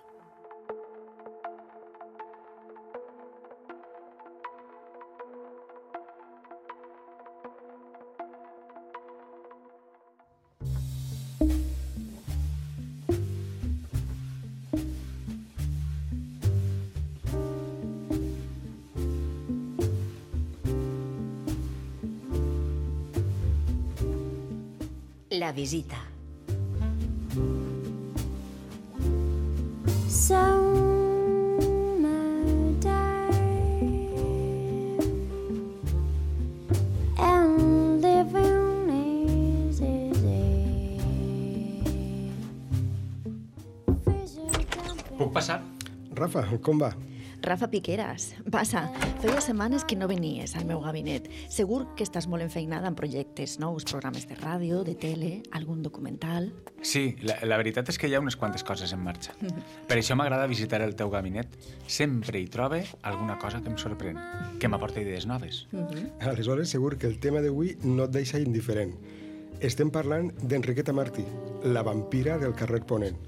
La 25.30 25.51
visita. 25.51 26.12
Rafa, 46.34 46.58
com 46.58 46.80
va? 46.82 46.96
Rafa 47.44 47.68
Piqueras, 47.70 48.32
passa, 48.50 48.88
feia 49.22 49.42
setmanes 49.44 49.84
que 49.86 49.98
no 50.00 50.08
venies 50.10 50.56
al 50.58 50.64
meu 50.66 50.80
gabinet. 50.82 51.28
Segur 51.52 51.84
que 51.94 52.06
estàs 52.08 52.26
molt 52.32 52.42
enfeinada 52.42 52.88
en 52.90 52.96
projectes 52.98 53.60
nous, 53.62 53.86
programes 53.86 54.26
de 54.26 54.38
ràdio, 54.40 54.80
de 54.88 54.96
tele, 54.98 55.32
algun 55.54 55.84
documental... 55.86 56.50
Sí, 56.82 57.14
la, 57.22 57.36
la 57.46 57.60
veritat 57.62 57.92
és 57.94 58.00
que 58.02 58.10
hi 58.10 58.16
ha 58.18 58.22
unes 58.24 58.38
quantes 58.40 58.66
coses 58.66 58.96
en 58.96 59.04
marxa. 59.04 59.36
Per 59.90 59.98
això 60.00 60.18
m'agrada 60.18 60.48
visitar 60.50 60.82
el 60.82 60.96
teu 60.98 61.12
gabinet. 61.14 61.54
Sempre 61.86 62.42
hi 62.42 62.48
trobe 62.50 62.82
alguna 63.04 63.38
cosa 63.38 63.62
que 63.62 63.70
em 63.70 63.78
sorprèn, 63.78 64.18
que 64.58 64.72
m'aporta 64.72 65.04
idees 65.04 65.28
noves. 65.30 65.68
Aleshores, 66.24 66.74
segur 66.74 66.96
que 66.98 67.12
el 67.12 67.20
tema 67.22 67.44
d'avui 67.46 67.76
no 67.84 68.08
et 68.08 68.16
deixa 68.16 68.42
indiferent. 68.42 68.96
Estem 69.62 69.94
parlant 69.94 70.32
d'Enriqueta 70.42 70.98
Martí, 70.98 71.28
la 71.70 71.86
vampira 71.86 72.40
del 72.42 72.58
carrer 72.58 72.82
Ponent. 72.90 73.22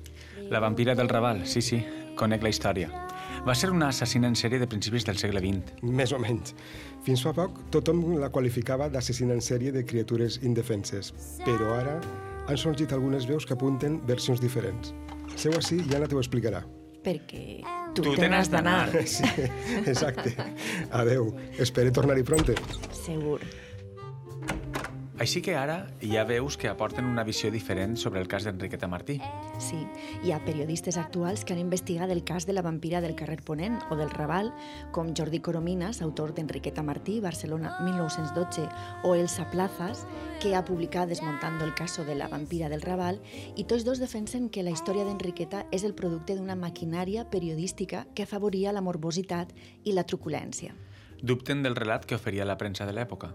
La 0.50 0.60
vampira 0.60 0.94
del 0.96 1.10
Raval, 1.10 1.46
sí, 1.48 1.62
sí, 1.62 1.80
conec 2.16 2.44
la 2.44 2.52
història. 2.54 2.90
Va 3.46 3.54
ser 3.54 3.70
una 3.70 3.90
assassina 3.94 4.28
en 4.32 4.36
sèrie 4.40 4.60
de 4.62 4.68
principis 4.68 5.06
del 5.06 5.20
segle 5.22 5.42
XX. 5.44 5.84
Més 5.86 6.14
o 6.16 6.20
menys. 6.22 6.56
Fins 7.06 7.22
fa 7.22 7.34
poc, 7.38 7.60
tothom 7.74 8.02
la 8.18 8.32
qualificava 8.34 8.88
d'assassina 8.90 9.36
en 9.38 9.44
sèrie 9.46 9.74
de 9.76 9.84
criatures 9.86 10.40
indefenses. 10.42 11.12
Però 11.46 11.76
ara 11.76 12.00
han 12.48 12.58
sorgit 12.58 12.94
algunes 12.94 13.28
veus 13.30 13.46
que 13.46 13.54
apunten 13.54 14.00
versions 14.08 14.42
diferents. 14.42 14.94
Seu 15.36 15.54
així 15.58 15.82
i 15.84 15.96
Anna 15.98 16.10
t'ho 16.10 16.22
explicarà. 16.22 16.64
Perquè 17.06 17.62
tu, 17.94 18.02
Tu 18.02 18.16
te 18.18 18.30
n'has 18.30 18.50
d'anar. 18.50 18.90
Sí, 19.06 19.24
exacte. 19.86 20.34
Adeu. 20.90 21.30
Espero 21.62 21.92
tornar-hi 21.94 22.26
pronte. 22.26 22.56
Segur. 22.98 23.40
Així 25.16 25.40
que 25.40 25.54
ara 25.56 25.78
ha 26.20 26.24
veus 26.28 26.58
que 26.60 26.68
aporten 26.68 27.06
una 27.08 27.24
visió 27.24 27.48
diferent 27.52 27.94
sobre 27.96 28.20
el 28.20 28.28
cas 28.28 28.44
d'Enriqueta 28.44 28.90
Martí. 28.92 29.16
Sí, 29.64 29.78
hi 30.28 30.34
ha 30.36 30.42
periodistes 30.44 30.98
actuals 31.00 31.46
que 31.46 31.56
han 31.56 31.62
investigat 31.62 32.12
el 32.12 32.26
cas 32.28 32.44
de 32.46 32.52
la 32.52 32.62
vampira 32.66 33.00
del 33.00 33.16
carrer 33.16 33.40
Ponent 33.48 33.78
o 33.90 33.96
del 33.96 34.12
Raval, 34.12 34.52
com 34.92 35.14
Jordi 35.16 35.40
Corominas, 35.40 36.02
autor 36.02 36.34
d'Enriqueta 36.36 36.84
Martí, 36.84 37.22
Barcelona 37.24 37.78
1912, 37.86 38.68
o 39.08 39.16
Elsa 39.16 39.48
Plazas, 39.52 40.04
que 40.44 40.54
ha 40.54 40.66
publicat 40.66 41.08
Desmontando 41.08 41.64
el 41.64 41.74
caso 41.74 42.04
de 42.04 42.16
la 42.16 42.28
vampira 42.28 42.68
del 42.68 42.84
Raval, 42.84 43.22
i 43.56 43.64
tots 43.64 43.88
dos 43.88 44.04
defensen 44.04 44.50
que 44.50 44.68
la 44.68 44.76
història 44.76 45.08
d'Enriqueta 45.08 45.64
és 45.72 45.88
el 45.88 45.96
producte 45.96 46.36
d'una 46.36 46.60
maquinària 46.60 47.30
periodística 47.32 48.04
que 48.16 48.28
afavoria 48.28 48.76
la 48.76 48.84
morbositat 48.84 49.56
i 49.86 49.96
la 49.96 50.04
truculència. 50.04 50.76
Dubten 51.24 51.64
del 51.64 51.80
relat 51.80 52.04
que 52.04 52.20
oferia 52.20 52.44
la 52.44 52.60
premsa 52.60 52.84
de 52.84 52.92
l'època. 52.92 53.32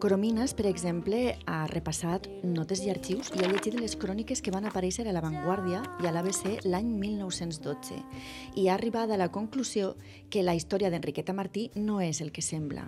Corominas, 0.00 0.54
per 0.56 0.64
exemple, 0.64 1.34
ha 1.44 1.66
repassat 1.68 2.24
notes 2.40 2.80
i 2.86 2.88
arxius 2.88 3.28
i 3.36 3.42
ha 3.44 3.50
llegit 3.52 3.74
les 3.76 3.98
cròniques 4.00 4.40
que 4.40 4.52
van 4.54 4.64
aparèixer 4.64 5.04
a 5.04 5.12
La 5.12 5.20
Vanguardia 5.20 5.82
i 6.00 6.08
a 6.08 6.12
l'ABC 6.14 6.64
l'any 6.64 6.88
1912 7.02 7.98
i 8.56 8.64
ha 8.66 8.78
arribat 8.78 9.12
a 9.12 9.18
la 9.20 9.28
conclusió 9.28 9.92
que 10.32 10.40
la 10.40 10.56
història 10.56 10.88
d'Enriqueta 10.88 11.36
Martí 11.36 11.66
no 11.76 12.00
és 12.00 12.22
el 12.24 12.32
que 12.32 12.40
sembla. 12.40 12.86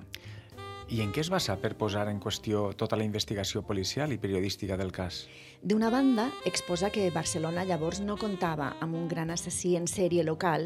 I 0.89 1.05
en 1.05 1.13
què 1.13 1.21
es 1.21 1.29
basa 1.29 1.59
per 1.61 1.75
posar 1.77 2.07
en 2.09 2.17
qüestió 2.17 2.71
tota 2.81 2.97
la 2.97 3.05
investigació 3.05 3.61
policial 3.61 4.17
i 4.17 4.19
periodística 4.21 4.81
del 4.81 4.97
cas? 4.97 5.27
D'una 5.65 5.91
banda, 5.91 6.25
exposa 6.45 6.89
que 6.91 7.05
Barcelona 7.15 7.63
llavors 7.63 8.01
no 8.03 8.17
comptava 8.19 8.73
amb 8.83 8.97
un 8.99 9.05
gran 9.07 9.31
assassí 9.31 9.77
en 9.79 9.85
sèrie 9.87 10.25
local 10.27 10.65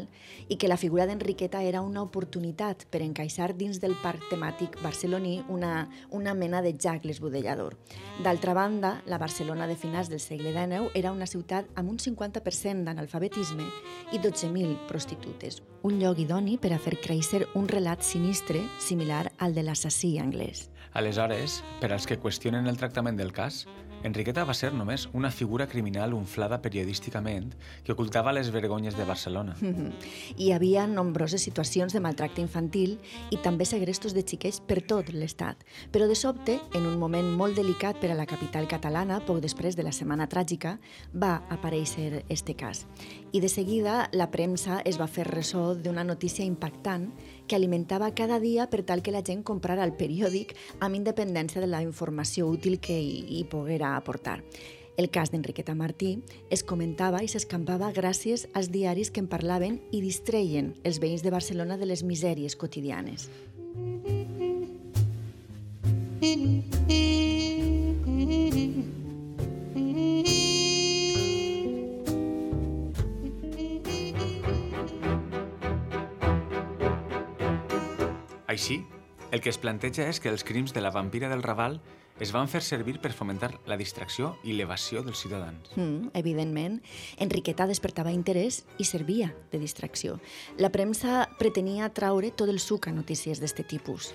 i 0.49 0.55
que 0.57 0.69
la 0.71 0.77
figura 0.81 1.05
d'Enriqueta 1.05 1.59
era 1.61 1.83
una 1.85 2.01
oportunitat 2.01 2.87
per 2.89 3.03
encaixar 3.05 3.51
dins 3.53 3.77
del 3.77 3.93
parc 4.01 4.25
temàtic 4.31 4.79
barceloní 4.81 5.43
una, 5.53 5.85
una 6.09 6.33
mena 6.33 6.63
de 6.65 6.71
Jack 6.73 7.05
l'esbudellador. 7.05 7.75
D'altra 8.25 8.55
banda, 8.57 8.95
la 9.05 9.19
Barcelona 9.21 9.67
de 9.69 9.75
finals 9.77 10.09
del 10.09 10.23
segle 10.23 10.49
XIX 10.55 10.89
era 10.97 11.13
una 11.13 11.29
ciutat 11.29 11.69
amb 11.75 11.93
un 11.93 12.01
50% 12.01 12.89
d'analfabetisme 12.89 13.69
i 14.17 14.17
12.000 14.17 14.87
prostitutes, 14.89 15.61
un 15.85 16.01
lloc 16.01 16.25
idoni 16.25 16.57
per 16.57 16.73
a 16.73 16.81
fer 16.81 16.97
créixer 16.97 17.45
un 17.53 17.69
relat 17.69 18.01
sinistre 18.01 18.65
similar 18.81 19.27
al 19.37 19.53
de 19.53 19.61
l'assassí 19.61 20.17
anglès. 20.17 20.71
Aleshores, 20.97 21.61
per 21.77 21.91
als 21.93 22.07
que 22.09 22.17
qüestionen 22.17 22.65
el 22.65 22.81
tractament 22.81 23.19
del 23.19 23.29
cas, 23.29 23.67
Enriqueta 24.07 24.45
va 24.47 24.55
ser 24.57 24.71
només 24.73 25.07
una 25.13 25.31
figura 25.31 25.67
criminal 25.67 26.13
unflada 26.15 26.61
periodísticament 26.63 27.51
que 27.83 27.93
ocultava 27.93 28.33
les 28.35 28.49
vergonyes 28.53 28.97
de 28.97 29.05
Barcelona. 29.05 29.55
Hi 30.41 30.51
havia 30.55 30.87
nombroses 30.87 31.43
situacions 31.43 31.93
de 31.93 32.01
maltracte 32.03 32.41
infantil 32.41 32.97
i 33.31 33.39
també 33.43 33.67
segrestos 33.67 34.15
de 34.15 34.23
xiquets 34.23 34.61
per 34.67 34.79
tot 34.87 35.11
l'Estat. 35.13 35.63
Però 35.91 36.07
de 36.07 36.15
sobte, 36.15 36.57
en 36.77 36.87
un 36.87 36.97
moment 36.99 37.29
molt 37.37 37.59
delicat 37.59 37.99
per 38.01 38.11
a 38.13 38.17
la 38.17 38.27
capital 38.29 38.67
catalana, 38.71 39.19
poc 39.27 39.41
després 39.43 39.75
de 39.75 39.85
la 39.85 39.93
Setmana 39.95 40.29
Tràgica, 40.31 40.77
va 41.13 41.41
aparèixer 41.53 42.23
este 42.29 42.55
cas. 42.55 42.85
I 43.35 43.41
de 43.43 43.49
seguida 43.51 44.07
la 44.13 44.29
premsa 44.31 44.81
es 44.87 44.99
va 44.99 45.09
fer 45.11 45.27
ressò 45.27 45.73
d'una 45.75 46.05
notícia 46.07 46.45
impactant 46.47 47.11
que 47.47 47.55
alimentava 47.55 48.11
cada 48.13 48.39
dia 48.43 48.67
per 48.69 48.83
tal 48.83 49.01
que 49.01 49.13
la 49.15 49.23
gent 49.23 49.41
comprara 49.47 49.85
el 49.87 49.95
periòdic 49.97 50.53
amb 50.79 50.99
independència 50.99 51.63
de 51.63 51.71
la 51.71 51.81
informació 51.81 52.49
útil 52.51 52.77
que 52.83 52.99
hi, 52.99 53.23
hi 53.39 53.45
poguera 53.49 53.95
aportar. 53.95 54.41
El 54.97 55.11
cas 55.13 55.29
d'Enriqueta 55.29 55.75
Martí 55.77 56.15
es 56.49 56.63
comentava 56.65 57.21
i 57.21 57.29
s'escampava 57.29 57.91
gràcies 57.93 58.47
als 58.57 58.71
diaris 58.73 59.13
que 59.13 59.21
en 59.21 59.29
parlaven 59.29 59.79
i 59.93 60.01
distreien 60.01 60.73
els 60.83 60.97
veïns 60.99 61.21
de 61.21 61.33
Barcelona 61.33 61.77
de 61.77 61.85
les 61.85 62.03
misèries 62.03 62.57
quotidianes. 62.57 63.29
Així, 63.77 64.16
El 79.29 79.41
que 79.43 79.51
es 79.51 79.57
planteja 79.59 80.05
és 80.07 80.21
que 80.23 80.31
els 80.31 80.45
crims 80.47 80.71
de 80.71 80.79
la 80.79 80.91
vampira 80.95 81.27
del 81.27 81.43
Raval 81.43 81.81
es 82.23 82.31
van 82.31 82.47
fer 82.47 82.61
servir 82.63 82.95
per 83.03 83.11
fomentar 83.13 83.49
la 83.67 83.75
distracció 83.77 84.31
i 84.47 84.55
l'evasió 84.55 85.03
dels 85.03 85.19
ciutadans. 85.19 85.73
Mm, 85.75 86.13
evidentment, 86.17 86.79
Enriqueta 87.19 87.67
despertava 87.67 88.13
interès 88.15 88.63
i 88.79 88.87
servia 88.87 89.33
de 89.51 89.59
distracció. 89.59 90.17
La 90.57 90.71
premsa 90.71 91.27
pretenia 91.37 91.91
traure 91.91 92.31
tot 92.31 92.49
el 92.49 92.63
suc 92.63 92.87
a 92.87 92.95
notícies 92.95 93.43
d'este 93.43 93.67
tipus. 93.67 94.13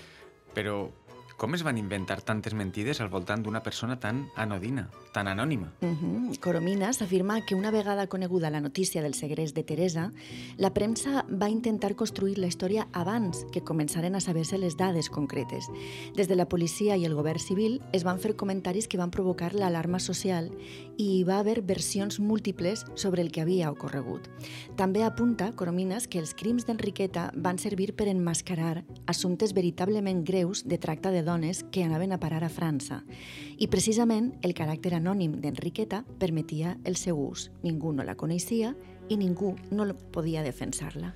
Però 0.57 0.89
com 1.37 1.55
es 1.55 1.63
van 1.67 1.79
inventar 1.79 2.23
tantes 2.23 2.55
mentides 2.55 3.01
al 3.01 3.13
voltant 3.13 3.45
d'una 3.45 3.63
persona 3.63 3.99
tan 4.01 4.29
anodina, 4.37 4.89
tan 5.13 5.29
anònima? 5.29 5.73
Uh 5.81 5.89
-huh. 5.89 6.39
Coromines 6.41 7.03
afirma 7.03 7.45
que 7.45 7.55
una 7.55 7.71
vegada 7.71 8.07
coneguda 8.07 8.51
la 8.51 8.61
notícia 8.61 9.03
del 9.03 9.15
segrest 9.15 9.55
de 9.55 9.63
Teresa, 9.63 10.13
la 10.57 10.73
premsa 10.73 11.25
va 11.29 11.49
intentar 11.49 11.95
construir 11.95 12.39
la 12.39 12.47
història 12.47 12.89
abans 12.93 13.47
que 13.53 13.63
començaren 13.63 14.15
a 14.17 14.21
saber-se 14.21 14.59
les 14.59 14.77
dades 14.77 15.11
concretes. 15.11 15.69
Des 16.17 16.29
de 16.29 16.37
la 16.37 16.49
policia 16.49 16.97
i 16.97 17.05
el 17.05 17.15
govern 17.15 17.39
civil 17.39 17.81
es 17.93 18.05
van 18.05 18.19
fer 18.19 18.37
comentaris 18.37 18.89
que 18.89 18.99
van 18.99 19.11
provocar 19.11 19.55
l'alarma 19.55 19.99
social 19.99 20.51
i 20.97 21.19
hi 21.19 21.25
va 21.25 21.39
haver 21.39 21.63
versions 21.63 22.19
múltiples 22.21 22.85
sobre 22.95 23.23
el 23.23 23.31
que 23.31 23.41
havia 23.41 23.71
ocorregut. 23.71 24.29
També 24.77 25.05
apunta 25.05 25.53
Coromines 25.53 26.09
que 26.09 26.19
els 26.19 26.35
crims 26.35 26.67
d'Enriqueta 26.67 27.31
van 27.35 27.59
servir 27.59 27.95
per 27.95 28.09
enmascarar 28.09 28.85
assumptes 29.07 29.53
veritablement 29.53 30.25
greus 30.25 30.65
de 30.65 30.79
tracte 30.79 31.11
de 31.11 31.23
dones 31.23 31.65
que 31.71 31.85
anaven 31.85 32.13
a 32.13 32.19
parar 32.19 32.45
a 32.45 32.49
França. 32.49 33.05
I 33.63 33.69
precisament 33.71 34.33
el 34.43 34.57
caràcter 34.59 34.91
anònim 34.97 35.37
d'Enriqueta 35.39 36.01
permetia 36.19 36.73
el 36.83 36.97
seu 36.99 37.21
ús. 37.23 37.45
Ningú 37.63 37.93
no 37.95 38.03
la 38.03 38.17
coneixia 38.19 38.73
i 39.07 39.19
ningú 39.21 39.53
no 39.71 39.87
podia 40.11 40.43
defensar-la. 40.43 41.13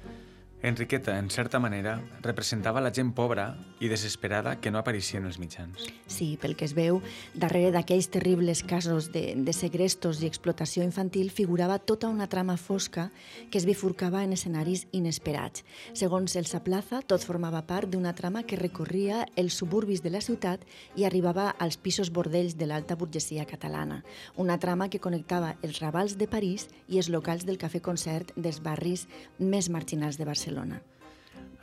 Enriqueta, 0.66 1.16
en 1.20 1.30
certa 1.30 1.60
manera, 1.60 2.00
representava 2.22 2.80
la 2.82 2.90
gent 2.90 3.12
pobra 3.14 3.52
i 3.78 3.86
desesperada 3.86 4.56
que 4.58 4.72
no 4.74 4.80
apareixia 4.80 5.20
en 5.20 5.28
els 5.28 5.36
mitjans. 5.38 5.84
Sí, 6.10 6.32
pel 6.42 6.56
que 6.58 6.66
es 6.66 6.72
veu, 6.74 6.96
darrere 7.38 7.68
d'aquells 7.70 8.08
terribles 8.10 8.64
casos 8.66 9.12
de, 9.14 9.36
de 9.38 9.54
segrestos 9.54 10.24
i 10.24 10.26
explotació 10.26 10.82
infantil 10.82 11.30
figurava 11.30 11.76
tota 11.78 12.10
una 12.10 12.26
trama 12.26 12.56
fosca 12.58 13.12
que 13.52 13.60
es 13.60 13.66
bifurcava 13.68 14.24
en 14.26 14.34
escenaris 14.34 14.88
inesperats. 14.90 15.62
Segons 15.94 16.34
el 16.34 16.50
Saplaza, 16.50 16.98
tot 17.06 17.22
formava 17.22 17.62
part 17.70 17.86
d'una 17.94 18.16
trama 18.18 18.42
que 18.42 18.58
recorria 18.58 19.22
els 19.38 19.54
suburbis 19.54 20.02
de 20.02 20.10
la 20.10 20.24
ciutat 20.24 20.66
i 20.98 21.06
arribava 21.06 21.52
als 21.62 21.78
pisos 21.78 22.10
bordells 22.10 22.58
de 22.58 22.66
l'alta 22.66 22.98
burgesia 22.98 23.46
catalana. 23.46 24.00
Una 24.34 24.58
trama 24.58 24.90
que 24.90 24.98
connectava 24.98 25.54
els 25.62 25.78
ravals 25.78 26.18
de 26.18 26.26
París 26.26 26.66
i 26.90 26.98
els 26.98 27.06
locals 27.06 27.46
del 27.46 27.62
cafè-concert 27.62 28.34
dels 28.34 28.58
barris 28.66 29.06
més 29.38 29.70
marginals 29.70 30.18
de 30.18 30.26
Barcelona. 30.26 30.55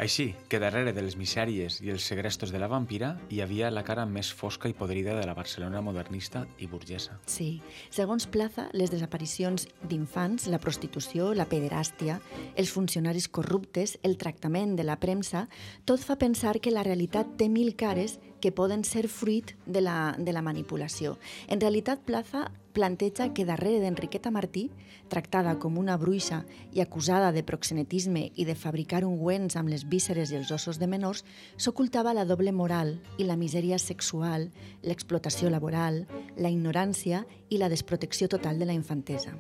Així 0.03 0.33
que 0.49 0.59
darrere 0.59 0.91
de 0.91 1.03
les 1.05 1.15
misèries 1.15 1.77
i 1.85 1.91
els 1.93 2.05
segrestos 2.09 2.51
de 2.51 2.59
la 2.59 2.67
vampira 2.67 3.13
hi 3.31 3.39
havia 3.43 3.69
la 3.71 3.83
cara 3.85 4.05
més 4.09 4.31
fosca 4.33 4.69
i 4.69 4.73
podrida 4.73 5.13
de 5.19 5.25
la 5.27 5.35
Barcelona 5.37 5.83
modernista 5.85 6.43
i 6.57 6.67
burgesa. 6.67 7.19
Sí. 7.29 7.61
Segons 7.93 8.25
Plaza, 8.27 8.67
les 8.73 8.91
desaparicions 8.91 9.67
d'infants, 9.89 10.47
la 10.49 10.59
prostitució, 10.59 11.31
la 11.37 11.45
pederàstia, 11.49 12.17
els 12.57 12.73
funcionaris 12.73 13.29
corruptes, 13.29 13.99
el 14.03 14.17
tractament 14.17 14.75
de 14.75 14.87
la 14.87 14.97
premsa, 14.99 15.45
tot 15.85 16.01
fa 16.01 16.17
pensar 16.17 16.57
que 16.59 16.73
la 16.73 16.83
realitat 16.83 17.37
té 17.37 17.47
mil 17.49 17.75
cares 17.77 18.17
que 18.41 18.51
poden 18.51 18.83
ser 18.83 19.07
fruit 19.07 19.53
de 19.65 19.85
la, 19.85 20.15
de 20.17 20.33
la 20.33 20.41
manipulació. 20.43 21.15
En 21.47 21.61
realitat, 21.61 22.01
Plaza 22.03 22.49
planteja 22.73 23.29
que 23.33 23.45
darrere 23.45 23.79
d'Enriqueta 23.83 24.31
Martí, 24.33 24.67
tractada 25.07 25.53
com 25.61 25.77
una 25.77 25.95
bruixa 26.01 26.41
i 26.73 26.81
acusada 26.81 27.31
de 27.31 27.45
proxenetisme 27.45 28.25
i 28.35 28.47
de 28.49 28.57
fabricar 28.57 29.03
ungüents 29.05 29.55
amb 29.59 29.69
les 29.69 29.85
vísceres 29.87 30.33
i 30.33 30.41
els 30.41 30.51
ossos 30.51 30.81
de 30.81 30.89
menors, 30.89 31.23
s'ocultava 31.55 32.17
la 32.17 32.25
doble 32.25 32.51
moral 32.51 32.97
i 33.17 33.29
la 33.29 33.37
misèria 33.37 33.77
sexual, 33.77 34.49
l'explotació 34.81 35.53
laboral, 35.53 36.03
la 36.35 36.49
ignorància 36.49 37.25
i 37.49 37.61
la 37.61 37.69
desprotecció 37.69 38.27
total 38.27 38.59
de 38.59 38.65
la 38.65 38.77
infantesa. 38.77 39.37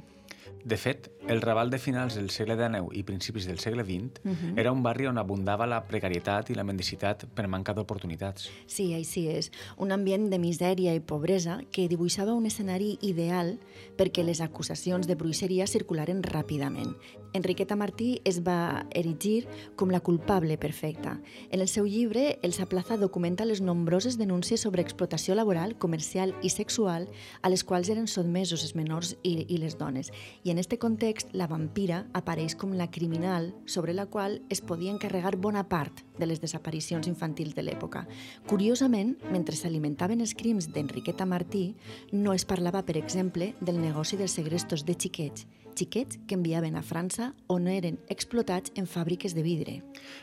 De 0.63 0.77
fet, 0.77 1.09
el 1.27 1.41
Raval 1.41 1.69
de 1.69 1.77
finals 1.79 2.15
del 2.15 2.29
segle 2.31 2.55
XIX 2.55 2.87
i 2.95 3.03
principis 3.03 3.45
del 3.47 3.59
segle 3.59 3.83
XX 3.83 4.21
uh 4.23 4.31
-huh. 4.31 4.59
era 4.59 4.71
un 4.71 4.83
barri 4.83 5.07
on 5.07 5.17
abundava 5.17 5.67
la 5.67 5.85
precarietat 5.87 6.49
i 6.49 6.55
la 6.55 6.63
mendicitat 6.63 7.25
per 7.25 7.47
manca 7.47 7.73
d'oportunitats. 7.73 8.49
Sí, 8.65 8.93
així 8.93 9.27
és. 9.27 9.51
Un 9.77 9.91
ambient 9.91 10.29
de 10.29 10.39
misèria 10.39 10.93
i 10.95 10.99
pobresa 10.99 11.61
que 11.71 11.87
dibuixava 11.87 12.33
un 12.33 12.45
escenari 12.45 12.97
ideal 13.01 13.59
perquè 13.97 14.23
les 14.23 14.41
acusacions 14.41 15.07
de 15.07 15.15
bruixeria 15.15 15.67
circularen 15.67 16.23
ràpidament. 16.23 16.95
Enriqueta 17.33 17.75
Martí 17.75 18.21
es 18.23 18.41
va 18.41 18.85
erigir 18.91 19.47
com 19.75 19.89
la 19.89 19.99
culpable 19.99 20.57
perfecta. 20.57 21.19
En 21.49 21.61
el 21.61 21.67
seu 21.67 21.85
llibre, 21.85 22.39
El 22.41 22.53
Saplaza 22.53 22.97
documenta 22.97 23.45
les 23.45 23.59
nombroses 23.59 24.17
denúncies 24.17 24.61
sobre 24.61 24.81
explotació 24.81 25.35
laboral, 25.35 25.77
comercial 25.77 26.35
i 26.41 26.49
sexual 26.49 27.09
a 27.41 27.49
les 27.49 27.63
quals 27.63 27.89
eren 27.89 28.07
sotmesos 28.07 28.63
els 28.63 28.75
menors 28.75 29.17
i, 29.23 29.45
i 29.49 29.57
les 29.57 29.77
dones. 29.77 30.11
I 30.43 30.52
en 30.53 30.59
este 30.59 30.77
context, 30.77 31.31
la 31.33 31.47
vampira 31.49 32.03
apareix 32.13 32.53
com 32.53 32.75
la 32.77 32.85
criminal 32.93 33.55
sobre 33.65 33.95
la 33.97 34.05
qual 34.05 34.35
es 34.53 34.59
podia 34.61 34.91
encarregar 34.93 35.31
bona 35.41 35.63
part 35.65 36.03
de 36.19 36.27
les 36.29 36.43
desaparicions 36.43 37.09
infantils 37.09 37.55
de 37.57 37.63
l'època. 37.65 38.03
Curiosament, 38.45 39.15
mentre 39.33 39.57
s'alimentaven 39.57 40.21
els 40.21 40.35
crims 40.37 40.69
d'Enriqueta 40.69 41.25
Martí, 41.25 41.63
no 42.11 42.37
es 42.37 42.45
parlava, 42.45 42.83
per 42.85 42.99
exemple, 43.01 43.55
del 43.61 43.81
negoci 43.81 44.19
dels 44.19 44.37
segrestos 44.37 44.85
de 44.85 44.93
xiquets, 44.93 45.47
xiquets 45.73 46.21
que 46.27 46.37
enviaven 46.37 46.77
a 46.77 46.85
França 46.85 47.31
on 47.49 47.65
eren 47.65 47.97
explotats 48.13 48.69
en 48.77 48.85
fàbriques 48.85 49.33
de 49.33 49.41
vidre. 49.41 49.79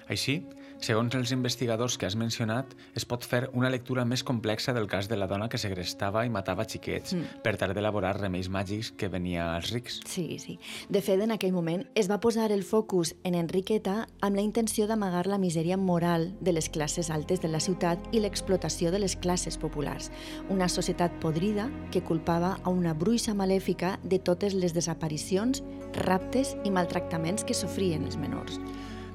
Així, 0.06 0.44
segons 0.80 1.14
els 1.14 1.32
investigadors 1.34 1.98
que 2.00 2.08
has 2.08 2.16
mencionat, 2.16 2.72
es 2.96 3.04
pot 3.04 3.24
fer 3.26 3.42
una 3.52 3.70
lectura 3.72 4.06
més 4.08 4.22
complexa 4.24 4.72
del 4.72 4.88
cas 4.88 5.08
de 5.10 5.18
la 5.20 5.28
dona 5.28 5.48
que 5.52 5.60
segrestava 5.60 6.24
i 6.24 6.32
matava 6.32 6.64
xiquets 6.64 7.14
mm. 7.14 7.40
per 7.44 7.54
tal 7.60 7.74
d'elaborar 7.76 8.14
remeis 8.16 8.48
màgics 8.48 8.92
que 8.96 9.10
venia 9.12 9.50
als 9.54 9.70
rics. 9.74 10.00
Sí, 10.08 10.38
sí. 10.40 10.58
De 10.88 11.02
fet, 11.04 11.20
en 11.20 11.34
aquell 11.36 11.52
moment 11.52 11.84
es 11.94 12.10
va 12.10 12.20
posar 12.20 12.50
el 12.52 12.64
focus 12.64 13.14
en 13.24 13.36
Enriqueta 13.36 14.06
amb 14.20 14.40
la 14.40 14.44
intenció 14.44 14.88
d'amagar 14.88 15.26
la 15.28 15.38
misèria 15.38 15.76
moral 15.76 16.30
de 16.40 16.56
les 16.56 16.70
classes 16.72 17.10
altes 17.10 17.44
de 17.44 17.52
la 17.52 17.60
ciutat 17.60 18.00
i 18.12 18.24
l'explotació 18.24 18.90
de 18.90 19.02
les 19.04 19.16
classes 19.16 19.58
populars. 19.60 20.10
Una 20.48 20.68
societat 20.68 21.12
podrida 21.20 21.68
que 21.92 22.02
culpava 22.02 22.56
a 22.64 22.72
una 22.72 22.94
bruixa 22.94 23.34
malèfica 23.34 23.98
de 24.02 24.18
totes 24.18 24.56
les 24.56 24.72
desaparicions, 24.74 25.62
raptes 26.06 26.56
i 26.64 26.72
maltractaments 26.72 27.44
que 27.44 27.56
sofrien 27.56 28.06
els 28.06 28.16
menors. 28.16 28.60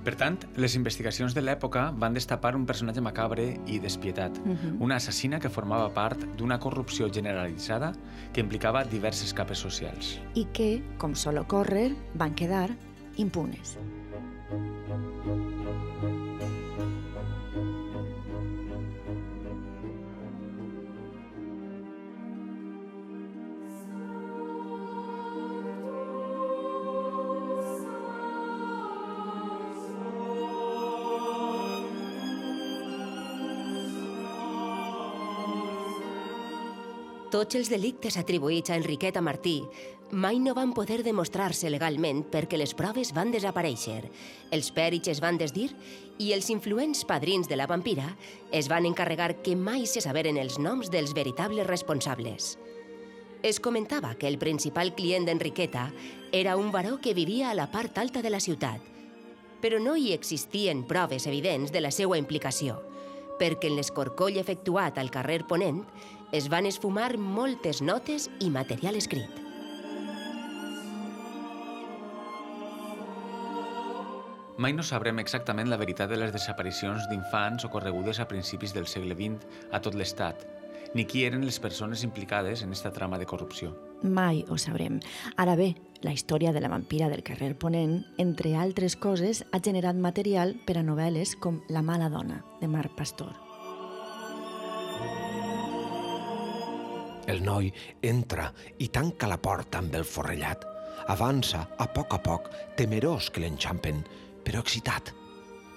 Per 0.06 0.14
tant, 0.14 0.36
les 0.62 0.76
investigacions 0.78 1.34
de 1.34 1.42
l'època 1.42 1.88
van 2.02 2.14
destapar 2.14 2.52
un 2.54 2.68
personatge 2.70 3.02
macabre 3.02 3.46
i 3.66 3.80
despietat, 3.82 4.38
uh 4.38 4.54
-huh. 4.54 4.76
una 4.80 4.98
assassina 4.98 5.40
que 5.40 5.50
formava 5.50 5.90
part 5.94 6.26
d'una 6.38 6.60
corrupció 6.60 7.10
generalitzada 7.12 7.92
que 8.32 8.42
implicava 8.42 8.84
diverses 8.84 9.34
capes 9.34 9.58
socials. 9.58 10.20
I 10.36 10.46
que, 10.54 10.84
com 11.00 11.16
sol 11.16 11.38
ocórrer, 11.38 11.96
van 12.14 12.36
quedar 12.36 12.70
impunes. 13.18 13.80
Tots 37.36 37.58
els 37.60 37.68
delictes 37.68 38.16
atribuïts 38.16 38.72
a 38.72 38.78
Enriqueta 38.80 39.20
Martí 39.20 39.58
mai 40.16 40.38
no 40.40 40.54
van 40.56 40.70
poder 40.72 41.02
demostrar-se 41.04 41.68
legalment 41.68 42.22
perquè 42.32 42.56
les 42.56 42.72
proves 42.80 43.12
van 43.12 43.34
desaparèixer, 43.34 44.06
els 44.56 44.70
pèrits 44.72 45.12
es 45.12 45.20
van 45.20 45.36
desdir 45.36 45.66
i 46.24 46.30
els 46.32 46.48
influents 46.54 47.04
padrins 47.04 47.52
de 47.52 47.58
la 47.60 47.68
vampira 47.68 48.14
es 48.56 48.72
van 48.72 48.88
encarregar 48.88 49.42
que 49.44 49.58
mai 49.60 49.84
se 49.84 50.00
saberen 50.00 50.40
els 50.40 50.62
noms 50.64 50.94
dels 50.96 51.12
veritables 51.12 51.68
responsables. 51.68 52.54
Es 53.44 53.60
comentava 53.60 54.16
que 54.16 54.32
el 54.32 54.40
principal 54.40 54.96
client 54.96 55.28
d'Enriqueta 55.28 55.90
era 56.32 56.56
un 56.56 56.72
baró 56.72 57.02
que 57.02 57.14
vivia 57.14 57.52
a 57.52 57.60
la 57.60 57.68
part 57.68 57.98
alta 57.98 58.24
de 58.24 58.32
la 58.32 58.40
ciutat, 58.40 58.80
però 59.60 59.84
no 59.84 60.00
hi 60.00 60.14
existien 60.16 60.88
proves 60.88 61.28
evidents 61.28 61.76
de 61.76 61.84
la 61.84 61.92
seva 61.92 62.16
implicació, 62.16 62.80
perquè 63.36 63.68
en 63.68 63.76
l'escorcoll 63.76 64.40
efectuat 64.40 64.96
al 64.98 65.12
carrer 65.12 65.44
Ponent 65.44 65.84
es 66.36 66.50
van 66.52 66.66
esfumar 66.68 67.16
moltes 67.16 67.80
notes 67.82 68.28
i 68.44 68.50
material 68.52 68.98
escrit. 69.00 69.38
Mai 74.60 74.74
no 74.76 74.84
sabrem 74.84 75.20
exactament 75.24 75.72
la 75.72 75.80
veritat 75.80 76.12
de 76.12 76.20
les 76.20 76.34
desaparicions 76.36 77.08
d'infants 77.12 77.64
ocorregudes 77.68 78.20
a 78.20 78.28
principis 78.28 78.76
del 78.76 78.88
segle 78.88 79.16
XX 79.16 79.48
a 79.72 79.80
tot 79.84 79.96
l'Estat, 79.96 80.44
ni 80.96 81.08
qui 81.08 81.24
eren 81.28 81.48
les 81.48 81.60
persones 81.60 82.04
implicades 82.04 82.64
en 82.64 82.76
esta 82.76 82.92
trama 82.92 83.20
de 83.20 83.28
corrupció. 83.28 83.72
Mai 84.04 84.44
ho 84.50 84.60
sabrem. 84.60 85.00
Ara 85.40 85.56
bé, 85.56 85.72
la 86.04 86.12
història 86.12 86.52
de 86.52 86.60
la 86.60 86.72
vampira 86.72 87.08
del 87.12 87.24
carrer 87.24 87.54
Ponent, 87.56 88.02
entre 88.20 88.58
altres 88.60 89.00
coses, 89.00 89.46
ha 89.52 89.64
generat 89.64 89.96
material 89.96 90.56
per 90.68 90.80
a 90.80 90.84
novel·les 90.84 91.36
com 91.40 91.64
La 91.70 91.84
mala 91.84 92.12
dona, 92.12 92.44
de 92.60 92.68
Marc 92.68 92.96
Pastor. 93.00 93.45
El 97.28 97.42
noi 97.46 97.72
entra 98.06 98.52
i 98.78 98.90
tanca 98.94 99.30
la 99.30 99.40
porta 99.42 99.82
amb 99.82 99.96
el 99.98 100.06
forrellat. 100.06 100.66
Avança, 101.10 101.66
a 101.78 101.88
poc 101.94 102.14
a 102.14 102.20
poc, 102.22 102.50
temerós 102.78 103.30
que 103.30 103.42
l'enxampen, 103.42 104.04
però 104.46 104.62
excitat. 104.62 105.12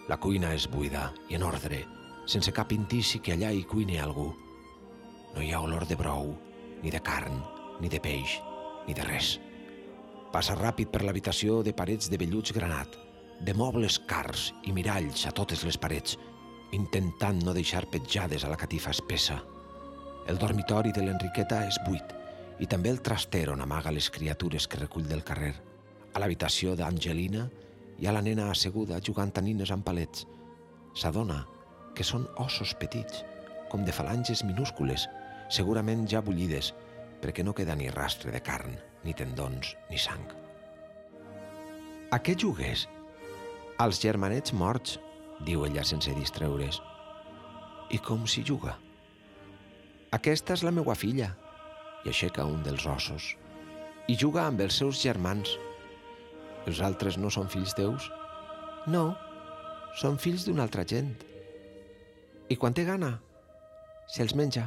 La 0.09 0.17
cuina 0.21 0.53
és 0.57 0.69
buida 0.69 1.09
i 1.29 1.37
en 1.37 1.45
ordre, 1.45 1.83
sense 2.29 2.53
cap 2.53 2.73
indici 2.73 3.21
que 3.25 3.35
allà 3.35 3.51
hi 3.53 3.65
cuini 3.69 3.99
algú. 4.01 4.29
No 5.35 5.45
hi 5.45 5.53
ha 5.53 5.61
olor 5.65 5.87
de 5.89 5.97
brou, 5.97 6.35
ni 6.83 6.93
de 6.93 7.01
carn, 7.05 7.43
ni 7.81 7.89
de 7.93 8.01
peix, 8.01 8.39
ni 8.87 8.97
de 8.97 9.05
res. 9.09 9.37
Passa 10.33 10.57
ràpid 10.57 10.93
per 10.93 11.05
l'habitació 11.05 11.63
de 11.65 11.73
parets 11.77 12.09
de 12.13 12.21
velluts 12.21 12.53
granat, 12.57 12.97
de 13.41 13.55
mobles 13.55 13.99
cars 14.09 14.51
i 14.65 14.73
miralls 14.77 15.25
a 15.29 15.33
totes 15.33 15.65
les 15.65 15.79
parets, 15.81 16.19
intentant 16.77 17.41
no 17.45 17.57
deixar 17.57 17.87
petjades 17.89 18.45
a 18.45 18.53
la 18.53 18.61
catifa 18.61 18.93
espessa. 18.93 19.41
El 20.29 20.37
dormitori 20.37 20.91
de 20.93 21.01
l'Enriqueta 21.01 21.63
és 21.65 21.79
buit 21.87 22.11
i 22.61 22.67
també 22.69 22.91
el 22.93 22.99
traster 23.01 23.47
on 23.49 23.63
amaga 23.65 23.93
les 23.95 24.11
criatures 24.13 24.67
que 24.69 24.81
recull 24.81 25.07
del 25.09 25.23
carrer. 25.25 25.55
A 26.13 26.21
l'habitació 26.21 26.75
d'Angelina 26.77 27.47
hi 27.97 28.07
ha 28.07 28.13
la 28.13 28.21
nena 28.27 28.51
asseguda 28.53 28.99
jugant 29.09 29.33
a 29.41 29.43
nines 29.47 29.71
amb 29.73 29.87
palets. 29.87 30.27
S'adona 30.93 31.39
que 31.97 32.05
són 32.05 32.27
ossos 32.45 32.75
petits, 32.77 33.23
com 33.73 33.87
de 33.87 33.95
falanges 33.95 34.43
minúscules, 34.45 35.07
segurament 35.49 36.05
ja 36.13 36.21
bullides, 36.21 36.75
perquè 37.23 37.45
no 37.47 37.55
queda 37.57 37.77
ni 37.79 37.89
rastre 37.95 38.35
de 38.35 38.43
carn, 38.45 38.77
ni 39.05 39.15
tendons, 39.17 39.73
ni 39.89 39.97
sang. 39.99 40.27
A 42.13 42.21
què 42.21 42.37
jugues? 42.37 42.85
Als 43.81 44.03
germanets 44.05 44.53
morts, 44.53 44.99
diu 45.49 45.65
ella 45.65 45.87
sense 45.89 46.13
distreure's. 46.21 46.83
I 47.97 48.03
com 48.05 48.29
s'hi 48.29 48.45
juga? 48.45 48.77
Aquesta 50.09 50.55
és 50.57 50.63
la 50.65 50.71
meua 50.73 50.95
filla, 50.97 51.27
i 52.01 52.09
aixeca 52.09 52.47
un 52.49 52.63
dels 52.65 52.87
ossos, 52.89 53.35
i 54.09 54.15
juga 54.17 54.47
amb 54.49 54.63
els 54.65 54.79
seus 54.81 55.03
germans. 55.05 55.51
Els 56.65 56.81
altres 56.81 57.19
no 57.21 57.29
són 57.29 57.51
fills 57.53 57.75
teus? 57.77 58.07
No, 58.89 59.11
són 60.01 60.17
fills 60.17 60.47
d'una 60.49 60.65
altra 60.65 60.87
gent. 60.89 61.13
I 62.49 62.57
quan 62.57 62.73
té 62.73 62.87
gana, 62.89 63.19
se'ls 64.09 64.33
menja. 64.33 64.65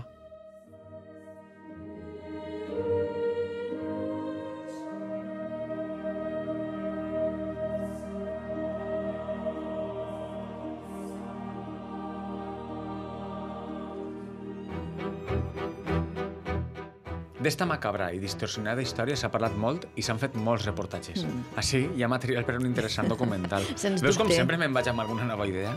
D'esta 17.42 17.66
macabra 17.66 18.12
i 18.14 18.20
distorsionada 18.22 18.84
història 18.86 19.16
s'ha 19.18 19.32
parlat 19.34 19.56
molt 19.58 19.88
i 19.98 20.04
s'han 20.06 20.20
fet 20.22 20.36
molts 20.38 20.68
reportatges. 20.68 21.24
Mm. 21.26 21.46
Així 21.58 21.80
hi 21.98 22.04
ha 22.06 22.10
material 22.12 22.46
per 22.46 22.60
un 22.60 22.68
interessant 22.70 23.10
documental. 23.10 23.66
Sens 23.82 24.04
Veus 24.06 24.20
com 24.20 24.30
dubte. 24.30 24.38
sempre 24.38 24.60
me'n 24.62 24.76
vaig 24.76 24.92
amb 24.92 25.02
alguna 25.02 25.26
nova 25.26 25.48
idea? 25.50 25.74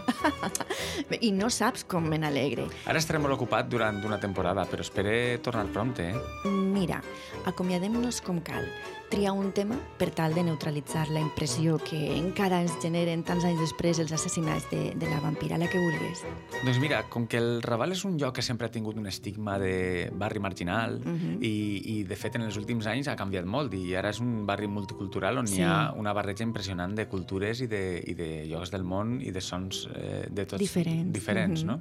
I 1.28 1.30
no 1.32 1.48
saps 1.48 1.86
com 1.88 2.04
me 2.04 2.18
n'alegre. 2.20 2.66
Ara 2.84 3.00
estaré 3.00 3.22
molt 3.22 3.38
ocupat 3.38 3.70
durant 3.72 4.02
una 4.04 4.20
temporada, 4.20 4.66
però 4.68 4.84
espere 4.84 5.38
tornar 5.44 5.64
prompte, 5.72 6.10
eh? 6.12 6.50
Mira, 6.52 7.00
acomiadem-nos 7.48 8.20
com 8.26 8.44
cal. 8.44 8.68
Triar 9.14 9.30
un 9.30 9.52
tema 9.52 9.76
per 9.94 10.08
tal 10.10 10.34
de 10.34 10.42
neutralitzar 10.42 11.04
la 11.14 11.20
impressió 11.22 11.76
que 11.78 12.16
encara 12.16 12.58
ens 12.64 12.72
generen 12.82 13.20
tants 13.22 13.44
anys 13.46 13.60
després 13.62 14.00
els 14.02 14.10
assassinats 14.10 14.64
de, 14.72 14.88
de 14.98 15.06
la 15.06 15.20
vampira, 15.22 15.54
la 15.60 15.68
que 15.70 15.78
vulguis. 15.78 16.24
Doncs 16.64 16.80
mira, 16.82 17.04
com 17.12 17.28
que 17.30 17.38
el 17.38 17.60
Raval 17.62 17.94
és 17.94 18.02
un 18.08 18.16
lloc 18.18 18.34
que 18.34 18.42
sempre 18.42 18.66
ha 18.66 18.72
tingut 18.74 18.98
un 18.98 19.06
estigma 19.06 19.54
de 19.62 20.10
barri 20.18 20.42
marginal 20.42 20.98
Mhm. 21.04 21.38
i, 21.46 21.52
i 21.94 21.96
de 22.02 22.16
fet 22.18 22.34
en 22.40 22.42
els 22.48 22.56
últims 22.58 22.88
anys 22.90 23.06
ha 23.06 23.14
canviat 23.14 23.46
molt 23.46 23.76
i 23.78 23.94
ara 23.94 24.10
és 24.10 24.18
un 24.18 24.46
barri 24.46 24.66
multicultural 24.66 25.38
on 25.38 25.46
Sí. 25.46 25.60
hi 25.60 25.62
ha 25.62 25.92
una 25.94 26.12
barreja 26.12 26.42
impressionant 26.42 26.96
de 26.96 27.06
cultures 27.06 27.60
i 27.60 27.68
de, 27.68 28.02
i 28.04 28.14
de 28.14 28.46
llocs 28.50 28.72
del 28.72 28.82
món 28.82 29.20
i 29.22 29.30
de 29.30 29.40
sons 29.40 29.88
eh, 29.94 30.26
de 30.28 30.44
tots 30.44 30.58
Diferents, 30.58 31.12
diferents 31.12 31.62
mhm. 31.62 31.70
no? 31.70 31.80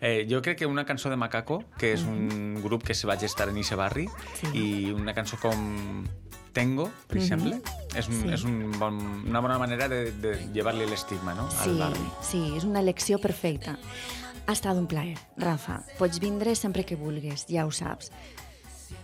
Eh, 0.00 0.26
jo 0.30 0.40
crec 0.42 0.58
que 0.58 0.66
una 0.66 0.84
cançó 0.86 1.10
de 1.10 1.16
Macaco, 1.16 1.64
que 1.78 1.92
és 1.92 2.02
un 2.02 2.60
grup 2.62 2.82
que 2.84 2.94
se 2.94 3.06
va 3.06 3.16
gestar 3.16 3.48
en 3.48 3.58
Ixe 3.58 3.74
barri 3.76 4.08
Sí. 4.40 4.46
i 4.54 4.90
una 4.92 5.14
cançó 5.14 5.36
com 5.40 6.06
Tengo, 6.52 6.90
per 7.06 7.16
Mhm. 7.18 7.22
exemple, 7.22 7.62
és, 7.94 8.08
un, 8.08 8.22
Sí. 8.22 8.28
és 8.32 8.42
un 8.42 8.72
bon, 8.76 8.96
una 9.28 9.38
bona 9.38 9.56
manera 9.56 9.88
de, 9.88 10.10
de 10.10 10.48
llevar-li 10.52 10.84
l'estigma 10.84 11.32
no? 11.32 11.44
al 11.46 11.52
Sí, 11.52 11.78
barri. 11.78 12.10
sí, 12.22 12.52
és 12.56 12.64
una 12.64 12.80
elecció 12.80 13.20
perfecta. 13.20 13.78
Ha 14.48 14.52
estat 14.52 14.76
un 14.76 14.88
plaer, 14.88 15.16
Rafa. 15.36 15.84
Pots 15.96 16.18
vindre 16.18 16.56
sempre 16.56 16.84
que 16.84 16.96
vulguis, 16.96 17.46
ja 17.48 17.64
ho 17.66 17.70
saps. 17.70 18.10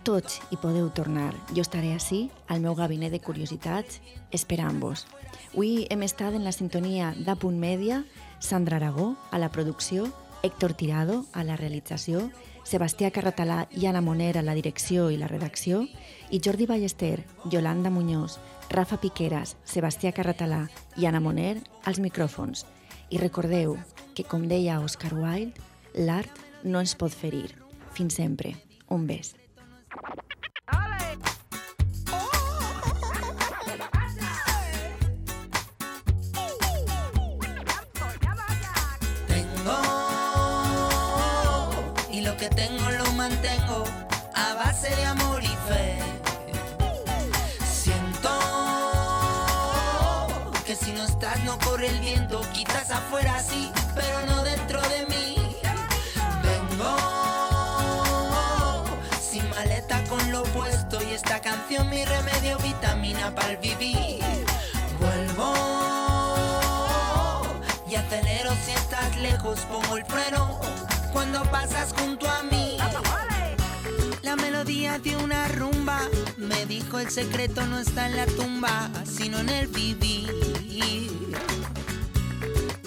Tots 0.02 0.40
hi 0.50 0.56
podeu 0.56 0.88
tornar. 0.90 1.34
Jo 1.54 1.62
estaré 1.62 1.92
així, 1.94 2.30
al 2.48 2.58
meu 2.60 2.74
gabinet 2.74 3.12
de 3.12 3.20
curiositats, 3.20 4.00
esperant-vos. 4.32 5.06
Avui 5.52 5.86
hem 5.88 6.02
estat 6.02 6.34
en 6.34 6.42
la 6.42 6.50
sintonia 6.52 7.14
d'Apunt 7.16 7.58
Mèdia, 7.58 8.04
Sandra 8.40 8.76
Aragó, 8.78 9.16
a 9.30 9.38
la 9.38 9.50
producció, 9.52 10.12
Héctor 10.46 10.74
Tirado, 10.74 11.24
a 11.34 11.42
la 11.42 11.56
realització, 11.58 12.28
Sebastià 12.62 13.10
Carratalà 13.10 13.64
i 13.74 13.88
Anna 13.90 14.00
Moner 14.00 14.36
a 14.38 14.44
la 14.46 14.54
direcció 14.54 15.08
i 15.10 15.18
la 15.18 15.26
redacció, 15.26 15.80
i 16.30 16.38
Jordi 16.38 16.68
Ballester, 16.70 17.24
Yolanda 17.50 17.90
Muñoz, 17.90 18.38
Rafa 18.70 19.00
Piqueras, 19.02 19.56
Sebastià 19.66 20.12
Carratalà 20.14 20.64
i 20.96 21.06
Anna 21.10 21.20
Moner 21.20 21.56
als 21.84 21.98
micròfons. 21.98 22.62
I 23.10 23.18
recordeu 23.18 23.74
que, 24.14 24.22
com 24.22 24.46
deia 24.46 24.78
Oscar 24.82 25.12
Wilde, 25.14 25.58
l'art 25.98 26.38
no 26.62 26.78
ens 26.78 26.94
pot 26.94 27.10
ferir. 27.10 27.50
Fins 27.98 28.14
sempre. 28.22 28.54
Un 28.86 29.10
bes. 29.10 29.34
Que 42.48 42.54
tengo 42.54 42.90
lo 42.90 43.12
mantengo 43.12 43.84
a 44.34 44.54
base 44.54 44.94
de 44.94 45.04
amor 45.04 45.42
y 45.42 45.56
fe. 45.68 45.98
Siento 47.64 48.30
que 50.64 50.76
si 50.76 50.92
no 50.92 51.04
estás 51.04 51.42
no 51.44 51.58
corre 51.58 51.88
el 51.88 51.98
viento, 52.00 52.40
quizás 52.52 52.90
afuera 52.90 53.42
sí, 53.42 53.72
pero 53.94 54.26
no 54.26 54.44
dentro 54.44 54.80
de 54.82 55.06
mí. 55.06 55.56
Vengo 56.42 56.96
sin 59.20 59.48
maleta 59.50 60.04
con 60.04 60.30
lo 60.30 60.44
puesto 60.44 61.02
y 61.02 61.14
esta 61.14 61.40
canción 61.40 61.90
mi 61.90 62.04
remedio 62.04 62.58
vitamina 62.58 63.34
para 63.34 63.50
el 63.50 63.56
vivir. 63.56 64.22
Vuelvo 65.00 65.52
y 67.88 67.94
acelero 67.96 68.52
si 68.64 68.72
estás 68.72 69.16
lejos, 69.16 69.60
pongo 69.70 69.96
el 69.96 70.04
freno 70.04 70.60
cuando 71.16 71.42
pasas 71.44 71.94
junto 71.98 72.28
a 72.28 72.42
mí. 72.42 72.76
La 74.20 74.36
melodía 74.36 74.98
de 74.98 75.16
una 75.16 75.48
rumba 75.48 76.02
me 76.36 76.66
dijo 76.66 76.98
el 76.98 77.08
secreto 77.08 77.66
no 77.66 77.78
está 77.78 78.06
en 78.08 78.16
la 78.16 78.26
tumba, 78.26 78.90
sino 79.06 79.38
en 79.38 79.48
el 79.48 79.66
vivir. 79.66 80.30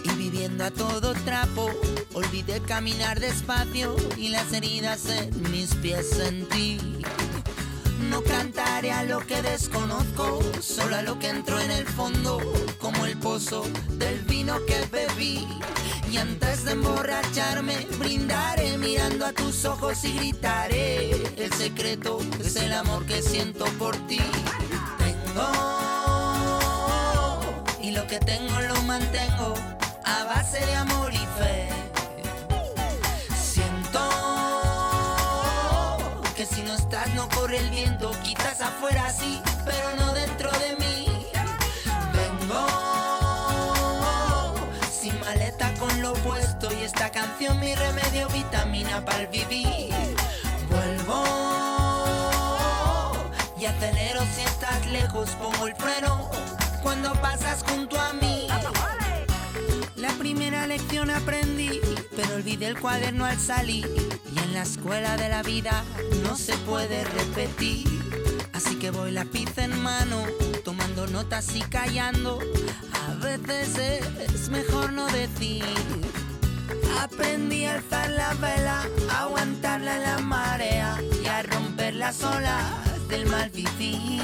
Y 0.04 0.10
viviendo 0.16 0.64
a 0.64 0.70
todo 0.70 1.16
trapo, 1.26 1.72
olvidé 2.14 2.62
caminar 2.62 3.20
despacio 3.20 3.96
y 4.16 4.30
las 4.30 4.54
heridas 4.54 5.08
en 5.08 5.52
mis 5.52 5.74
pies 5.74 6.12
sentí. 6.12 6.78
No 8.12 8.22
cantaré 8.22 8.92
a 8.92 9.06
lo 9.06 9.26
que 9.26 9.42
desconozco, 9.42 10.40
solo 10.62 10.98
a 10.98 11.02
lo 11.02 11.18
que 11.18 11.30
entró 11.30 11.60
en 11.60 11.72
el 11.72 11.88
fondo, 11.88 12.40
como 12.78 13.08
el 13.08 13.18
pozo 13.18 13.66
del 13.98 14.20
vino 14.26 14.56
que 14.68 14.86
bebí. 14.92 15.48
Y 16.12 16.18
antes 16.18 16.66
de 16.66 16.72
emborracharme, 16.72 17.86
brindaré 18.00 18.78
mirando 18.78 19.28
a 19.28 19.32
tus 19.32 19.64
ojos 19.66 20.04
y 20.04 20.14
gritaré. 20.14 21.12
El 21.38 21.54
secreto 21.54 22.20
es 22.40 22.56
el 22.56 22.74
amor 22.74 23.06
que 23.06 23.22
siento 23.22 23.66
por 23.78 23.96
ti. 24.08 24.20
Tengo 24.98 25.50
y 27.82 27.92
lo 27.92 28.08
que 28.08 28.20
tengo 28.20 28.60
lo 28.60 28.82
mantengo 28.84 29.54
a 30.04 30.24
base 30.24 30.66
de 30.66 30.76
amor 30.76 31.14
y 31.14 31.18
fe. 31.18 31.79
Mi 47.40 47.74
remedio 47.74 48.28
vitamina 48.28 49.04
para 49.06 49.26
vivir. 49.28 49.94
Vuelvo 50.70 51.24
y 53.58 53.66
acelero 53.66 54.22
si 54.36 54.42
estás 54.42 54.86
lejos, 54.88 55.30
pongo 55.32 55.68
el 55.68 55.76
freno 55.76 56.30
cuando 56.84 57.14
pasas 57.22 57.64
junto 57.64 57.98
a 57.98 58.12
mí. 58.14 58.48
La 59.96 60.10
primera 60.20 60.68
lección 60.68 61.10
aprendí, 61.10 61.80
pero 62.14 62.36
olvidé 62.36 62.68
el 62.68 62.78
cuaderno 62.78 63.24
al 63.24 63.40
salir. 63.40 63.88
Y 64.36 64.40
en 64.40 64.54
la 64.54 64.64
escuela 64.64 65.16
de 65.16 65.30
la 65.30 65.42
vida 65.42 65.86
no 66.24 66.36
se 66.36 66.58
puede 66.58 67.06
repetir. 67.06 67.88
Así 68.52 68.76
que 68.76 68.92
voy 68.92 69.12
lápiz 69.12 69.58
en 69.58 69.82
mano, 69.82 70.26
tomando 70.66 71.08
notas 71.08 71.56
y 71.56 71.62
callando. 71.62 72.40
A 73.08 73.14
veces 73.14 74.02
es 74.20 74.50
mejor 74.50 74.92
no 74.92 75.08
decir. 75.08 75.64
Aprendí 77.02 77.66
a 77.66 77.76
alzar 77.76 78.10
la 78.10 78.34
vela, 78.36 78.84
a 79.12 79.24
aguantarla 79.24 79.98
la 80.00 80.20
marea 80.20 80.98
y 81.24 81.28
a 81.28 81.42
romper 81.44 81.96
las 81.96 82.24
olas 82.24 82.64
del 83.08 83.26
mal. 83.28 83.52
Y 83.56 84.22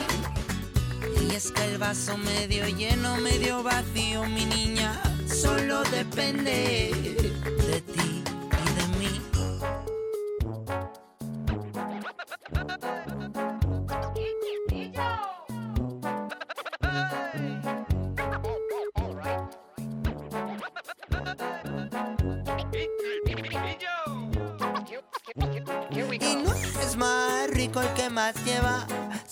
es 1.34 1.52
que 1.52 1.64
el 1.66 1.78
vaso 1.78 2.18
medio 2.18 2.68
lleno, 2.68 3.18
medio 3.18 3.64
vacío, 3.64 4.26
mi 4.26 4.46
niña, 4.46 5.02
solo 5.28 5.84
depende 5.84 6.92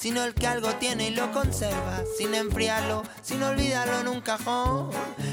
sino 0.04 0.22
el 0.26 0.34
que 0.34 0.48
algo 0.48 0.68
tiene 0.76 1.08
y 1.08 1.12
lo 1.12 1.32
conserva, 1.32 2.04
sin 2.18 2.36
enfriarlo, 2.36 3.04
sin 3.22 3.42
olvidarlo 3.42 4.02
en 4.02 4.10
un 4.10 4.20
cajón. 4.20 4.90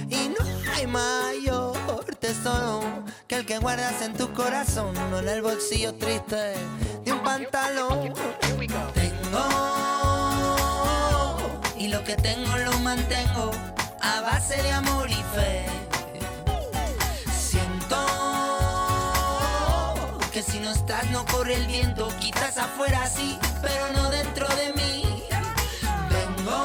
Y 0.08 0.28
no 0.28 0.46
hay 0.72 0.86
mayor 0.86 2.04
tesoro 2.20 2.80
que 3.26 3.34
el 3.34 3.46
que 3.46 3.58
guardas 3.58 4.00
en 4.00 4.14
tu 4.14 4.32
corazón, 4.32 4.94
no 5.10 5.18
en 5.18 5.28
el 5.28 5.42
bolsillo 5.42 5.94
triste 5.94 6.54
de 7.04 7.12
un 7.12 7.20
pantalón. 7.20 8.14
Tengo, 8.94 9.48
y 11.76 11.88
lo 11.88 12.04
que 12.04 12.14
tengo 12.14 12.56
lo 12.58 12.78
mantengo 12.78 13.50
a 14.00 14.20
base 14.20 14.62
de 14.62 14.70
amor 14.70 15.10
y 15.10 15.20
fe. 15.34 15.89
Quizás 20.90 21.10
no 21.12 21.24
corre 21.24 21.54
el 21.54 21.68
viento, 21.68 22.08
quizás 22.18 22.58
afuera 22.58 23.06
sí, 23.06 23.38
pero 23.62 23.92
no 23.92 24.10
dentro 24.10 24.48
de 24.56 24.72
mí. 24.72 25.22
Vengo 26.10 26.64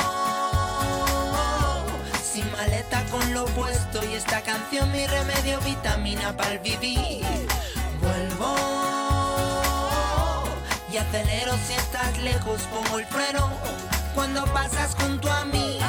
sin 2.23 2.51
maleta 2.51 3.03
con 3.11 3.35
lo 3.35 3.45
puesto 3.45 4.03
y 4.03 4.15
esta 4.15 4.41
canción 4.41 4.91
mi 4.91 5.05
remedio, 5.05 5.59
vitamina 5.61 6.35
para 6.35 6.53
el 6.53 6.59
vivir. 6.59 7.23
Vuelvo 8.01 8.55
y 10.91 10.97
acelero 10.97 11.53
si 11.67 11.73
estás 11.73 12.17
lejos, 12.17 12.63
pongo 12.73 12.97
el 12.97 13.05
freno 13.05 13.51
cuando 14.15 14.43
pasas 14.45 14.95
junto 14.95 15.31
a 15.31 15.45
mí. 15.45 15.79